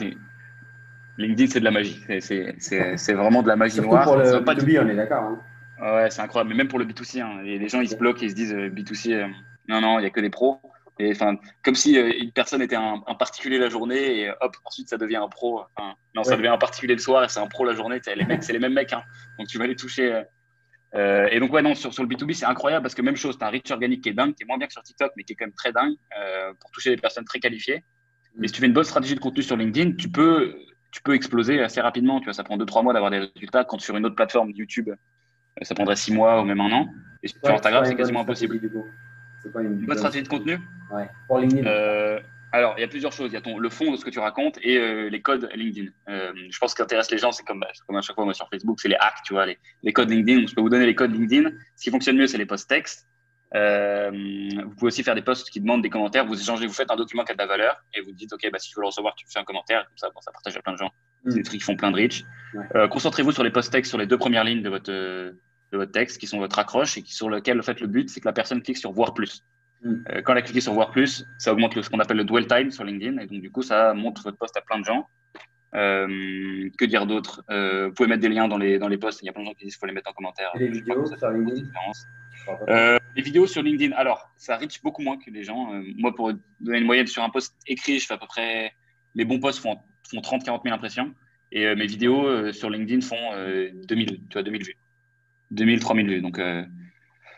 LinkedIn, 1.18 1.52
c'est 1.52 1.60
de 1.60 1.65
la 1.65 1.72
magie. 1.72 2.04
C'est 2.20 3.13
vraiment 3.13 3.41
de 3.41 3.48
la 3.48 3.56
magie 3.56 3.76
Surtout 3.76 3.89
noire. 3.89 4.04
pour 4.04 4.18
le 4.18 4.24
B2B, 4.24 4.82
on 4.84 4.89
est 4.89 4.96
d'accord. 4.96 5.24
Hein. 5.24 5.39
Ouais, 5.82 6.10
c'est 6.10 6.22
incroyable. 6.22 6.50
Mais 6.50 6.56
même 6.56 6.68
pour 6.68 6.80
le 6.80 6.86
B2C, 6.86 7.22
hein. 7.22 7.42
les 7.44 7.68
gens 7.68 7.82
ils 7.82 7.90
se 7.90 7.96
bloquent 7.96 8.22
et 8.22 8.26
ils 8.26 8.32
se 8.32 8.36
disent 8.36 8.54
euh, 8.54 8.70
B2C, 8.70 9.14
euh, 9.14 9.28
non, 9.68 9.82
non, 9.82 10.00
il 10.00 10.04
n'y 10.04 10.08
a 10.08 10.10
que 10.10 10.22
des 10.22 10.30
pros. 10.30 10.60
Et, 10.98 11.12
comme 11.64 11.76
si 11.76 11.98
euh, 11.98 12.14
une 12.18 12.32
personne 12.32 12.62
était 12.62 12.78
un, 12.78 13.00
particulier 13.20 13.58
la 13.58 13.68
journée 13.68 14.22
et 14.22 14.32
hop, 14.40 14.56
ensuite 14.64 14.90
ça 14.90 14.98
devient 14.98 15.18
un 15.18 15.28
pro. 15.28 15.64
non, 16.16 16.24
ça 16.24 16.38
devient 16.38 16.48
un 16.48 16.58
particulier 16.58 16.94
le 16.94 17.02
soir 17.02 17.26
et 17.26 17.30
c'est 17.30 17.42
un 17.42 17.48
pro 17.48 17.66
la 17.66 17.74
journée. 17.74 18.00
Les 18.16 18.26
mecs, 18.26 18.44
c'est 18.44 18.54
les 18.54 18.60
mêmes 18.60 18.74
mecs. 18.74 18.94
Hein. 18.94 19.04
Donc 19.38 19.48
tu 19.48 19.58
vas 19.58 19.68
les 19.68 19.76
toucher. 19.76 20.24
Euh, 20.94 21.28
et 21.30 21.42
donc, 21.42 21.52
ouais, 21.52 21.62
non, 21.62 21.76
sur, 21.76 21.94
sur 21.94 22.04
le 22.04 22.08
B2B, 22.08 22.34
c'est 22.34 22.46
incroyable 22.46 22.84
parce 22.84 22.96
que 22.96 23.02
même 23.02 23.18
chose, 23.18 23.38
tu 23.38 23.44
as 23.44 23.48
un 23.48 23.52
reach 23.52 23.70
organique 23.72 24.02
qui 24.02 24.10
est 24.10 24.14
dingue, 24.14 24.34
qui 24.34 24.44
est 24.44 24.46
moins 24.46 24.58
bien 24.58 24.68
que 24.68 24.74
sur 24.74 24.84
TikTok, 24.84 25.12
mais 25.18 25.26
qui 25.26 25.34
est 25.34 25.36
quand 25.36 25.46
même 25.46 25.54
très 25.54 25.74
dingue 25.74 25.96
pour 26.62 26.72
toucher 26.72 26.92
des 26.92 27.02
personnes 27.02 27.26
très 27.26 27.40
qualifiées. 27.40 27.84
Mais 28.38 28.48
si 28.48 28.54
tu 28.54 28.62
fais 28.62 28.68
une 28.68 28.74
bonne 28.74 28.86
stratégie 28.86 29.16
de 29.16 29.20
contenu 29.20 29.44
sur 29.44 29.58
LinkedIn, 29.58 29.94
tu 29.98 30.10
peux, 30.10 30.56
tu 30.92 31.02
peux 31.02 31.14
exploser 31.14 31.62
assez 31.62 31.82
rapidement. 31.82 32.20
Tu 32.20 32.26
vois, 32.26 32.34
ça 32.34 32.44
prend 32.44 32.58
2-3 32.58 32.84
mois 32.84 32.94
d'avoir 32.94 33.12
des 33.12 33.20
résultats. 33.20 33.66
Quand 33.66 33.80
sur 33.80 33.98
une 33.98 34.06
autre 34.06 34.16
plateforme, 34.16 34.52
YouTube, 34.52 34.90
ça 35.62 35.76
prendrait 35.76 35.96
6 35.96 36.13
mois 36.13 36.41
ou 36.41 36.46
même 36.46 36.62
un 36.62 36.72
an. 36.72 36.88
Et 37.24 37.28
sur 37.28 37.39
Instagram, 37.46 37.86
c'est 37.86 37.96
quasiment 37.96 38.22
impossible. 38.22 38.60
C'est 39.41 39.52
quoi 39.52 39.62
une, 39.62 39.86
bonne 39.86 39.98
stratégie 39.98 40.24
de 40.24 40.28
contenu 40.28 40.60
ouais. 40.91 41.08
Pour 41.28 41.39
LinkedIn 41.39 41.68
euh, 41.68 42.20
alors, 42.56 42.74
il 42.78 42.82
y 42.82 42.84
a 42.86 42.88
plusieurs 42.88 43.12
choses. 43.12 43.32
Il 43.32 43.34
y 43.34 43.38
a 43.38 43.41
ton, 43.41 43.58
le 43.58 43.70
fond 43.70 43.91
de 43.91 43.98
ce 43.98 44.06
que 44.06 44.10
tu 44.10 44.20
racontes 44.20 44.58
et 44.62 44.78
euh, 44.78 45.10
les 45.10 45.22
codes 45.22 45.50
LinkedIn. 45.54 45.89
Euh, 46.08 46.32
je 46.50 46.58
pense 46.58 46.72
ce 46.72 46.76
qui 46.76 46.82
intéresse 46.82 47.12
les 47.12 47.18
gens, 47.18 47.34
c'est 47.34 47.44
comme, 47.44 47.65
comme 47.86 47.98
à 47.98 48.02
chaque 48.02 48.15
fois 48.15 48.24
moi 48.24 48.34
sur 48.34 48.48
Facebook, 48.48 48.80
c'est 48.80 48.88
les 48.88 48.96
hacks, 48.96 49.24
tu 49.26 49.34
vois, 49.34 49.46
les, 49.46 49.58
les, 49.84 49.91
codes 49.91 50.10
LinkedIn. 50.10 50.48
je 50.48 50.56
peux 50.56 50.62
vous 50.62 50.70
donner 50.70 50.86
les 50.86 50.96
codes 50.96 51.12
LinkedIn. 51.12 51.50
Ce 51.76 51.84
qui 51.84 51.91
fonctionne 51.91 52.15
mieux, 52.15 52.28
c'est 52.28 52.38
les 52.38 52.46
posts 52.46 52.70
textes. 52.70 53.10
Euh, 53.56 54.10
vous 54.10 54.76
pouvez 54.76 54.88
aussi 54.88 55.04
faire 55.04 55.15
des 55.15 55.22
posts 55.22 55.50
qui 55.50 55.60
demandent 55.60 55.82
des 55.82 55.89
commentaires. 55.89 56.26
Vous 56.26 56.39
échangez, 56.39 56.65
vous 56.65 56.74
faites 56.74 56.89
un 56.91 56.96
document 56.96 57.26
qui 57.26 57.34
a 57.34 57.36
de 57.36 57.39
la 57.39 57.46
valeur 57.46 57.76
et 57.94 58.00
vous 58.00 58.13
dites, 58.13 58.32
OK, 58.32 58.50
bah, 58.50 58.58
si 58.58 58.70
tu 58.70 58.76
veux 58.78 58.84
le 58.84 58.88
recevoir, 58.88 59.15
tu 59.15 59.26
fais 59.28 59.39
un 59.39 59.44
commentaire. 59.44 59.86
Comme 59.88 59.98
ça, 59.98 60.10
bon, 60.15 60.22
ça 60.22 60.32
partage 60.32 60.56
à 60.56 60.62
plein 60.62 60.74
de 60.74 60.78
gens. 60.78 60.91
C'est 61.28 61.36
des 61.36 61.44
trucs 61.44 61.60
qui 61.60 61.65
font 61.65 61.76
plein 61.76 61.91
de 61.91 61.98
reach. 61.98 62.24
Concentrez-vous 62.89 63.34
sur 63.34 63.44
les 63.44 63.52
posts 63.52 63.74
textes, 63.74 63.89
sur 63.89 63.98
les 63.98 64.08
deux 64.08 64.18
premières 64.18 64.46
lignes 64.46 64.62
de 64.62 64.70
votre, 64.70 65.34
de 65.76 65.80
votre 65.80 65.92
texte, 65.92 66.18
qui 66.20 66.28
sont 66.28 66.40
votre 66.40 66.58
accroche 66.58 66.98
et 66.98 67.02
qui, 67.02 67.14
sur 67.14 67.30
lequel, 67.30 67.60
en 67.60 67.64
fait, 67.64 67.80
le 67.80 67.88
but, 67.88 68.10
c'est 68.10 68.20
que 68.20 68.28
la 68.28 68.34
personne 68.34 68.62
clique 68.62 68.78
sur 68.78 68.92
voir 68.92 69.14
plus. 69.14 69.44
Mm. 69.86 69.94
Euh, 70.10 70.22
quand 70.22 70.34
elle 70.34 70.40
a 70.40 70.42
cliqué 70.42 70.62
sur 70.62 70.74
voir 70.74 70.92
plus, 70.92 71.26
ça 71.38 71.54
augmente 71.54 71.80
ce 71.80 71.90
qu'on 71.90 72.00
appelle 72.00 72.18
le 72.18 72.24
dwell 72.24 72.48
time 72.48 72.72
sur 72.72 72.84
LinkedIn. 72.84 73.20
Et 73.20 73.28
donc, 73.28 73.42
du 73.42 73.52
coup, 73.52 73.62
ça 73.62 73.94
montre 73.94 74.24
votre 74.24 74.38
post 74.38 74.56
à 74.58 74.62
plein 74.62 74.80
de 74.80 74.86
gens. 74.86 75.08
Euh, 75.76 76.70
que 76.78 76.86
dire 76.86 77.06
d'autre? 77.06 77.44
Euh, 77.50 77.88
Vous 77.88 77.94
pouvez 77.94 78.10
mettre 78.10 78.22
des 78.22 78.30
liens 78.30 78.48
dans 78.48 78.58
les, 78.58 78.80
dans 78.80 78.88
les 78.88 78.98
posts. 78.98 79.22
Il 79.22 79.26
y 79.26 79.30
a 79.30 79.34
plein 79.34 79.44
de 79.44 79.48
gens 79.48 79.54
qui 79.54 79.66
disent 79.66 79.76
qu'il 79.76 79.80
faut 79.80 79.86
les 79.86 79.94
mettre 79.94 80.10
en 80.10 80.14
commentaire. 80.14 80.52
Et 80.56 80.60
les 80.60 80.70
vidéos 80.70 81.06
sur 81.06 81.30
LinkedIn 81.30 81.68
Les 83.16 83.22
vidéos 83.22 83.48
sur 83.48 83.62
LinkedIn, 83.62 83.96
alors, 83.96 84.30
ça 84.38 84.58
reach 84.58 84.82
beaucoup 84.82 85.02
moins 85.02 85.18
que 85.18 85.30
les 85.30 85.44
gens. 85.44 85.72
moi, 85.98 86.16
pour 86.16 86.32
donner 86.60 86.80
une 86.80 86.86
moyenne 86.86 87.08
sur 87.08 87.24
un 87.24 87.30
post 87.30 87.54
écrit, 87.68 88.00
je 88.00 88.08
fais 88.08 88.14
à 88.14 88.18
peu 88.18 88.28
près. 88.28 88.72
Les 89.16 89.26
bons 89.26 89.40
posts 89.40 89.60
font, 89.60 89.78
font 90.10 90.20
30-40 90.20 90.64
000 90.64 90.76
impressions. 90.76 91.14
Et 91.52 91.74
mes 91.76 91.88
vidéos 91.88 92.52
sur 92.54 92.70
LinkedIn 92.70 93.02
font 93.02 93.18
2000, 93.88 94.08
tu 94.08 94.34
vois, 94.34 94.44
2000 94.44 94.64
vues. 94.64 94.78
2000, 95.51 95.79
3000 95.79 96.08
vues. 96.08 96.21
Donc, 96.21 96.39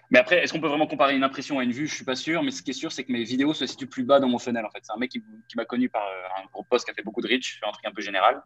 mais 0.09 0.19
après, 0.19 0.41
est-ce 0.41 0.53
qu'on 0.53 0.61
peut 0.61 0.67
vraiment 0.67 0.87
comparer 0.87 1.15
une 1.15 1.23
impression 1.23 1.59
à 1.59 1.63
une 1.63 1.71
vue? 1.71 1.87
Je 1.87 1.93
suis 1.93 2.05
pas 2.05 2.15
sûr, 2.15 2.41
mais 2.41 2.51
ce 2.51 2.63
qui 2.63 2.71
est 2.71 2.73
sûr, 2.73 2.91
c'est 2.91 3.03
que 3.03 3.11
mes 3.11 3.23
vidéos 3.23 3.53
se 3.53 3.65
situent 3.65 3.87
plus 3.87 4.03
bas 4.03 4.19
dans 4.19 4.29
mon 4.29 4.39
funnel. 4.39 4.65
En 4.65 4.69
fait, 4.69 4.79
c'est 4.83 4.93
un 4.93 4.97
mec 4.97 5.11
qui, 5.11 5.21
m'a 5.55 5.65
connu 5.65 5.89
par 5.89 6.03
euh, 6.03 6.41
un 6.41 6.45
gros 6.51 6.63
post 6.63 6.85
qui 6.85 6.91
a 6.91 6.93
fait 6.93 7.03
beaucoup 7.03 7.21
de 7.21 7.27
reach, 7.27 7.59
un 7.67 7.71
truc 7.71 7.85
un 7.85 7.91
peu 7.91 8.01
général. 8.01 8.41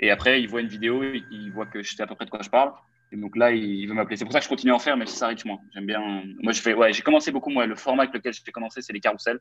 Et 0.00 0.10
après, 0.10 0.42
il 0.42 0.48
voit 0.48 0.60
une 0.60 0.68
vidéo, 0.68 1.04
il 1.04 1.52
voit 1.52 1.66
que 1.66 1.82
je 1.82 1.94
sais 1.94 2.02
à 2.02 2.06
peu 2.08 2.16
près 2.16 2.24
de 2.24 2.30
quoi 2.30 2.40
je 2.42 2.50
parle. 2.50 2.72
Et 3.12 3.16
donc 3.16 3.36
là, 3.36 3.52
il 3.52 3.86
veut 3.86 3.94
m'appeler. 3.94 4.16
C'est 4.16 4.24
pour 4.24 4.32
ça 4.32 4.40
que 4.40 4.44
je 4.44 4.48
continue 4.48 4.72
à 4.72 4.74
en 4.74 4.80
faire, 4.80 4.96
mais 4.96 5.06
ça 5.06 5.28
reach 5.28 5.44
moins. 5.44 5.60
J'aime 5.72 5.86
bien. 5.86 6.00
Moi, 6.42 6.52
je 6.52 6.60
fais. 6.60 6.74
Ouais, 6.74 6.92
j'ai 6.92 7.02
commencé 7.02 7.30
beaucoup. 7.30 7.50
Moi, 7.50 7.66
le 7.66 7.76
format 7.76 8.02
avec 8.02 8.14
lequel 8.14 8.32
j'ai 8.32 8.50
commencé, 8.50 8.82
c'est 8.82 8.92
les 8.92 9.00
carousels, 9.00 9.38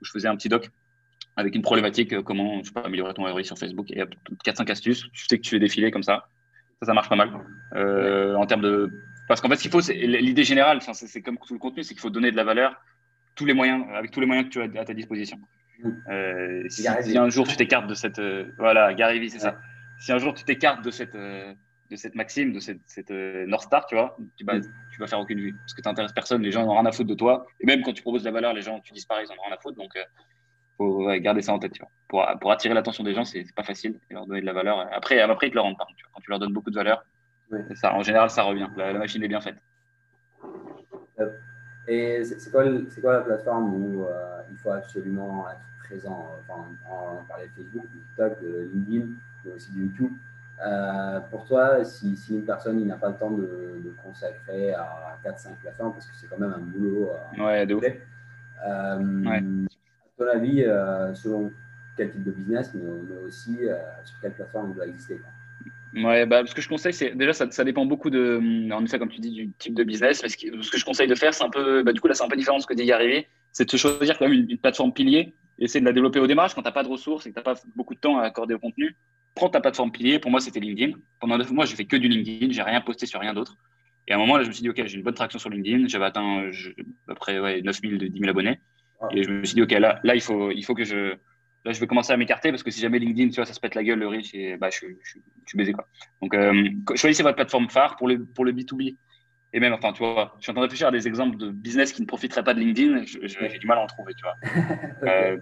je 0.00 0.10
faisais 0.10 0.28
un 0.28 0.36
petit 0.36 0.48
doc 0.48 0.70
avec 1.36 1.54
une 1.54 1.62
problématique, 1.62 2.12
euh, 2.12 2.22
comment 2.22 2.62
je 2.62 2.72
peux 2.72 2.82
améliorer 2.82 3.14
ton 3.14 3.30
ROI 3.30 3.44
sur 3.44 3.58
Facebook. 3.58 3.90
Et 3.90 4.02
4-5 4.46 4.70
astuces. 4.70 5.06
Tu 5.12 5.26
sais 5.26 5.36
que 5.36 5.42
tu 5.42 5.50
fais 5.50 5.58
défiler 5.58 5.90
comme 5.90 6.02
ça. 6.02 6.26
Ça, 6.82 6.86
ça 6.86 6.94
marche 6.94 7.08
pas 7.08 7.16
mal. 7.16 7.30
Euh, 7.76 8.34
en 8.34 8.44
termes 8.44 8.60
de 8.60 8.90
parce 9.28 9.40
qu'en 9.40 9.48
fait, 9.48 9.56
ce 9.56 9.62
qu'il 9.62 9.70
faut, 9.70 9.80
c'est 9.80 9.94
l'idée 9.94 10.44
générale, 10.44 10.80
c'est 10.82 11.22
comme 11.22 11.38
tout 11.38 11.54
le 11.54 11.58
contenu, 11.58 11.82
c'est 11.84 11.94
qu'il 11.94 12.00
faut 12.00 12.10
donner 12.10 12.32
de 12.32 12.36
la 12.36 12.44
valeur 12.44 12.74
tous 13.34 13.46
les 13.46 13.54
moyens, 13.54 13.86
avec 13.94 14.10
tous 14.10 14.20
les 14.20 14.26
moyens 14.26 14.48
que 14.48 14.52
tu 14.52 14.60
as 14.60 14.80
à 14.80 14.84
ta 14.84 14.94
disposition. 14.94 15.38
Mmh. 15.78 15.90
Euh, 16.10 16.68
si, 16.68 16.86
un 16.86 17.28
jour 17.30 17.46
tu 17.46 17.56
t'écartes 17.56 17.86
de 17.86 17.94
cette, 17.94 18.18
euh, 18.18 18.52
voilà, 18.58 18.92
Gary 18.94 19.30
c'est 19.30 19.38
ça. 19.38 19.56
Si 20.00 20.12
un 20.12 20.18
jour 20.18 20.34
tu 20.34 20.44
t'écartes 20.44 20.84
de 20.84 20.90
cette, 20.90 21.14
euh, 21.14 21.54
de 21.90 21.96
cette 21.96 22.14
maxime, 22.14 22.52
de 22.52 22.60
cette, 22.60 22.80
cette 22.86 23.10
North 23.10 23.64
Star, 23.64 23.86
tu 23.86 23.94
vois, 23.94 24.16
tu, 24.36 24.44
bah, 24.44 24.60
tu 24.60 25.00
vas 25.00 25.06
faire 25.06 25.20
aucune 25.20 25.40
vue 25.40 25.54
parce 25.54 25.72
que 25.72 25.80
tu 25.80 25.88
n'intéresses 25.88 26.12
personne, 26.12 26.42
les 26.42 26.52
gens 26.52 26.66
n'ont 26.66 26.74
rien 26.74 26.84
à 26.84 26.92
foutre 26.92 27.08
de 27.08 27.14
toi. 27.14 27.46
Et 27.60 27.66
même 27.66 27.82
quand 27.82 27.92
tu 27.92 28.02
proposes 28.02 28.22
de 28.22 28.26
la 28.26 28.32
valeur, 28.32 28.52
les 28.52 28.62
gens, 28.62 28.80
tu 28.80 28.92
disparais, 28.92 29.24
ils 29.24 29.28
n'en 29.28 29.40
ont 29.40 29.46
rien 29.46 29.56
à 29.56 29.60
foutre. 29.60 29.78
Donc, 29.78 29.96
faut 30.76 31.08
garder 31.20 31.42
ça 31.42 31.52
en 31.52 31.58
tête. 31.58 31.72
Tu 31.72 31.80
vois. 31.80 31.90
Pour, 32.08 32.26
pour 32.40 32.52
attirer 32.52 32.74
l'attention 32.74 33.04
des 33.04 33.14
gens, 33.14 33.24
c'est 33.24 33.44
pas 33.54 33.62
facile 33.62 33.98
et 34.10 34.14
leur 34.14 34.26
donner 34.26 34.40
de 34.40 34.46
la 34.46 34.52
valeur. 34.52 34.88
Après, 34.92 35.20
après 35.20 35.48
ils 35.48 35.50
te 35.50 35.54
le 35.54 35.60
rendent 35.60 35.78
pas. 35.78 35.86
Quand 36.14 36.20
tu 36.20 36.30
leur 36.30 36.38
donnes 36.38 36.52
beaucoup 36.52 36.70
de 36.70 36.76
valeur, 36.76 37.04
ça, 37.74 37.94
en 37.94 38.02
général, 38.02 38.30
ça 38.30 38.42
revient. 38.42 38.68
La, 38.76 38.92
machine 38.94 39.22
est 39.22 39.28
bien 39.28 39.40
faite. 39.40 39.56
Et 41.88 42.24
c'est 42.24 42.50
quoi, 42.50 42.64
quoi, 43.00 43.12
la 43.14 43.20
plateforme 43.20 43.74
où 43.74 44.04
euh, 44.04 44.40
il 44.50 44.56
faut 44.56 44.70
absolument 44.70 45.46
être 45.50 45.60
présent 45.84 46.28
enfin, 46.40 46.64
On 46.88 47.24
parlait 47.24 47.48
de 47.48 47.62
Facebook, 47.62 47.82
de 47.82 47.98
TikTok, 48.00 48.42
de 48.42 48.70
LinkedIn, 48.72 49.06
mais 49.44 49.52
aussi 49.52 49.72
de 49.72 49.80
YouTube. 49.80 50.12
Euh, 50.64 51.20
pour 51.30 51.44
toi, 51.44 51.84
si, 51.84 52.16
si, 52.16 52.34
une 52.34 52.44
personne 52.44 52.84
n'a 52.86 52.96
pas 52.96 53.08
le 53.08 53.16
temps 53.16 53.30
de, 53.30 53.80
de 53.84 53.94
consacrer 54.02 54.72
à 54.74 55.18
4-5 55.24 55.56
plateformes, 55.60 55.92
parce 55.92 56.06
que 56.06 56.16
c'est 56.16 56.28
quand 56.28 56.38
même 56.38 56.52
un 56.52 56.60
boulot 56.60 57.10
euh, 57.10 57.44
ouais, 57.44 57.66
de 57.66 57.74
euh, 57.74 59.24
ouais. 59.24 59.42
Ton 60.24 60.30
avis, 60.30 60.64
selon 61.14 61.52
quel 61.96 62.10
type 62.10 62.24
de 62.24 62.30
business, 62.30 62.72
mais, 62.74 62.82
aussi 63.26 63.58
sur 64.04 64.20
quelle 64.20 64.32
plateforme 64.32 64.70
il 64.70 64.74
doit 64.74 64.86
exister 64.86 65.18
Ouais, 65.94 66.24
bah, 66.24 66.42
ce 66.46 66.54
que 66.54 66.62
je 66.62 66.68
conseille, 66.68 66.94
c'est 66.94 67.14
déjà 67.14 67.32
ça, 67.34 67.64
dépend 67.64 67.84
beaucoup 67.84 68.08
de, 68.08 68.40
en 68.72 68.82
effet, 68.84 68.98
comme 68.98 69.10
tu 69.10 69.20
dis, 69.20 69.30
du 69.30 69.50
type 69.58 69.74
de 69.74 69.84
business. 69.84 70.22
Mais 70.22 70.30
ce, 70.30 70.70
que 70.70 70.78
je 70.78 70.84
conseille 70.84 71.06
de 71.06 71.14
faire, 71.14 71.34
c'est 71.34 71.44
un 71.44 71.50
peu, 71.50 71.82
bah, 71.82 71.92
du 71.92 72.00
coup 72.00 72.08
là, 72.08 72.14
c'est 72.14 72.24
un 72.24 72.28
peu 72.28 72.36
différent 72.36 72.56
de 72.56 72.62
ce 72.62 72.66
que 72.66 72.74
dit 72.74 72.84
y 72.84 72.92
arriver, 72.92 73.28
c'est 73.52 73.70
de 73.70 73.76
choisir 73.76 74.18
quand 74.18 74.26
même 74.26 74.46
une, 74.48 74.56
plateforme 74.56 74.92
pilier, 74.94 75.34
essayer 75.58 75.80
de 75.80 75.84
la 75.84 75.92
développer 75.92 76.18
au 76.18 76.26
démarrage 76.26 76.54
quand 76.54 76.62
t'as 76.62 76.72
pas 76.72 76.82
de 76.82 76.88
ressources 76.88 77.26
et 77.26 77.30
que 77.30 77.34
t'as 77.34 77.42
pas 77.42 77.54
beaucoup 77.76 77.94
de 77.94 78.00
temps 78.00 78.18
à 78.18 78.22
accorder 78.22 78.54
au 78.54 78.58
contenu. 78.58 78.96
Prends 79.34 79.50
ta 79.50 79.60
plateforme 79.60 79.92
pilier. 79.92 80.18
Pour 80.18 80.30
moi, 80.30 80.40
c'était 80.40 80.60
LinkedIn. 80.60 80.98
Pendant 81.20 81.36
neuf 81.36 81.50
mois, 81.50 81.66
j'ai 81.66 81.76
fait 81.76 81.84
que 81.84 81.96
du 81.96 82.08
LinkedIn, 82.08 82.52
j'ai 82.52 82.62
rien 82.62 82.80
posté 82.80 83.04
sur 83.04 83.20
rien 83.20 83.34
d'autre. 83.34 83.56
Et 84.08 84.12
à 84.12 84.16
un 84.16 84.18
moment, 84.18 84.36
là, 84.36 84.44
je 84.44 84.48
me 84.48 84.52
suis 84.52 84.62
dit, 84.62 84.70
ok, 84.70 84.82
j'ai 84.86 84.96
une 84.96 85.02
bonne 85.02 85.14
traction 85.14 85.38
sur 85.38 85.50
LinkedIn. 85.50 85.88
J'avais 85.88 86.06
atteint 86.06 86.48
à 86.48 86.50
peu 87.06 87.14
près 87.14 87.38
ouais, 87.38 87.60
9000, 87.62 88.10
10 88.10 88.18
000 88.18 88.30
abonnés. 88.30 88.60
Et 89.10 89.22
je 89.22 89.30
me 89.30 89.44
suis 89.44 89.54
dit, 89.54 89.62
ok, 89.62 89.72
là, 89.72 90.00
là, 90.04 90.14
il 90.14 90.20
faut, 90.20 90.50
il 90.50 90.62
faut 90.64 90.74
que 90.74 90.84
je 90.84 91.16
là, 91.64 91.72
je 91.72 91.80
vais 91.80 91.86
commencer 91.86 92.12
à 92.12 92.16
m'écarter 92.16 92.50
parce 92.50 92.62
que 92.62 92.70
si 92.70 92.80
jamais 92.80 92.98
LinkedIn, 92.98 93.30
tu 93.30 93.36
vois, 93.36 93.46
ça 93.46 93.52
se 93.52 93.60
pète 93.60 93.74
la 93.74 93.84
gueule, 93.84 93.98
le 93.98 94.08
riche, 94.08 94.34
et 94.34 94.56
bah, 94.56 94.68
je, 94.70 94.86
je, 95.02 95.18
je 95.18 95.48
suis 95.48 95.58
baisé, 95.58 95.72
quoi. 95.72 95.88
Donc, 96.20 96.34
euh, 96.34 96.68
choisissez 96.96 97.22
votre 97.22 97.36
plateforme 97.36 97.68
phare 97.68 97.96
pour 97.96 98.08
le, 98.08 98.24
pour 98.24 98.44
le 98.44 98.52
B2B. 98.52 98.96
Et 99.54 99.60
même, 99.60 99.72
enfin, 99.74 99.92
tu 99.92 99.98
vois, 99.98 100.34
je 100.38 100.44
suis 100.44 100.50
en 100.50 100.54
train 100.54 100.62
de 100.62 100.66
réfléchir 100.66 100.88
à 100.88 100.90
des 100.90 101.06
exemples 101.06 101.36
de 101.36 101.50
business 101.50 101.92
qui 101.92 102.00
ne 102.00 102.06
profiteraient 102.06 102.42
pas 102.42 102.54
de 102.54 102.60
LinkedIn. 102.60 103.02
J'ai 103.04 103.58
du 103.58 103.66
mal 103.66 103.78
à 103.78 103.82
en 103.82 103.86
trouver, 103.86 104.14
tu 104.14 104.22
vois. 104.22 104.34
euh, 105.08 105.38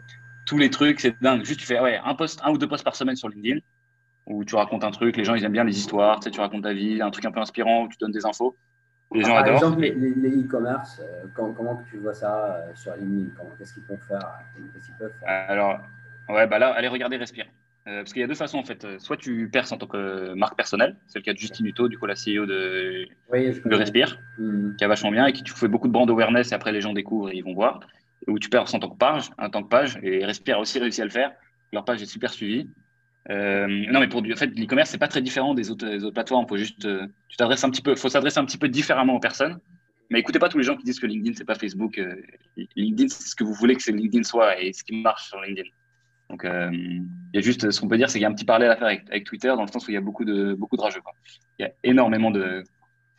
tous 0.47 0.59
les 0.59 0.69
trucs, 0.69 1.01
c'est 1.01 1.21
dingue. 1.23 1.45
Juste, 1.45 1.61
tu 1.61 1.67
fais 1.67 1.79
ouais, 1.79 2.01
un, 2.05 2.15
post, 2.15 2.41
un 2.43 2.51
ou 2.51 2.59
deux 2.59 2.67
posts 2.67 2.85
par 2.85 2.97
semaine 2.97 3.15
sur 3.15 3.29
LinkedIn 3.29 3.61
où 4.27 4.45
tu 4.45 4.57
racontes 4.57 4.83
un 4.83 4.91
truc. 4.91 5.17
Les 5.17 5.25
gens, 5.25 5.35
ils 5.35 5.45
aiment 5.45 5.53
bien 5.53 5.65
les 5.65 5.79
histoires. 5.79 6.19
Tu 6.19 6.25
sais, 6.25 6.31
tu 6.33 6.41
racontes 6.41 6.65
ta 6.65 6.73
vie, 6.73 7.01
un 7.01 7.11
truc 7.11 7.25
un 7.25 7.31
peu 7.31 7.41
inspirant 7.41 7.85
où 7.85 7.89
tu 7.89 7.97
donnes 8.01 8.13
des 8.13 8.27
infos. 8.27 8.57
Les 9.13 9.23
gens 9.23 9.29
par 9.29 9.39
adorent. 9.39 9.55
exemple, 9.55 9.81
les 9.81 10.43
e-commerce, 10.43 11.01
euh, 11.01 11.25
comment, 11.35 11.53
comment, 11.53 11.83
tu 11.91 11.99
vois 11.99 12.15
ça 12.15 12.55
euh, 12.55 12.71
sur 12.75 12.95
LinkedIn? 12.95 13.31
Qu'est-ce 13.59 13.75
qu'ils 13.75 13.83
peuvent 13.83 13.99
faire? 14.07 14.41
Qu'est-ce 14.73 14.87
qu'ils 14.87 14.95
peuvent 14.95 15.13
faire? 15.21 15.29
Alors, 15.29 15.81
Ouais, 16.31 16.47
bah 16.47 16.59
là, 16.59 16.69
allez 16.73 16.89
regarder 16.89 17.17
Respire. 17.17 17.47
Euh, 17.87 18.03
parce 18.03 18.13
qu'il 18.13 18.21
y 18.21 18.25
a 18.25 18.29
deux 18.29 18.35
façons 18.35 18.59
en 18.59 18.65
fait. 18.65 18.87
Soit 18.99 19.17
tu 19.17 19.49
perces 19.51 19.73
en 19.73 19.79
tant 19.79 19.87
que 19.87 20.35
marque 20.35 20.55
personnelle, 20.55 20.97
c'est 21.07 21.19
le 21.19 21.25
cas 21.25 21.33
de 21.33 21.39
Justine 21.39 21.67
Hutto, 21.67 21.89
du 21.89 21.99
coup 21.99 22.07
la 22.07 22.15
CEO 22.15 22.47
de, 22.47 23.09
Respire, 23.75 24.19
hmm. 24.39 24.77
qui 24.77 24.85
a 24.85 24.89
vachement 24.89 25.11
bien 25.11 25.27
et 25.27 25.33
qui 25.33 25.43
tu 25.43 25.53
fais 25.53 25.67
beaucoup 25.67 25.89
de 25.89 25.93
brand 25.93 26.09
awareness 26.09 26.53
et 26.53 26.55
après 26.55 26.73
les 26.73 26.83
gens 26.83 26.93
découvrent 26.93 27.31
et 27.31 27.37
ils 27.37 27.45
vont 27.45 27.55
voir. 27.55 27.81
Ou 28.27 28.39
tu 28.39 28.51
perces 28.51 28.75
en 28.75 28.79
tant 28.79 28.91
que 28.91 28.99
page, 28.99 29.31
en 29.39 29.49
tant 29.49 29.63
que 29.63 29.69
page 29.69 29.99
et 30.03 30.25
Respire 30.25 30.59
a 30.59 30.61
aussi 30.61 30.79
réussi 30.79 31.01
à 31.01 31.05
le 31.05 31.11
faire. 31.11 31.33
Leur 31.73 31.85
page 31.85 32.03
est 32.03 32.07
super 32.07 32.31
suivie. 32.31 32.69
Euh, 33.29 33.67
non, 33.67 34.01
mais 34.01 34.09
pour 34.09 34.23
du, 34.23 34.33
en 34.33 34.37
fait, 34.37 34.47
l'e-commerce 34.59 34.91
c'est 34.91 34.99
pas 34.99 35.09
très 35.09 35.21
différent 35.21 35.55
des 35.55 35.71
autres, 35.71 35.87
autres 35.87 36.15
plateformes. 36.15 36.49
Faut 36.49 36.57
juste, 36.57 36.85
euh, 36.87 37.07
tu 37.29 37.37
t'adresses 37.37 37.65
un 37.65 37.71
petit 37.71 37.83
peu, 37.83 37.95
faut 37.95 38.09
s'adresser 38.09 38.39
un 38.39 38.45
petit 38.45 38.59
peu 38.59 38.69
différemment 38.69 39.15
aux 39.15 39.21
personnes. 39.21 39.59
Mais 40.09 40.19
écoutez 40.19 40.39
pas 40.39 40.49
tous 40.49 40.59
les 40.59 40.65
gens 40.65 40.77
qui 40.77 40.85
disent 40.85 40.99
que 40.99 41.07
LinkedIn 41.07 41.37
c'est 41.37 41.45
pas 41.45 41.55
Facebook. 41.55 42.01
LinkedIn 42.75 43.09
c'est 43.09 43.29
ce 43.29 43.37
que 43.37 43.45
vous 43.45 43.53
voulez 43.53 43.77
que 43.77 43.83
c'est 43.83 43.93
LinkedIn 43.93 44.25
soit 44.25 44.61
et 44.61 44.73
ce 44.73 44.83
qui 44.83 44.97
marche 44.97 45.29
sur 45.29 45.41
LinkedIn. 45.41 45.69
Donc, 46.31 46.45
euh, 46.45 46.71
il 46.73 47.35
y 47.35 47.39
a 47.39 47.41
juste 47.41 47.71
ce 47.71 47.81
qu'on 47.81 47.89
peut 47.89 47.97
dire, 47.97 48.09
c'est 48.09 48.15
qu'il 48.15 48.23
y 48.23 48.25
a 48.25 48.29
un 48.29 48.35
petit 48.35 48.45
parallèle 48.45 48.71
à 48.71 48.77
faire 48.77 48.87
avec, 48.87 49.25
Twitter, 49.25 49.49
dans 49.49 49.63
le 49.63 49.69
sens 49.69 49.87
où 49.87 49.91
il 49.91 49.95
y 49.95 49.97
a 49.97 50.01
beaucoup 50.01 50.25
de, 50.25 50.55
beaucoup 50.55 50.77
de 50.77 50.83
rageux. 50.83 51.01
Il 51.59 51.63
y 51.63 51.67
a 51.67 51.73
énormément 51.83 52.31
de. 52.31 52.63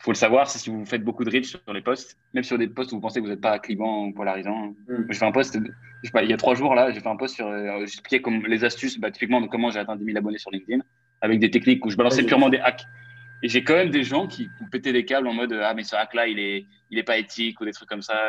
Faut 0.02 0.10
le 0.10 0.16
savoir, 0.16 0.50
c'est 0.50 0.58
si 0.58 0.68
vous 0.68 0.84
faites 0.84 1.04
beaucoup 1.04 1.22
de 1.22 1.30
reach 1.30 1.46
sur 1.46 1.72
les 1.72 1.80
posts, 1.80 2.18
même 2.34 2.42
sur 2.42 2.58
des 2.58 2.66
posts 2.66 2.90
où 2.90 2.96
vous 2.96 3.00
pensez 3.00 3.20
que 3.20 3.24
vous 3.24 3.30
n'êtes 3.30 3.40
pas 3.40 3.60
clivant 3.60 4.06
ou 4.06 4.12
polarisant. 4.12 4.74
Mm. 4.88 5.04
J'ai 5.08 5.18
fait 5.18 5.24
un 5.24 5.32
post, 5.32 5.56
je 5.56 6.06
sais 6.06 6.12
pas, 6.12 6.24
il 6.24 6.30
y 6.30 6.32
a 6.32 6.36
trois 6.36 6.56
jours 6.56 6.74
là, 6.74 6.90
j'ai 6.90 6.98
fait 6.98 7.08
un 7.08 7.16
post 7.16 7.36
sur, 7.36 7.46
euh, 7.46 7.78
j'expliquais 7.80 8.20
comme 8.20 8.44
les 8.46 8.64
astuces, 8.64 8.98
bah, 8.98 9.12
typiquement 9.12 9.40
de 9.40 9.46
comment 9.46 9.70
j'ai 9.70 9.78
atteint 9.78 9.94
10 9.94 10.04
000 10.04 10.18
abonnés 10.18 10.38
sur 10.38 10.50
LinkedIn, 10.50 10.82
avec 11.20 11.38
des 11.38 11.50
techniques 11.50 11.86
où 11.86 11.90
je 11.90 11.96
balançais 11.96 12.24
purement 12.24 12.48
des 12.48 12.58
hacks. 12.58 12.84
Et 13.44 13.48
j'ai 13.48 13.62
quand 13.62 13.74
même 13.74 13.90
des 13.90 14.02
gens 14.02 14.26
qui 14.26 14.48
pétaient 14.72 14.92
des 14.92 15.04
câbles 15.04 15.28
en 15.28 15.34
mode 15.34 15.52
ah 15.52 15.74
mais 15.74 15.82
ce 15.82 15.96
hack 15.96 16.14
là 16.14 16.28
il 16.28 16.38
est 16.38 16.64
il 16.90 16.98
est 16.98 17.02
pas 17.02 17.18
éthique 17.18 17.60
ou 17.60 17.64
des 17.64 17.72
trucs 17.72 17.88
comme 17.88 18.02
ça. 18.02 18.20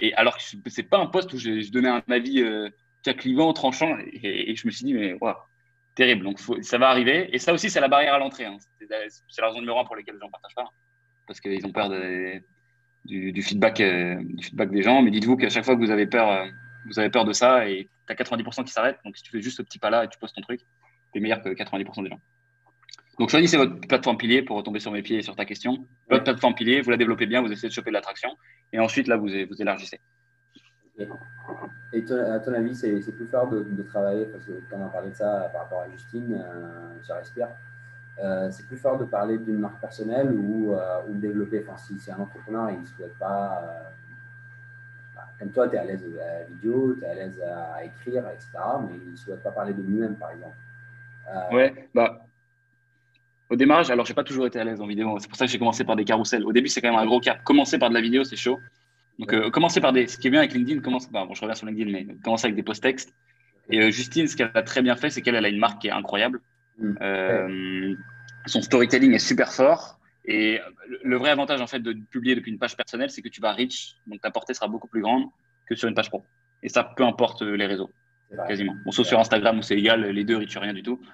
Et 0.00 0.14
alors 0.14 0.36
que 0.36 0.42
c'est 0.66 0.82
pas 0.82 0.98
un 0.98 1.06
post 1.06 1.32
où 1.32 1.38
je, 1.38 1.70
donnais 1.70 1.88
un 1.88 2.02
avis 2.10 2.42
euh, 2.42 2.68
clivant, 3.16 3.52
tranchant, 3.52 3.96
et, 4.12 4.54
je 4.56 4.66
me 4.66 4.72
suis 4.72 4.84
dit 4.84 4.94
mais 4.94 5.14
waouh 5.20 5.34
terrible. 5.94 6.24
Donc 6.24 6.38
ça 6.62 6.78
va 6.78 6.88
arriver. 6.88 7.34
Et 7.34 7.38
ça 7.38 7.52
aussi 7.54 7.70
c'est 7.70 7.80
la 7.80 7.88
barrière 7.88 8.14
à 8.14 8.18
l'entrée. 8.18 8.44
Hein. 8.44 8.58
C'est 8.78 9.40
la 9.40 9.48
raison 9.48 9.60
numéro 9.60 9.78
un 9.78 9.84
pour 9.84 9.96
laquelle 9.96 10.14
les 10.14 10.20
gens 10.20 10.30
partagent 10.30 10.54
pas 10.54 10.70
parce 11.26 11.40
qu'ils 11.40 11.64
ont 11.66 11.72
peur 11.72 11.90
du, 13.04 13.42
feedback, 13.42 13.80
euh, 13.80 14.16
du 14.22 14.44
feedback 14.44 14.70
des 14.70 14.82
gens. 14.82 15.02
Mais 15.02 15.10
dites-vous 15.10 15.36
qu'à 15.36 15.48
chaque 15.48 15.64
fois 15.64 15.74
que 15.74 15.80
vous 15.80 15.90
avez 15.90 16.06
peur, 16.06 16.30
euh, 16.30 16.46
vous 16.86 16.98
avez 16.98 17.10
peur 17.10 17.24
de 17.24 17.32
ça 17.32 17.68
et 17.68 17.88
tu 18.06 18.12
as 18.12 18.16
90% 18.16 18.64
qui 18.64 18.72
s'arrêtent. 18.72 18.98
Donc 19.04 19.16
si 19.16 19.22
tu 19.22 19.30
fais 19.30 19.40
juste 19.40 19.58
ce 19.58 19.62
petit 19.62 19.78
pas-là 19.78 20.04
et 20.04 20.08
tu 20.08 20.18
postes 20.18 20.34
ton 20.34 20.42
truc, 20.42 20.60
tu 21.12 21.18
es 21.18 21.20
meilleur 21.20 21.42
que 21.42 21.48
90% 21.48 22.02
des 22.02 22.10
gens. 22.10 22.20
Donc 23.18 23.30
choisissez 23.30 23.56
votre 23.56 23.80
plateforme 23.80 24.16
pilier 24.16 24.42
pour 24.42 24.56
retomber 24.56 24.80
sur 24.80 24.90
mes 24.90 25.02
pieds 25.02 25.18
et 25.18 25.22
sur 25.22 25.36
ta 25.36 25.44
question. 25.44 25.86
Votre 26.10 26.24
plateforme 26.24 26.54
pilier, 26.54 26.80
vous 26.80 26.90
la 26.90 26.96
développez 26.96 27.26
bien, 27.26 27.40
vous 27.42 27.52
essayez 27.52 27.68
de 27.68 27.74
choper 27.74 27.90
de 27.90 27.94
l'attraction 27.94 28.30
et 28.72 28.80
ensuite 28.80 29.06
là 29.06 29.16
vous, 29.16 29.28
vous 29.28 29.62
élargissez. 29.62 30.00
Et 31.92 32.04
à 32.10 32.40
ton 32.40 32.54
avis, 32.54 32.74
c'est 32.74 33.12
plus 33.12 33.26
fort 33.26 33.48
de, 33.48 33.82
travailler, 33.82 34.26
parce 34.26 34.44
que 34.44 34.52
tu 34.68 34.74
en 34.74 34.86
as 34.86 34.88
parlé 34.88 35.10
de 35.10 35.14
ça 35.14 35.50
par 35.52 35.62
rapport 35.62 35.80
à 35.80 35.90
Justine, 35.90 36.34
euh, 36.34 37.02
sur 37.02 37.16
Respire, 37.16 37.48
euh, 38.22 38.48
c'est 38.50 38.66
plus 38.66 38.76
fort 38.76 38.98
de 38.98 39.04
parler 39.04 39.38
d'une 39.38 39.58
marque 39.58 39.80
personnelle 39.80 40.30
ou, 40.32 40.72
euh, 40.72 41.00
ou 41.08 41.14
développer. 41.14 41.64
Enfin, 41.66 41.76
si 41.76 41.98
c'est 41.98 42.12
un 42.12 42.20
entrepreneur, 42.20 42.70
il 42.70 42.80
ne 42.80 42.86
souhaite 42.86 43.18
pas. 43.18 43.60
Euh, 43.62 43.82
bah, 45.16 45.22
comme 45.38 45.50
toi, 45.50 45.68
tu 45.68 45.74
es 45.74 45.78
à 45.78 45.84
l'aise 45.84 46.04
à 46.20 46.38
la 46.38 46.44
vidéo, 46.44 46.94
tu 46.96 47.04
es 47.04 47.08
à 47.08 47.14
l'aise 47.14 47.42
à, 47.42 47.84
écrire, 47.84 48.24
etc. 48.28 48.50
Mais 48.82 48.96
il 49.04 49.12
ne 49.12 49.16
souhaite 49.16 49.42
pas 49.42 49.50
parler 49.50 49.72
de 49.72 49.82
lui-même, 49.82 50.16
par 50.16 50.30
exemple. 50.30 50.56
ouais, 51.52 51.88
bah. 51.94 52.20
Au 53.50 53.56
démarrage, 53.56 53.90
alors 53.90 54.06
j'ai 54.06 54.14
pas 54.14 54.24
toujours 54.24 54.46
été 54.46 54.58
à 54.58 54.64
l'aise 54.64 54.80
en 54.80 54.86
vidéo, 54.86 55.18
c'est 55.20 55.28
pour 55.28 55.36
ça 55.36 55.44
que 55.44 55.52
j'ai 55.52 55.58
commencé 55.58 55.84
par 55.84 55.96
des 55.96 56.04
carousels. 56.04 56.44
Au 56.44 56.52
début, 56.52 56.68
c'est 56.68 56.80
quand 56.80 56.90
même 56.90 56.98
un 56.98 57.04
gros 57.04 57.20
cap. 57.20 57.42
Commencer 57.44 57.78
par 57.78 57.90
de 57.90 57.94
la 57.94 58.00
vidéo, 58.00 58.24
c'est 58.24 58.36
chaud. 58.36 58.58
Donc, 59.18 59.50
commencer 59.50 59.80
par 59.80 59.92
des. 59.92 60.06
Ce 60.06 60.18
qui 60.18 60.28
est 60.28 60.30
bien 60.30 60.40
avec 60.40 60.54
LinkedIn, 60.54 60.80
commence 60.80 61.08
par. 61.08 61.26
Bon, 61.26 61.34
je 61.34 61.40
reviens 61.40 61.54
sur 61.54 61.66
LinkedIn, 61.66 61.90
mais 61.90 62.06
commencer 62.22 62.46
avec 62.46 62.56
des 62.56 62.62
post 62.62 62.82
textes. 62.82 63.12
Et 63.68 63.90
Justine, 63.90 64.28
ce 64.28 64.36
qu'elle 64.36 64.50
a 64.54 64.62
très 64.62 64.82
bien 64.82 64.96
fait, 64.96 65.10
c'est 65.10 65.20
qu'elle 65.20 65.36
a 65.36 65.48
une 65.48 65.58
marque 65.58 65.80
qui 65.80 65.88
est 65.88 65.92
incroyable. 65.92 66.40
Mm. 66.78 66.94
Euh, 67.00 67.94
son 68.46 68.62
storytelling 68.62 69.12
est 69.12 69.18
super 69.18 69.52
fort. 69.52 69.98
Et 70.26 70.58
le 71.02 71.16
vrai 71.16 71.30
avantage 71.30 71.60
en 71.60 71.66
fait 71.66 71.80
de 71.80 71.92
publier 72.10 72.34
depuis 72.34 72.50
une 72.50 72.58
page 72.58 72.76
personnelle, 72.76 73.10
c'est 73.10 73.20
que 73.20 73.28
tu 73.28 73.40
vas 73.40 73.52
reach, 73.52 73.96
donc 74.06 74.22
ta 74.22 74.30
portée 74.30 74.54
sera 74.54 74.68
beaucoup 74.68 74.88
plus 74.88 75.02
grande 75.02 75.24
que 75.66 75.74
sur 75.74 75.88
une 75.88 75.94
page 75.94 76.08
pro. 76.08 76.24
Et 76.62 76.70
ça, 76.70 76.82
peu 76.82 77.04
importe 77.04 77.42
les 77.42 77.66
réseaux, 77.66 77.90
quasiment. 78.48 78.74
Bon, 78.86 78.90
sauf 78.90 79.06
sur 79.06 79.20
Instagram 79.20 79.58
où 79.58 79.62
c'est 79.62 79.76
égal, 79.76 80.02
les 80.02 80.24
deux 80.24 80.38
reachent 80.38 80.56
rien 80.56 80.74
du 80.74 80.82
tout. 80.82 81.00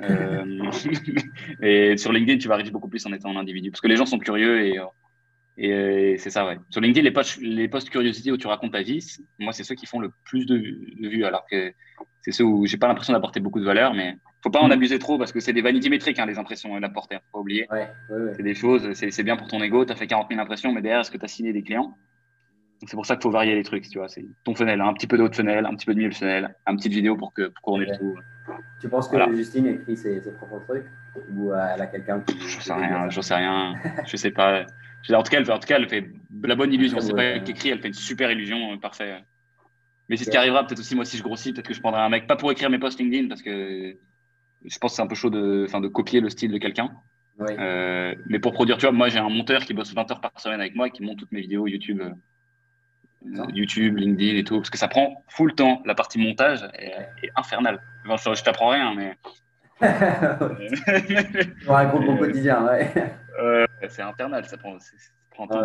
Euh, 0.00 0.70
et 1.62 1.98
sur 1.98 2.10
LinkedIn, 2.10 2.38
tu 2.38 2.48
vas 2.48 2.56
reach 2.56 2.70
beaucoup 2.70 2.88
plus 2.88 3.04
en 3.04 3.12
étant 3.12 3.36
un 3.36 3.40
individu, 3.40 3.70
parce 3.70 3.82
que 3.82 3.88
les 3.88 3.96
gens 3.96 4.06
sont 4.06 4.18
curieux 4.18 4.64
et, 4.64 4.80
et 5.58 6.16
c'est 6.16 6.30
ça, 6.30 6.46
ouais. 6.46 6.58
Sur 6.70 6.80
LinkedIn, 6.80 7.04
les 7.04 7.10
posts, 7.10 7.38
les 7.42 7.68
posts 7.68 7.90
curiosité 7.90 8.32
où 8.32 8.38
tu 8.38 8.46
racontes 8.46 8.72
ta 8.72 8.80
vie, 8.80 9.04
moi, 9.38 9.52
c'est 9.52 9.62
ceux 9.62 9.74
qui 9.74 9.84
font 9.84 9.98
le 9.98 10.10
plus 10.24 10.46
de, 10.46 10.56
de 10.56 11.08
vues, 11.08 11.26
alors 11.26 11.44
que 11.50 11.74
c'est 12.22 12.32
ceux 12.32 12.44
où 12.44 12.64
j'ai 12.64 12.78
pas 12.78 12.88
l'impression 12.88 13.12
d'apporter 13.12 13.40
beaucoup 13.40 13.60
de 13.60 13.66
valeur, 13.66 13.92
mais 13.92 14.16
faut 14.42 14.50
pas 14.50 14.60
en 14.60 14.68
mm. 14.68 14.72
abuser 14.72 14.98
trop 14.98 15.18
parce 15.18 15.32
que 15.32 15.40
c'est 15.40 15.52
des 15.52 15.62
vanités 15.62 15.88
métriques, 15.88 16.18
hein, 16.18 16.26
les 16.26 16.38
impressions 16.38 16.76
et 16.76 16.80
l'apporter, 16.80 17.16
faut 17.16 17.38
pas 17.38 17.38
oublier. 17.40 17.68
C'est 18.36 18.42
des 18.42 18.54
choses, 18.54 18.92
c'est 18.92 19.22
bien 19.22 19.36
pour 19.36 19.48
ton 19.48 19.62
ego, 19.62 19.84
tu 19.84 19.92
as 19.92 19.96
fait 19.96 20.06
40 20.06 20.28
000 20.30 20.40
impressions, 20.40 20.72
mais 20.72 20.82
derrière, 20.82 21.00
est-ce 21.00 21.10
que 21.10 21.18
tu 21.18 21.24
as 21.24 21.28
signé 21.28 21.52
des 21.52 21.62
clients? 21.62 21.94
C'est 22.86 22.96
pour 22.96 23.04
ça 23.04 23.14
qu'il 23.14 23.24
faut 23.24 23.30
varier 23.30 23.54
les 23.54 23.62
trucs, 23.62 23.86
tu 23.88 23.98
vois. 23.98 24.08
C'est 24.08 24.24
ton 24.42 24.54
funnel, 24.54 24.80
un 24.80 24.94
petit 24.94 25.06
peu 25.06 25.18
d'autre 25.18 25.36
funnel, 25.36 25.66
un 25.66 25.74
petit 25.74 25.84
peu 25.84 25.92
de 25.92 25.98
milieu 25.98 26.10
funnel, 26.12 26.54
un 26.64 26.76
petit 26.76 26.88
vidéo 26.88 27.14
pour, 27.14 27.34
que, 27.34 27.48
pour 27.48 27.62
couronner 27.62 27.86
le 27.86 27.98
tout. 27.98 28.14
Tu 28.80 28.88
penses 28.88 29.08
que 29.08 29.36
Justine 29.36 29.66
écrit 29.66 29.96
ses, 29.96 30.22
propres 30.32 30.64
trucs? 30.66 30.86
Ou 31.34 31.52
euh, 31.52 31.66
elle 31.74 31.82
a 31.82 31.86
quelqu'un 31.86 32.20
qui. 32.20 32.38
Je 32.40 32.60
sais 32.60 32.72
rien, 32.72 33.10
je 33.10 33.20
sais 33.20 33.34
rien, 33.34 33.74
je 34.06 34.16
sais 34.16 34.30
pas. 34.30 34.64
En 35.12 35.22
tout, 35.22 35.30
cas, 35.30 35.40
elle, 35.40 35.50
en 35.50 35.58
tout 35.58 35.66
cas, 35.66 35.76
elle 35.76 35.88
fait 35.88 36.08
la 36.42 36.54
bonne 36.54 36.72
illusion. 36.72 37.00
C'est 37.00 37.12
pas 37.12 37.24
elle 37.24 37.42
qui 37.42 37.50
écrit, 37.50 37.68
elle 37.68 37.80
fait 37.80 37.88
une 37.88 37.94
super 37.94 38.30
illusion, 38.30 38.72
euh, 38.72 38.76
parfait. 38.78 39.22
Mais 40.08 40.16
c'est 40.16 40.24
ce 40.24 40.30
qui 40.30 40.36
arrivera 40.36 40.66
peut-être 40.66 40.80
aussi 40.80 40.96
moi 40.96 41.04
si 41.04 41.18
je 41.18 41.22
grossis, 41.22 41.52
peut-être 41.52 41.68
que 41.68 41.74
je 41.74 41.80
prendrai 41.80 42.00
un 42.00 42.08
mec, 42.08 42.26
pas 42.26 42.36
pour 42.36 42.50
écrire 42.50 42.70
mes 42.70 42.78
posts 42.78 42.98
LinkedIn, 42.98 43.28
parce 43.28 43.42
que 43.42 43.96
je 44.64 44.78
pense 44.78 44.92
que 44.92 44.96
c'est 44.96 45.02
un 45.02 45.06
peu 45.06 45.14
chaud 45.14 45.30
de, 45.30 45.66
de 45.66 45.88
copier 45.88 46.20
le 46.20 46.30
style 46.30 46.52
de 46.52 46.58
quelqu'un. 46.58 46.90
Euh, 47.40 48.14
mais 48.26 48.38
pour 48.38 48.52
produire, 48.52 48.76
tu 48.76 48.84
vois, 48.86 48.92
moi 48.92 49.08
j'ai 49.08 49.18
un 49.18 49.30
monteur 49.30 49.64
qui 49.64 49.72
bosse 49.72 49.94
20 49.94 50.10
heures 50.10 50.20
par 50.20 50.32
semaine 50.38 50.60
avec 50.60 50.74
moi 50.74 50.88
et 50.88 50.90
qui 50.90 51.02
monte 51.02 51.18
toutes 51.18 51.32
mes 51.32 51.40
vidéos 51.40 51.66
YouTube, 51.66 52.02
euh, 52.02 53.46
YouTube, 53.54 53.96
LinkedIn 53.96 54.36
et 54.36 54.44
tout, 54.44 54.56
parce 54.56 54.68
que 54.68 54.76
ça 54.76 54.88
prend 54.88 55.24
full 55.28 55.54
temps. 55.54 55.82
La 55.86 55.94
partie 55.94 56.18
montage 56.18 56.68
est, 56.74 57.30
infernale. 57.36 57.80
Enfin, 58.06 58.34
je, 58.34 58.42
t'apprends 58.42 58.68
rien, 58.68 58.94
mais. 58.94 59.16
Pour 61.64 61.76
un 61.76 61.86
groupe 61.86 62.08
au 62.08 62.16
quotidien, 62.16 62.66
ouais. 62.66 62.92
c'est 63.88 64.02
infernal, 64.02 64.44
ça 64.44 64.58
prend, 64.58 64.78
ça 64.78 64.92
prend 65.30 65.46
temps. 65.46 65.62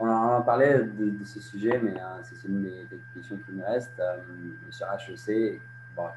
Euh, 0.00 0.04
on 0.04 0.08
en 0.08 0.42
parlé 0.42 0.74
de, 0.74 1.24
ce 1.24 1.40
sujet, 1.40 1.80
mais 1.82 1.94
euh, 1.98 2.22
c'est 2.22 2.46
une 2.46 2.62
des, 2.62 3.00
questions 3.14 3.38
qui 3.38 3.52
me 3.52 3.64
restent. 3.64 3.98
Euh, 4.00 4.16
sur 4.70 4.86
HEC, 4.86 5.60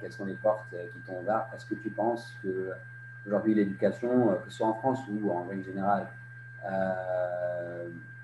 quelles 0.01 0.11
sont 0.11 0.25
les 0.25 0.33
portes 0.33 0.65
euh, 0.73 0.85
qui 0.93 0.99
t'ont 0.99 1.21
ouvert? 1.21 1.47
Est-ce 1.55 1.65
que 1.65 1.75
tu 1.75 1.89
penses 1.89 2.35
que 2.43 2.71
aujourd'hui 3.25 3.53
l'éducation, 3.53 4.37
que 4.43 4.51
ce 4.51 4.57
soit 4.57 4.67
en 4.67 4.73
France 4.73 4.99
ou 5.09 5.31
en 5.31 5.45
règle 5.45 5.63
générale, 5.63 6.07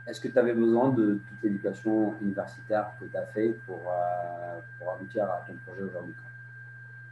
est-ce 0.08 0.20
que 0.20 0.28
tu 0.28 0.38
avais 0.38 0.54
besoin 0.54 0.90
de 0.90 1.22
toute 1.28 1.44
l'éducation 1.44 2.14
universitaire 2.22 2.92
que 3.00 3.06
tu 3.06 3.18
as 3.18 3.26
fait 3.28 3.50
pour, 3.66 3.80
aboutir 4.94 5.24
à 5.24 5.44
ton 5.48 5.54
projet 5.66 5.84
aujourd'hui? 5.84 6.14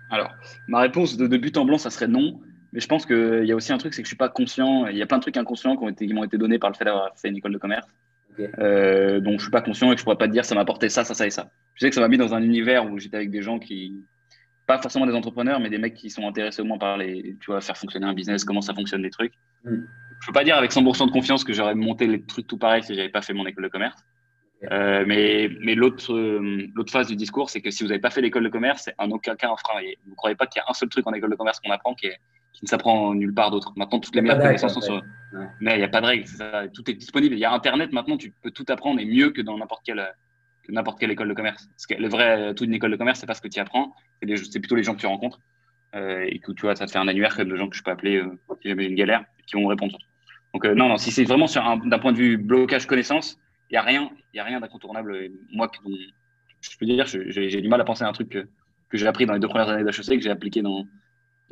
Alors, 0.09 0.35
ma 0.67 0.79
réponse 0.79 1.17
de, 1.17 1.37
but 1.37 1.57
en 1.57 1.65
blanc, 1.65 1.77
ça 1.77 1.89
serait 1.89 2.07
non. 2.07 2.39
Mais 2.71 2.79
je 2.79 2.87
pense 2.87 3.05
qu'il 3.05 3.45
y 3.45 3.51
a 3.51 3.55
aussi 3.55 3.71
un 3.71 3.77
truc, 3.77 3.93
c'est 3.93 4.01
que 4.01 4.07
je 4.07 4.13
ne 4.13 4.15
suis 4.15 4.17
pas 4.17 4.29
conscient. 4.29 4.87
Il 4.87 4.97
y 4.97 5.01
a 5.01 5.05
plein 5.05 5.17
de 5.17 5.21
trucs 5.21 5.37
inconscients 5.37 5.75
qui 5.75 6.13
m'ont 6.13 6.23
été 6.23 6.37
donnés 6.37 6.59
par 6.59 6.71
le 6.71 6.75
fait 6.75 6.85
d'avoir 6.85 7.11
fait 7.17 7.29
une 7.29 7.37
école 7.37 7.53
de 7.53 7.57
commerce. 7.57 7.87
Euh, 8.59 9.19
donc 9.19 9.39
je 9.39 9.43
suis 9.43 9.51
pas 9.51 9.61
conscient 9.61 9.91
et 9.91 9.95
que 9.95 9.99
je 9.99 10.03
pourrais 10.03 10.17
pas 10.17 10.27
te 10.27 10.33
dire 10.33 10.45
ça 10.45 10.55
m'a 10.55 10.61
apporté 10.61 10.89
ça, 10.89 11.03
ça, 11.03 11.13
ça 11.13 11.27
et 11.27 11.29
ça. 11.29 11.49
Je 11.75 11.81
sais 11.81 11.89
que 11.89 11.95
ça 11.95 12.01
m'a 12.01 12.07
mis 12.07 12.17
dans 12.17 12.33
un 12.33 12.41
univers 12.41 12.89
où 12.89 12.99
j'étais 12.99 13.17
avec 13.17 13.31
des 13.31 13.41
gens 13.41 13.59
qui, 13.59 14.03
pas 14.65 14.81
forcément 14.81 15.05
des 15.05 15.13
entrepreneurs, 15.13 15.59
mais 15.59 15.69
des 15.69 15.77
mecs 15.77 15.95
qui 15.95 16.09
sont 16.09 16.27
intéressés 16.27 16.61
au 16.61 16.65
moins 16.65 16.77
par 16.77 16.97
les, 16.97 17.35
tu 17.39 17.47
vois, 17.47 17.61
faire 17.61 17.77
fonctionner 17.77 18.05
un 18.05 18.13
business, 18.13 18.43
comment 18.43 18.61
ça 18.61 18.73
fonctionne 18.73 19.01
les 19.01 19.09
trucs. 19.09 19.33
Mm. 19.65 19.75
Je 20.21 20.27
peux 20.27 20.33
pas 20.33 20.43
dire 20.43 20.55
avec 20.55 20.71
100% 20.71 21.07
de 21.07 21.11
confiance 21.11 21.43
que 21.43 21.53
j'aurais 21.53 21.75
monté 21.75 22.07
les 22.07 22.23
trucs 22.23 22.47
tout 22.47 22.57
pareil 22.57 22.83
si 22.83 22.95
j'avais 22.95 23.09
pas 23.09 23.21
fait 23.21 23.33
mon 23.33 23.45
école 23.45 23.65
de 23.65 23.69
commerce. 23.69 24.01
Euh, 24.71 25.03
mais 25.05 25.49
mais 25.59 25.75
l'autre 25.75 26.13
euh, 26.13 26.69
l'autre 26.73 26.91
phase 26.93 27.07
du 27.07 27.17
discours, 27.17 27.49
c'est 27.49 27.59
que 27.59 27.69
si 27.69 27.83
vous 27.83 27.89
n'avez 27.89 27.99
pas 27.99 28.09
fait 28.09 28.21
l'école 28.21 28.45
de 28.45 28.49
commerce, 28.49 28.83
c'est 28.85 28.95
en 28.97 29.11
aucun 29.11 29.35
cas 29.35 29.51
un 29.51 29.57
frein. 29.57 29.81
Vous 30.05 30.11
ne 30.11 30.15
croyez 30.15 30.37
pas 30.37 30.47
qu'il 30.47 30.61
y 30.61 30.63
a 30.63 30.69
un 30.69 30.73
seul 30.73 30.87
truc 30.87 31.05
en 31.05 31.11
école 31.11 31.31
de 31.31 31.35
commerce 31.35 31.59
qu'on 31.59 31.71
apprend 31.71 31.93
qui 31.93 32.07
est 32.07 32.17
qui 32.53 32.63
ne 32.63 32.69
s'apprend 32.69 33.13
nulle 33.13 33.33
part 33.33 33.51
d'autre. 33.51 33.73
Maintenant, 33.75 33.99
toutes 33.99 34.15
les 34.15 34.21
meilleures 34.21 34.39
connaissances 34.39 34.73
sont 34.73 34.81
sur. 34.81 35.01
Mais 35.59 35.75
il 35.75 35.77
n'y 35.79 35.83
a 35.83 35.89
pas 35.89 36.01
de 36.01 36.05
règle, 36.05 36.25
tout 36.73 36.89
est 36.89 36.93
disponible. 36.93 37.35
Il 37.35 37.39
y 37.39 37.45
a 37.45 37.51
Internet 37.51 37.91
maintenant, 37.91 38.17
tu 38.17 38.33
peux 38.41 38.51
tout 38.51 38.65
apprendre 38.69 38.99
et 38.99 39.05
mieux 39.05 39.31
que 39.31 39.41
dans 39.41 39.57
n'importe 39.57 39.83
quelle, 39.83 40.07
n'importe 40.69 40.99
quelle 40.99 41.11
école 41.11 41.29
de 41.29 41.33
commerce. 41.33 41.67
Parce 41.67 41.87
que 41.87 41.95
le 41.95 42.07
vrai 42.07 42.53
tout 42.53 42.65
d'une 42.65 42.75
école 42.75 42.91
de 42.91 42.97
commerce, 42.97 43.19
c'est 43.19 43.25
pas 43.25 43.33
ce 43.33 43.41
que 43.41 43.47
tu 43.47 43.59
apprends, 43.59 43.93
c'est 44.21 44.59
plutôt 44.59 44.75
les 44.75 44.83
gens 44.83 44.93
que 44.93 44.99
tu 44.99 45.07
rencontres. 45.07 45.39
Euh, 45.95 46.25
et 46.27 46.39
que 46.39 46.51
tu 46.51 46.61
vois, 46.63 46.75
ça 46.75 46.87
te 46.87 46.91
fait 46.91 46.97
un 46.97 47.07
annuaire 47.07 47.45
de 47.45 47.55
gens 47.55 47.69
que 47.69 47.75
je 47.75 47.83
peux 47.83 47.91
appeler 47.91 48.17
euh, 48.17 48.39
si 48.61 48.69
jamais 48.69 48.85
une 48.85 48.95
galère, 48.95 49.23
qui 49.45 49.55
vont 49.55 49.67
répondre. 49.67 49.97
Donc, 50.53 50.65
euh, 50.65 50.73
non, 50.73 50.89
non, 50.89 50.97
si 50.97 51.11
c'est 51.11 51.23
vraiment 51.23 51.45
d'un 51.45 51.99
point 51.99 52.11
de 52.11 52.17
vue 52.17 52.37
blocage 52.37 52.87
connaissance, 52.87 53.37
il 53.69 53.73
n'y 53.73 53.77
a 53.77 53.83
rien, 53.83 54.09
y 54.33 54.39
a 54.39 54.43
rien 54.43 54.59
d'incontournable. 54.59 55.29
Moi, 55.51 55.69
je 56.61 56.77
peux 56.77 56.85
dire, 56.85 57.05
j'ai 57.05 57.61
du 57.61 57.67
mal 57.67 57.79
à 57.79 57.83
penser 57.83 58.03
à 58.03 58.07
un 58.07 58.13
truc 58.13 58.29
que, 58.29 58.47
que 58.89 58.97
j'ai 58.97 59.05
appris 59.05 59.25
dans 59.25 59.33
les 59.33 59.39
deux 59.39 59.47
premières 59.47 59.69
années 59.69 59.83
d'HEC, 59.83 60.17
que 60.17 60.21
j'ai 60.21 60.31
appliqué 60.31 60.61
dans, 60.63 60.85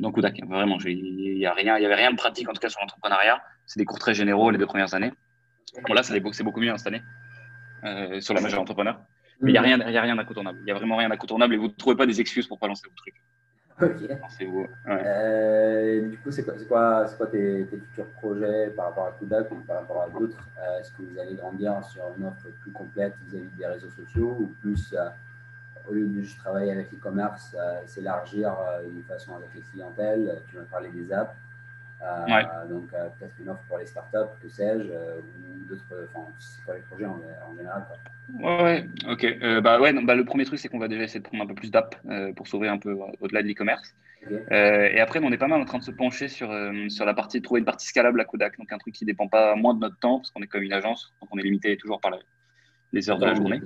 donc 0.02 0.16
Kudak. 0.16 0.38
Vraiment, 0.46 0.78
il 0.84 1.38
n'y 1.38 1.46
avait 1.46 1.94
rien 1.94 2.10
de 2.10 2.16
pratique, 2.16 2.48
en 2.48 2.52
tout 2.52 2.60
cas, 2.60 2.68
sur 2.68 2.80
l'entrepreneuriat. 2.80 3.40
C'est 3.66 3.78
des 3.78 3.84
cours 3.84 3.98
très 3.98 4.14
généraux 4.14 4.50
les 4.50 4.58
deux 4.58 4.66
premières 4.66 4.92
années. 4.94 5.12
Bon, 5.86 5.94
là, 5.94 6.02
c'est 6.02 6.20
beaucoup 6.20 6.60
mieux 6.60 6.70
hein, 6.70 6.76
cette 6.76 6.88
année, 6.88 7.02
euh, 7.84 8.20
sur 8.20 8.34
la 8.34 8.40
majeure 8.42 8.60
entrepreneur. 8.60 9.00
Mais 9.40 9.50
il 9.50 9.52
n'y 9.52 9.58
a 9.58 9.62
rien, 9.62 9.78
y 9.90 9.96
a 9.96 10.02
rien 10.02 10.16
d'incontournable. 10.16 10.58
Il 10.60 10.64
n'y 10.64 10.70
a 10.70 10.74
vraiment 10.74 10.96
rien 10.96 11.08
d'incontournable 11.08 11.54
et 11.54 11.56
vous 11.56 11.68
ne 11.68 11.72
trouvez 11.72 11.96
pas 11.96 12.06
des 12.06 12.20
excuses 12.20 12.46
pour 12.46 12.58
pas 12.58 12.68
lancer 12.68 12.86
vos 12.88 12.94
trucs. 12.94 13.14
Ok. 13.80 14.46
Vous, 14.46 14.66
euh, 14.88 16.08
du 16.08 16.18
coup, 16.18 16.30
c'est 16.30 16.44
quoi, 16.44 16.54
quoi, 16.68 17.06
quoi 17.16 17.26
tes, 17.26 17.64
futurs 17.64 18.06
projets 18.20 18.70
par 18.76 18.86
rapport 18.86 19.06
à 19.06 19.12
Kudak 19.12 19.50
ou 19.50 19.56
par 19.66 19.80
rapport 19.80 20.02
à 20.02 20.08
d'autres? 20.10 20.46
Euh, 20.60 20.80
Est-ce 20.80 20.92
que 20.92 21.02
vous 21.02 21.18
allez 21.18 21.34
grandir 21.34 21.82
sur 21.84 22.02
une 22.16 22.26
offre 22.26 22.46
plus 22.60 22.72
complète 22.72 23.14
vis-à-vis 23.26 23.56
des 23.56 23.66
réseaux 23.66 23.90
sociaux 23.90 24.36
ou 24.38 24.46
plus 24.60 24.94
au 25.88 25.92
lieu 25.92 26.06
de 26.06 26.20
juste 26.20 26.38
travailler 26.38 26.72
avec 26.72 26.92
l'e-commerce, 26.92 27.56
euh, 27.58 27.80
s'élargir 27.86 28.52
euh, 28.52 28.82
de 28.84 29.02
façon 29.02 29.36
avec 29.36 29.48
les 29.54 29.60
clientèles. 29.60 30.42
Tu 30.48 30.56
m'as 30.56 30.64
parlé 30.64 30.88
des 30.90 31.12
apps. 31.12 31.34
Donc, 32.68 32.88
peut-être 32.90 33.34
une 33.40 33.48
offre 33.48 33.62
pour 33.68 33.78
les 33.78 33.86
startups, 33.86 34.32
que 34.42 34.48
sais-je, 34.48 34.88
ou 34.88 35.68
d'autres, 35.68 36.08
enfin, 36.12 36.26
c'est 36.40 36.64
pas 36.66 36.74
les 36.74 36.80
projets 36.80 37.06
en, 37.06 37.20
général. 37.56 37.86
Quoi. 37.86 38.64
Ouais, 38.64 38.88
ok. 39.08 39.60
bah, 39.62 39.80
ouais, 39.80 39.92
bah, 40.02 40.16
le 40.16 40.24
premier 40.24 40.44
truc, 40.44 40.58
c'est 40.58 40.68
qu'on 40.68 40.80
va 40.80 40.88
déjà 40.88 41.04
essayer 41.04 41.20
de 41.20 41.24
prendre 41.24 41.44
un 41.44 41.46
peu 41.46 41.54
plus 41.54 41.70
d'app 41.70 41.94
pour 42.34 42.48
s'ouvrir 42.48 42.72
un 42.72 42.78
peu 42.78 42.98
au-delà 43.20 43.42
de 43.42 43.46
l'e-commerce. 43.46 43.94
et 44.50 44.98
après, 44.98 45.20
on 45.22 45.30
est 45.30 45.38
pas 45.38 45.46
mal 45.46 45.60
en 45.60 45.64
train 45.64 45.78
de 45.78 45.84
se 45.84 45.92
pencher 45.92 46.26
sur, 46.26 46.52
sur 46.88 47.04
la 47.04 47.14
partie, 47.14 47.40
trouver 47.40 47.60
une 47.60 47.66
partie 47.66 47.86
scalable 47.86 48.20
à 48.20 48.24
Kodak, 48.24 48.58
donc 48.58 48.72
un 48.72 48.78
truc 48.78 48.94
qui 48.94 49.04
dépend 49.04 49.28
pas 49.28 49.54
moins 49.54 49.74
de 49.74 49.78
notre 49.78 49.98
temps, 50.00 50.18
parce 50.18 50.32
qu'on 50.32 50.42
est 50.42 50.48
comme 50.48 50.64
une 50.64 50.72
agence, 50.72 51.14
donc 51.20 51.30
on 51.32 51.38
est 51.38 51.42
limité 51.42 51.76
toujours 51.76 52.00
par 52.00 52.10
la, 52.10 52.18
les 52.92 53.08
heures 53.08 53.18
de 53.18 53.26
la 53.26 53.34
journée. 53.34 53.60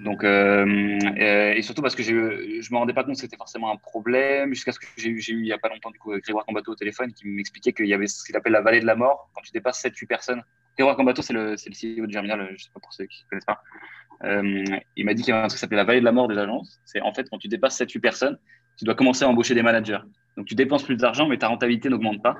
Donc, 0.00 0.24
euh, 0.24 0.98
euh, 1.18 1.52
et 1.52 1.62
surtout 1.62 1.82
parce 1.82 1.94
que 1.94 2.02
je 2.02 2.14
ne 2.14 2.72
me 2.72 2.76
rendais 2.76 2.94
pas 2.94 3.04
compte 3.04 3.14
que 3.14 3.20
c'était 3.20 3.36
forcément 3.36 3.70
un 3.70 3.76
problème 3.76 4.54
jusqu'à 4.54 4.72
ce 4.72 4.78
que 4.78 4.86
j'ai 4.96 5.10
eu, 5.10 5.18
eu 5.18 5.22
il 5.28 5.42
n'y 5.42 5.52
a 5.52 5.58
pas 5.58 5.68
longtemps 5.68 5.90
du 5.90 5.98
coup 5.98 6.12
Grégoire 6.18 6.46
Combato 6.46 6.72
au 6.72 6.74
téléphone 6.74 7.12
qui 7.12 7.28
m'expliquait 7.28 7.72
qu'il 7.72 7.86
y 7.86 7.94
avait 7.94 8.06
ce 8.06 8.24
qu'il 8.24 8.36
appelle 8.36 8.52
la 8.52 8.62
vallée 8.62 8.80
de 8.80 8.86
la 8.86 8.96
mort 8.96 9.30
quand 9.34 9.42
tu 9.42 9.52
dépasses 9.52 9.84
7-8 9.84 10.06
personnes. 10.06 10.42
Grégoire 10.76 10.96
Combato, 10.96 11.20
c'est 11.22 11.34
le, 11.34 11.50
le 11.50 11.56
CEO 11.56 12.06
de 12.06 12.12
Germinal, 12.12 12.46
je 12.48 12.52
ne 12.52 12.58
sais 12.58 12.70
pas 12.72 12.80
pour 12.80 12.92
ceux 12.92 13.04
qui 13.04 13.24
ne 13.24 13.30
connaissent 13.30 13.44
pas. 13.44 13.62
Euh, 14.24 14.64
il 14.96 15.04
m'a 15.04 15.14
dit 15.14 15.22
qu'il 15.22 15.32
y 15.32 15.36
avait 15.36 15.44
un 15.44 15.48
truc 15.48 15.56
qui 15.56 15.60
s'appelait 15.60 15.76
la 15.76 15.84
vallée 15.84 16.00
de 16.00 16.04
la 16.04 16.12
mort 16.12 16.28
des 16.28 16.38
agences. 16.38 16.80
C'est 16.84 17.00
en 17.00 17.12
fait 17.12 17.28
quand 17.30 17.38
tu 17.38 17.48
dépasses 17.48 17.80
7-8 17.80 18.00
personnes, 18.00 18.38
tu 18.76 18.84
dois 18.84 18.94
commencer 18.94 19.24
à 19.24 19.28
embaucher 19.28 19.54
des 19.54 19.62
managers. 19.62 20.00
Donc 20.36 20.46
tu 20.46 20.54
dépenses 20.54 20.82
plus 20.82 20.96
d'argent, 20.96 21.28
mais 21.28 21.38
ta 21.38 21.48
rentabilité 21.48 21.88
n'augmente 21.88 22.22
pas. 22.22 22.36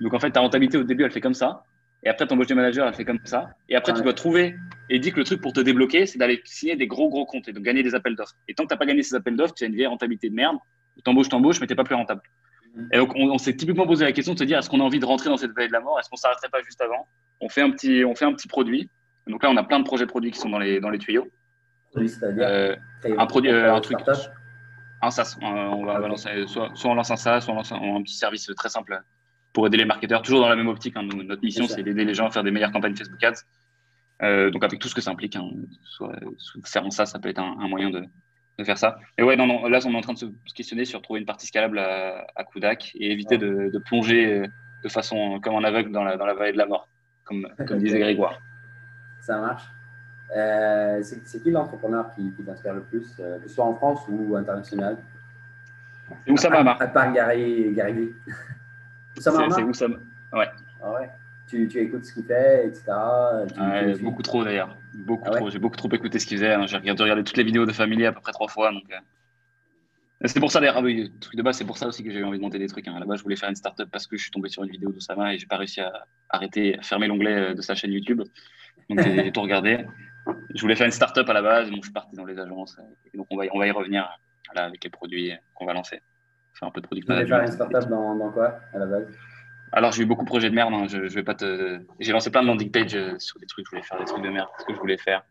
Donc 0.00 0.14
en 0.14 0.18
fait, 0.18 0.30
ta 0.30 0.40
rentabilité 0.40 0.78
au 0.78 0.84
début, 0.84 1.04
elle 1.04 1.10
fait 1.10 1.20
comme 1.20 1.34
ça. 1.34 1.64
Et 2.04 2.08
après, 2.08 2.26
ton 2.26 2.36
budget 2.36 2.54
manager, 2.54 2.86
elle 2.86 2.94
fait 2.94 3.04
comme 3.04 3.20
ça. 3.24 3.50
Et 3.68 3.76
après, 3.76 3.92
tu 3.92 4.02
dois 4.02 4.12
trouver 4.12 4.56
et 4.90 4.98
dit 4.98 5.12
que 5.12 5.18
le 5.18 5.24
truc 5.24 5.40
pour 5.40 5.52
te 5.52 5.60
débloquer, 5.60 6.06
c'est 6.06 6.18
d'aller 6.18 6.40
signer 6.44 6.74
des 6.74 6.86
gros, 6.86 7.08
gros 7.08 7.26
comptes 7.26 7.48
et 7.48 7.52
de 7.52 7.60
gagner 7.60 7.82
des 7.82 7.94
appels 7.94 8.16
d'offres. 8.16 8.34
Et 8.48 8.54
tant 8.54 8.64
que 8.64 8.68
tu 8.68 8.74
n'as 8.74 8.78
pas 8.78 8.86
gagné 8.86 9.02
ces 9.02 9.14
appels 9.14 9.36
d'offres, 9.36 9.54
tu 9.54 9.64
as 9.64 9.68
une 9.68 9.74
vieille 9.74 9.86
rentabilité 9.86 10.28
de 10.28 10.34
merde. 10.34 10.56
Tu 11.02 11.08
embauches, 11.10 11.28
t'embauches, 11.28 11.60
mais 11.60 11.66
tu 11.66 11.72
n'es 11.72 11.76
pas 11.76 11.84
plus 11.84 11.94
rentable. 11.94 12.20
Et 12.92 12.96
donc, 12.96 13.12
on, 13.14 13.38
s'est 13.38 13.54
typiquement 13.54 13.86
posé 13.86 14.04
la 14.04 14.12
question 14.12 14.34
de 14.34 14.38
se 14.38 14.44
dire 14.44 14.58
est-ce 14.58 14.68
qu'on 14.68 14.80
a 14.80 14.82
envie 14.82 14.98
de 14.98 15.04
rentrer 15.04 15.28
dans 15.28 15.36
cette 15.36 15.52
vallée 15.52 15.68
de 15.68 15.72
la 15.72 15.80
mort? 15.80 15.98
Est-ce 16.00 16.08
qu'on 16.08 16.16
ne 16.16 16.20
s'arrêterait 16.20 16.48
pas 16.48 16.62
juste 16.62 16.80
avant? 16.80 17.06
On 17.40 17.48
fait, 17.48 17.60
un 17.60 17.70
petit, 17.70 18.04
on 18.04 18.14
fait 18.14 18.24
un 18.24 18.32
petit 18.32 18.48
produit. 18.48 18.88
Donc 19.26 19.42
là, 19.42 19.50
on 19.50 19.56
a 19.56 19.62
plein 19.62 19.78
de 19.78 19.84
projets 19.84 20.06
produits 20.06 20.30
qui 20.30 20.38
sont 20.38 20.48
dans 20.48 20.58
les, 20.58 20.80
dans 20.80 20.90
les 20.90 20.98
tuyaux. 20.98 21.28
C'est-à-dire 21.94 22.46
euh, 22.46 22.76
un, 23.18 23.26
produit, 23.26 23.50
euh, 23.50 23.74
un 23.74 23.80
truc. 23.80 23.98
Un 25.02 25.10
SaaS. 25.10 25.36
on 25.42 25.84
va, 25.84 25.98
lancer, 25.98 26.46
soit, 26.46 26.70
soit, 26.74 26.90
on 26.90 26.94
lance 26.94 27.10
un 27.10 27.16
SaaS, 27.16 27.42
soit 27.42 27.52
on 27.52 27.56
lance 27.56 27.72
un 27.72 28.02
petit 28.02 28.16
service 28.16 28.50
très 28.56 28.68
simple 28.68 29.02
pour 29.52 29.66
aider 29.66 29.76
les 29.76 29.84
marketeurs, 29.84 30.22
toujours 30.22 30.40
dans 30.40 30.48
la 30.48 30.56
même 30.56 30.68
optique. 30.68 30.96
Hein. 30.96 31.06
notre 31.24 31.42
mission, 31.42 31.66
c'est 31.66 31.82
d'aider 31.82 32.04
les 32.04 32.14
gens 32.14 32.26
à 32.26 32.30
faire 32.30 32.44
des 32.44 32.50
meilleures 32.50 32.72
campagnes 32.72 32.96
Facebook 32.96 33.22
Ads. 33.22 33.44
Euh, 34.22 34.50
donc 34.50 34.62
avec 34.62 34.78
tout 34.78 34.88
ce 34.88 34.94
que 34.94 35.00
ça 35.00 35.10
implique, 35.10 35.34
hein. 35.36 35.48
soit, 35.82 36.14
ça, 36.64 37.06
ça 37.06 37.18
peut 37.18 37.28
être 37.28 37.40
un, 37.40 37.68
moyen 37.68 37.90
de, 37.90 38.04
faire 38.64 38.78
ça. 38.78 38.98
Et 39.18 39.22
ouais, 39.22 39.36
non, 39.36 39.46
non, 39.46 39.66
là, 39.66 39.80
on 39.84 39.92
est 39.92 39.96
en 39.96 40.00
train 40.00 40.12
de 40.12 40.18
se 40.18 40.26
questionner 40.54 40.84
sur 40.84 41.02
trouver 41.02 41.18
une 41.18 41.26
partie 41.26 41.46
scalable 41.46 41.80
à, 41.80 42.26
à 42.36 42.44
Kudak 42.44 42.92
et 42.94 43.10
éviter 43.10 43.36
de, 43.36 43.78
plonger 43.84 44.46
de 44.84 44.88
façon 44.88 45.40
comme 45.40 45.54
en 45.54 45.64
aveugle 45.64 45.90
dans 45.90 46.04
la, 46.04 46.16
dans 46.16 46.26
la 46.26 46.34
vallée 46.34 46.52
de 46.52 46.58
la 46.58 46.66
mort, 46.66 46.88
comme, 47.24 47.48
comme 47.66 47.78
disait 47.78 47.98
Grégoire. 48.00 48.38
Ça 49.20 49.38
marche. 49.38 49.64
Euh, 50.36 51.02
c'est 51.02 51.42
qui 51.42 51.50
l'entrepreneur 51.50 52.14
qui, 52.14 52.32
t'inspire 52.44 52.74
le 52.74 52.82
plus, 52.82 53.16
euh, 53.20 53.38
que 53.38 53.48
ce 53.48 53.54
soit 53.54 53.64
en 53.64 53.74
France 53.74 54.00
ou 54.08 54.34
international? 54.36 54.96
Où 56.26 56.36
ça 56.36 56.48
va, 56.48 56.76
À 56.80 56.86
part 56.86 57.12
Gary, 57.12 57.72
Gary 57.74 58.10
c'est 59.22 59.62
Oussama. 59.62 59.96
Ouais. 60.32 60.48
Ah 60.82 60.92
ouais. 60.92 61.10
Tu, 61.48 61.68
tu, 61.68 61.80
écoutes 61.80 62.04
ce 62.04 62.14
qu'il 62.14 62.24
fait, 62.24 62.68
etc. 62.68 62.92
beaucoup 64.00 64.22
trop 64.22 64.42
d'ailleurs. 64.42 64.76
Beaucoup 64.94 65.28
ah 65.28 65.36
trop. 65.36 65.50
J'ai 65.50 65.58
beaucoup 65.58 65.76
trop 65.76 65.90
écouté 65.92 66.18
ce 66.18 66.26
qu'il 66.26 66.38
faisait. 66.38 66.54
Hein. 66.54 66.66
J'ai 66.66 66.78
regardé, 66.78 67.24
toutes 67.24 67.36
les 67.36 67.44
vidéos 67.44 67.66
de 67.66 67.72
Family 67.72 68.06
à 68.06 68.12
peu 68.12 68.20
près 68.20 68.32
trois 68.32 68.48
fois. 68.48 68.72
Donc, 68.72 68.84
euh. 68.90 68.96
C'est 70.24 70.40
pour 70.40 70.52
ça 70.52 70.60
d'ailleurs, 70.60 70.76
ah 70.78 70.82
le 70.82 71.08
truc 71.18 71.34
de 71.34 71.42
base, 71.42 71.56
c'est 71.56 71.64
pour 71.64 71.76
ça 71.76 71.88
aussi 71.88 72.04
que 72.04 72.10
j'ai 72.10 72.20
eu 72.20 72.24
envie 72.24 72.38
de 72.38 72.42
monter 72.42 72.58
des 72.58 72.68
trucs. 72.68 72.86
Hein. 72.86 72.98
Base, 73.04 73.18
je 73.18 73.22
voulais 73.24 73.36
faire 73.36 73.48
une 73.48 73.56
startup 73.56 73.90
parce 73.90 74.06
que 74.06 74.16
je 74.16 74.22
suis 74.22 74.30
tombé 74.30 74.48
sur 74.48 74.62
une 74.62 74.70
vidéo 74.70 74.92
d'Oussama 74.92 75.34
et 75.34 75.38
j'ai 75.38 75.46
pas 75.46 75.56
réussi 75.56 75.80
à 75.80 75.92
arrêter, 76.30 76.78
à 76.78 76.82
fermer 76.82 77.08
l'onglet 77.08 77.34
euh, 77.34 77.54
de 77.54 77.60
sa 77.60 77.74
chaîne 77.74 77.92
YouTube. 77.92 78.22
Donc 78.88 79.00
j'ai 79.02 79.32
tout 79.32 79.42
regardé. 79.42 79.84
Je 80.54 80.60
voulais 80.60 80.76
faire 80.76 80.86
une 80.86 80.92
startup 80.92 81.28
à 81.28 81.32
la 81.32 81.42
base, 81.42 81.70
donc 81.70 81.80
je 81.80 81.86
suis 81.86 81.92
parti 81.92 82.14
dans 82.14 82.24
les 82.24 82.38
agences. 82.38 82.78
Et 83.12 83.16
donc 83.16 83.26
on 83.30 83.36
va, 83.36 83.44
on 83.52 83.58
va 83.58 83.66
y 83.66 83.72
revenir 83.72 84.08
là, 84.54 84.64
avec 84.64 84.84
les 84.84 84.90
produits 84.90 85.32
qu'on 85.54 85.66
va 85.66 85.72
lancer 85.72 86.00
faire 86.54 86.68
un 86.68 86.70
peu 86.70 86.80
de 86.80 86.86
product 86.86 87.08
Tu 87.08 87.26
faire 87.26 87.40
une 87.40 87.46
startup 87.46 87.88
dans, 87.88 88.14
dans 88.14 88.30
quoi 88.30 88.58
à 88.72 88.78
la 88.78 88.86
base? 88.86 89.06
Alors, 89.72 89.92
j'ai 89.92 90.02
eu 90.02 90.06
beaucoup 90.06 90.24
de 90.24 90.28
projets 90.28 90.50
de 90.50 90.54
merde. 90.54 90.74
Hein. 90.74 90.86
Je, 90.86 91.08
je, 91.08 91.14
vais 91.14 91.22
pas 91.22 91.34
te. 91.34 91.80
J'ai 91.98 92.12
lancé 92.12 92.30
plein 92.30 92.42
de 92.42 92.46
landing 92.46 92.70
pages 92.70 92.94
euh, 92.94 93.18
sur 93.18 93.40
des 93.40 93.46
trucs. 93.46 93.64
Je 93.66 93.70
voulais 93.70 93.82
faire 93.82 93.98
des 93.98 94.04
trucs 94.04 94.22
de 94.22 94.28
merde. 94.28 94.48
Ce 94.58 94.64
que 94.66 94.74
je 94.74 94.78
voulais 94.78 94.98
faire? 94.98 95.24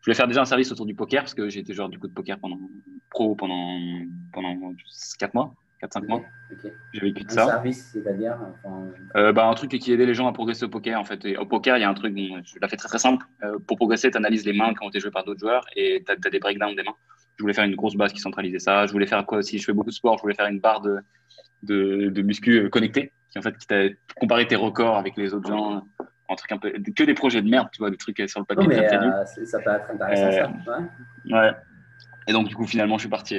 Je 0.00 0.04
voulais 0.04 0.14
faire 0.14 0.28
déjà 0.28 0.40
un 0.40 0.44
service 0.44 0.70
autour 0.70 0.86
du 0.86 0.94
poker 0.94 1.22
parce 1.22 1.34
que 1.34 1.48
j'étais 1.48 1.74
joueur 1.74 1.88
du 1.88 1.98
coup 1.98 2.06
de 2.06 2.12
poker 2.12 2.38
pendant 2.38 2.60
pro 3.10 3.34
pendant 3.34 3.80
pendant 4.32 4.54
4 5.18 5.34
mois, 5.34 5.52
4-5 5.82 6.06
mois. 6.06 6.22
Okay. 6.52 6.72
J'avais 6.92 7.12
plus 7.12 7.24
de 7.24 7.30
ça. 7.32 7.42
Un 7.42 7.46
service, 7.48 7.90
c'est-à-dire 7.92 8.38
euh, 9.16 9.32
bah, 9.32 9.48
Un 9.48 9.54
truc 9.54 9.70
qui 9.72 9.92
aidait 9.92 10.06
les 10.06 10.14
gens 10.14 10.28
à 10.28 10.32
progresser 10.32 10.64
au 10.64 10.68
poker. 10.68 11.00
En 11.00 11.04
fait, 11.04 11.24
et 11.24 11.36
au 11.36 11.46
poker, 11.46 11.76
il 11.76 11.80
y 11.80 11.84
a 11.84 11.90
un 11.90 11.94
truc, 11.94 12.16
je 12.16 12.60
l'ai 12.60 12.68
fait 12.68 12.76
très 12.76 12.88
très 12.88 12.98
simple. 12.98 13.26
Euh, 13.42 13.58
pour 13.66 13.76
progresser, 13.76 14.10
tu 14.10 14.16
analyses 14.16 14.46
les 14.46 14.52
mains 14.52 14.72
quand 14.74 14.86
ont 14.86 14.88
été 14.88 15.00
jouées 15.00 15.10
par 15.10 15.24
d'autres 15.24 15.40
joueurs 15.40 15.66
et 15.74 16.04
tu 16.06 16.12
as, 16.12 16.14
as, 16.14 16.30
des 16.30 16.38
breakdowns 16.38 16.76
des 16.76 16.84
mains. 16.84 16.94
Je 17.38 17.44
voulais 17.44 17.54
faire 17.54 17.64
une 17.64 17.76
grosse 17.76 17.94
base 17.94 18.12
qui 18.12 18.20
centralisait 18.20 18.58
ça. 18.58 18.86
Je 18.86 18.92
voulais 18.92 19.06
faire 19.06 19.24
quoi 19.24 19.38
aussi? 19.38 19.58
Je 19.58 19.64
fais 19.64 19.72
beaucoup 19.72 19.90
de 19.90 19.94
sport. 19.94 20.18
Je 20.18 20.22
voulais 20.22 20.34
faire 20.34 20.46
une 20.46 20.58
barre 20.58 20.80
de, 20.80 20.98
de, 21.62 22.10
de 22.10 22.22
muscu 22.22 22.64
euh, 22.64 22.68
connecté 22.68 23.12
qui 23.30 23.38
en 23.38 23.42
fait 23.42 23.56
qui 23.58 23.66
t'a 23.66 23.82
comparé 24.20 24.46
tes 24.46 24.56
records 24.56 24.96
avec 24.96 25.16
les 25.16 25.34
autres 25.34 25.48
gens 25.48 25.82
un 26.30 26.34
truc 26.34 26.52
un 26.52 26.58
peu 26.58 26.70
que 26.70 27.04
des 27.04 27.14
projets 27.14 27.42
de 27.42 27.48
merde 27.48 27.68
tu 27.72 27.78
vois 27.78 27.90
des 27.90 27.96
trucs 27.96 28.22
sur 28.28 28.40
le 28.40 28.46
papier 28.46 28.66
non, 28.66 28.68
mais, 28.68 28.94
euh, 28.94 29.24
ça 29.44 29.58
peut 29.60 29.70
être 29.70 29.90
intéressant 29.90 30.32
ça 30.32 30.50
euh, 30.70 30.82
ouais. 31.26 31.38
ouais. 31.38 31.50
et 32.26 32.32
donc 32.32 32.48
du 32.48 32.54
coup 32.54 32.66
finalement 32.66 32.96
je 32.96 33.02
suis 33.02 33.10
parti 33.10 33.38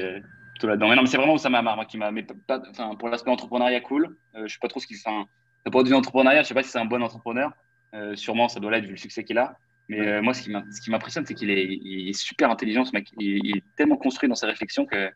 plutôt 0.52 0.68
là-dedans 0.68 0.90
mais 0.90 0.96
non 0.96 1.02
mais 1.04 1.08
c'est 1.08 1.18
vraiment 1.18 1.38
ça 1.38 1.50
m'a 1.50 1.62
marre 1.62 1.88
qui 1.88 1.98
m'a 1.98 2.12
mais 2.12 2.26
pas 2.48 2.62
enfin 2.70 2.96
pour 2.96 3.10
l'aspect 3.10 3.32
entrepreneuriat 3.32 3.82
cool 3.82 4.16
je 4.36 4.52
sais 4.52 4.60
pas 4.62 4.68
trop 4.68 4.80
ce 4.80 4.88
qu'il 4.88 4.98
fait 4.98 5.10
pour 5.64 5.72
produit 5.72 5.94
entrepreneuriat 5.94 6.44
je 6.44 6.48
sais 6.48 6.54
pas 6.54 6.64
si 6.64 6.70
c'est 6.70 6.80
un 6.80 6.86
bon 6.86 7.02
entrepreneur 7.02 7.52
sûrement 8.16 8.48
ça 8.48 8.60
doit 8.60 8.72
l'être 8.72 8.86
vu 8.86 8.92
le 8.92 8.98
succès 8.98 9.24
qu'il 9.24 9.38
a 9.38 9.56
mais 9.90 10.22
moi 10.22 10.34
ce 10.34 10.42
qui 10.44 10.92
m'impressionne 10.92 11.26
c'est 11.26 11.34
qu'il 11.34 11.50
est, 11.50 11.64
est, 11.64 12.14
super 12.14 12.50
intelligent 12.50 12.86
ce 12.86 12.94
mec 12.94 13.10
il, 13.18 13.58
est 13.58 13.64
tellement 13.76 13.98
construit 13.98 14.30
dans 14.30 14.36
ses 14.36 14.46
réflexions 14.46 14.86
que 14.86 15.12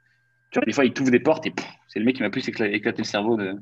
des 0.62 0.74
fois, 0.74 0.86
il 0.86 0.94
t'ouvre 0.94 1.12
des 1.12 1.20
portes 1.20 1.46
et 1.48 1.54
c'est 1.88 2.00
le 2.00 2.06
mec 2.06 2.16
qui 2.16 2.24
m'a 2.24 2.30
plus 2.30 2.48
éclaté 2.48 2.98
le 2.98 3.04
cerveau 3.04 3.38
de, 3.38 3.56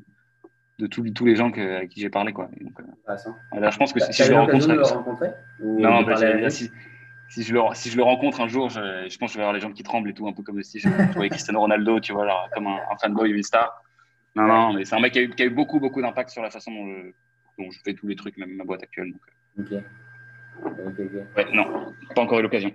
de 0.80 0.88
tous, 0.88 1.09
tous 1.12 1.26
les 1.26 1.36
gens 1.36 1.51
que, 1.51 1.82
à 1.82 1.86
qui 1.86 2.01
j'ai 2.01 2.09
parlé. 2.09 2.34
Quoi. 2.34 2.49
Donc, 2.59 2.80
euh, 2.80 3.72
je 3.72 3.78
pense 3.78 3.93
que 3.93 3.99
si, 3.99 4.24
je 4.24 4.32
le 4.32 4.39
rencontre. 4.39 5.26
non, 5.59 6.03
bah, 6.03 6.49
si, 6.49 6.70
si, 7.30 7.43
je 7.43 7.53
le, 7.53 7.62
si 7.74 7.89
je 7.89 7.97
le 7.97 8.03
rencontre 8.03 8.41
un 8.41 8.47
jour, 8.47 8.70
je, 8.70 9.07
je, 9.09 9.18
pense 9.18 9.30
que 9.30 9.34
je 9.34 9.38
vais 9.38 9.43
avoir 9.43 9.53
les 9.53 9.62
gens 9.62 9.72
qui 9.72 9.84
tremblent 9.84 10.09
et 10.09 10.14
tout, 10.14 10.28
un 10.28 10.34
peu 10.34 10.43
comme 10.43 10.62
si 10.64 10.80
je, 10.80 10.89
voyais 11.14 11.30
Cristiano 11.30 11.59
Ronaldo, 11.59 11.99
tu 11.99 12.14
vois, 12.14 12.24
alors, 12.24 12.49
comme 12.53 12.68
un, 12.68 12.80
un 12.91 12.97
fanboy, 13.01 13.32
une 13.32 13.43
star. 13.43 13.84
Non, 14.36 14.47
non, 14.47 14.74
mais 14.74 14.86
c'est 14.86 14.95
un 14.95 14.99
mec 14.99 15.14
qui 15.14 15.20
a, 15.20 15.24
eu, 15.24 15.30
qui 15.30 15.43
a 15.43 15.45
eu 15.45 15.49
beaucoup, 15.49 15.80
beaucoup 15.80 16.01
d'impact 16.01 16.30
sur 16.30 16.41
la 16.41 16.49
façon 16.49 16.72
dont 16.72 16.88
je, 16.88 17.64
dont 17.64 17.72
je, 17.72 17.80
fais 17.84 17.93
tous 17.93 18.07
les 18.07 18.16
trucs, 18.16 18.38
même 18.38 18.53
ma 18.55 18.64
boîte 18.64 18.84
actuelle. 18.84 19.14
Donc, 19.57 19.68
euh. 20.66 20.88
ok. 20.88 21.38
Ouais, 21.38 21.47
non, 21.54 21.93
pas 22.16 22.22
encore 22.22 22.39
eu 22.39 22.43
l'occasion. 22.43 22.72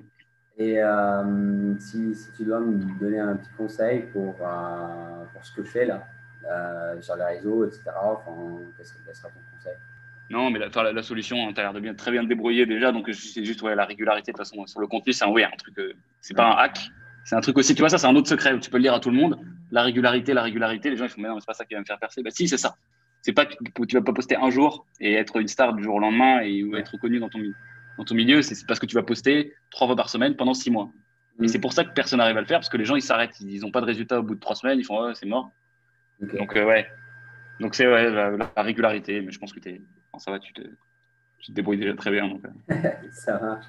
Et 0.59 0.79
euh, 0.79 1.74
si, 1.79 2.14
si, 2.14 2.33
tu 2.33 2.45
dois 2.45 2.61
me 2.61 2.99
donner 2.99 3.18
un 3.18 3.37
petit 3.37 3.51
conseil 3.57 4.05
pour, 4.12 4.37
euh, 4.41 5.24
pour 5.33 5.45
ce 5.45 5.53
que 5.53 5.62
je 5.62 5.70
fais 5.70 5.85
là, 5.85 6.07
euh, 6.51 7.01
sur 7.01 7.16
les 7.16 7.24
réseaux, 7.24 7.66
etc., 7.66 7.83
qu'est-ce 8.77 8.95
que 8.95 9.14
sera 9.14 9.29
ton 9.29 9.41
conseil? 9.55 9.74
Non, 10.31 10.51
mais 10.51 10.59
la, 10.59 10.93
la, 10.93 11.03
solution, 11.03 11.53
tu 11.53 11.61
as 11.61 11.62
l'air 11.62 11.72
de 11.74 11.81
bien, 11.81 11.95
très 11.95 12.11
bien 12.11 12.22
te 12.22 12.29
débrouiller 12.29 12.66
déjà. 12.66 12.91
Donc, 12.91 13.09
c'est 13.12 13.45
juste 13.45 13.62
ouais, 13.62 13.77
la 13.77 13.85
régularité. 13.85 14.33
De 14.33 14.37
toute 14.37 14.47
façon, 14.47 14.66
sur 14.66 14.81
le 14.81 14.87
contenu, 14.87 15.12
c'est 15.12 15.24
un, 15.24 15.29
oui, 15.29 15.45
un 15.45 15.51
truc. 15.51 15.79
c'est 16.20 16.35
pas 16.35 16.47
un 16.47 16.57
hack. 16.57 16.91
C'est 17.22 17.37
un 17.37 17.41
truc 17.41 17.59
aussi. 17.59 17.74
Tu 17.74 17.81
vois, 17.81 17.89
ça, 17.89 17.99
c'est 17.99 18.07
un 18.07 18.16
autre 18.16 18.29
secret 18.29 18.53
où 18.53 18.59
tu 18.59 18.70
peux 18.70 18.79
le 18.79 18.85
lire 18.85 18.95
à 18.95 19.01
tout 19.01 19.11
le 19.11 19.16
monde. 19.16 19.39
La 19.70 19.83
régularité, 19.83 20.33
la 20.33 20.43
régularité. 20.43 20.91
Les 20.91 20.97
gens, 20.97 21.05
ils 21.05 21.11
font, 21.11 21.20
mais 21.20 21.29
non, 21.29 21.35
mais 21.35 21.41
c'est 21.41 21.47
pas 21.47 21.55
ça 21.55 21.64
qui 21.64 21.74
va 21.74 21.81
me 21.81 21.85
faire 21.85 21.99
percer. 21.99 22.22
Bah, 22.22 22.31
si, 22.31 22.49
c'est 22.49 22.57
ça. 22.57 22.77
C'est 23.27 23.33
pas 23.33 23.45
que 23.45 23.85
tu 23.89 23.97
vas 23.97 24.03
pas 24.03 24.12
poster 24.12 24.37
un 24.37 24.51
jour 24.51 24.87
et 25.01 25.14
être 25.14 25.41
une 25.41 25.49
star 25.49 25.74
du 25.74 25.83
jour 25.83 25.97
au 25.97 25.99
lendemain 25.99 26.43
et 26.43 26.62
ou 26.62 26.77
être 26.77 26.97
connu 26.97 27.18
dans 27.18 27.29
ton 27.29 27.39
milieu 27.39 27.57
dans 27.99 28.05
ton 28.05 28.14
milieu, 28.14 28.41
c'est 28.41 28.55
parce 28.68 28.79
que 28.79 28.87
tu 28.87 28.95
vas 28.95 29.03
poster 29.03 29.55
trois 29.70 29.89
fois 29.89 29.97
par 29.97 30.11
semaine 30.11 30.37
pendant 30.37 30.55
six 30.55 30.70
mois. 30.70 30.91
Et 31.41 31.47
mm. 31.47 31.49
c'est 31.49 31.59
pour 31.59 31.72
ça 31.72 31.83
que 31.83 31.93
personne 31.93 32.18
n'arrive 32.18 32.37
à 32.37 32.41
le 32.41 32.47
faire, 32.47 32.59
parce 32.59 32.68
que 32.68 32.77
les 32.77 32.85
gens, 32.85 32.95
ils 32.95 33.03
s'arrêtent, 33.03 33.41
ils 33.41 33.62
n'ont 33.62 33.72
pas 33.72 33.81
de 33.81 33.87
résultat 33.87 34.20
au 34.20 34.22
bout 34.22 34.37
de 34.37 34.41
trois 34.41 34.55
semaines, 34.55 34.79
ils 34.79 34.85
font, 34.85 35.12
c'est 35.14 35.27
mort. 35.27 35.51
Donc, 36.20 36.55
euh, 36.57 36.66
ouais. 36.66 36.87
Donc, 37.59 37.74
c'est 37.74 37.87
ouais, 37.87 38.11
la, 38.11 38.62
régularité, 38.62 39.20
mais 39.22 39.33
je 39.33 39.39
pense 39.41 39.53
que 39.53 39.66
es, 39.68 39.81
ça 40.18 40.31
va, 40.31 40.39
tu 40.39 40.53
te, 40.53 40.61
tu 41.39 41.47
te 41.47 41.53
débrouilles 41.53 41.79
déjà 41.79 41.95
très 41.95 42.11
bien. 42.11 42.39
Euh. 42.70 42.74
ça 43.11 43.41
marche. 43.41 43.66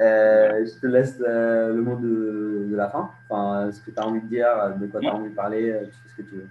Euh, 0.00 0.64
je 0.64 0.80
te 0.80 0.86
laisse 0.86 1.18
le 1.18 1.80
mot 1.80 1.96
de, 1.96 2.68
de, 2.70 2.76
la 2.76 2.88
fin. 2.88 3.10
Enfin, 3.28 3.70
ce 3.70 3.80
que 3.80 3.90
tu 3.90 3.98
as 3.98 4.06
envie 4.06 4.22
de 4.22 4.28
dire, 4.28 4.48
de 4.80 4.86
quoi 4.86 5.00
tu 5.00 5.06
as 5.08 5.14
envie 5.14 5.30
de 5.30 5.34
parler, 5.34 5.78
tu 5.84 5.90
fais 5.90 6.08
ce 6.08 6.16
que 6.16 6.22
tu 6.22 6.34
veux. 6.36 6.48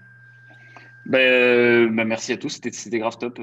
Ben, 1.07 1.95
ben 1.95 2.05
merci 2.05 2.33
à 2.33 2.37
tous, 2.37 2.59
c'était 2.61 2.99
grave 2.99 3.17
top 3.17 3.39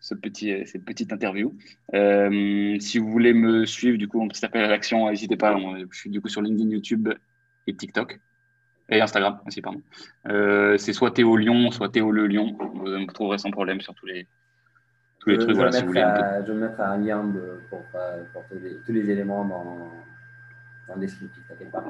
ce 0.00 0.14
petit, 0.14 0.66
cette 0.66 0.84
petite 0.84 1.12
interview. 1.12 1.56
Euh, 1.94 2.76
si 2.80 2.98
vous 2.98 3.10
voulez 3.10 3.32
me 3.32 3.66
suivre, 3.66 3.98
du 3.98 4.08
coup, 4.08 4.26
petit 4.28 4.44
appel 4.44 4.64
à 4.64 4.68
l'action, 4.68 5.08
n'hésitez 5.08 5.36
pas. 5.36 5.56
Je 5.90 5.98
suis 5.98 6.10
du 6.10 6.20
coup 6.20 6.28
sur 6.28 6.42
LinkedIn, 6.42 6.70
YouTube 6.70 7.08
et 7.66 7.74
TikTok. 7.74 8.20
Et 8.90 9.00
Instagram 9.00 9.38
aussi, 9.46 9.60
pardon. 9.60 9.82
Euh, 10.28 10.78
c'est 10.78 10.92
soit 10.92 11.10
Théo 11.10 11.36
Lyon, 11.36 11.70
soit 11.70 11.90
Théo 11.90 12.10
Le 12.10 12.26
Lyon. 12.26 12.56
Vous 12.58 12.86
me 12.86 13.12
trouverez 13.12 13.38
sans 13.38 13.50
problème 13.50 13.80
sur 13.80 13.94
tous 13.94 14.06
les, 14.06 14.26
tous 15.20 15.30
les 15.30 15.36
trucs. 15.36 15.50
Je, 15.50 15.54
voilà, 15.54 15.72
si 15.72 15.82
vous 15.82 15.88
voulez, 15.88 16.04
je 16.46 16.52
vais 16.52 16.58
mettre 16.58 16.80
un 16.80 16.96
lien 16.96 17.32
pour, 17.68 17.82
pour 18.32 18.42
tous, 18.48 18.54
les, 18.54 18.76
tous, 18.86 18.92
les, 18.92 19.10
éléments 19.10 19.44
dans, 19.44 19.90
dans 20.88 20.94
le 20.94 21.00
descriptif, 21.00 21.42
t'inquiète 21.46 21.70
pas. 21.70 21.84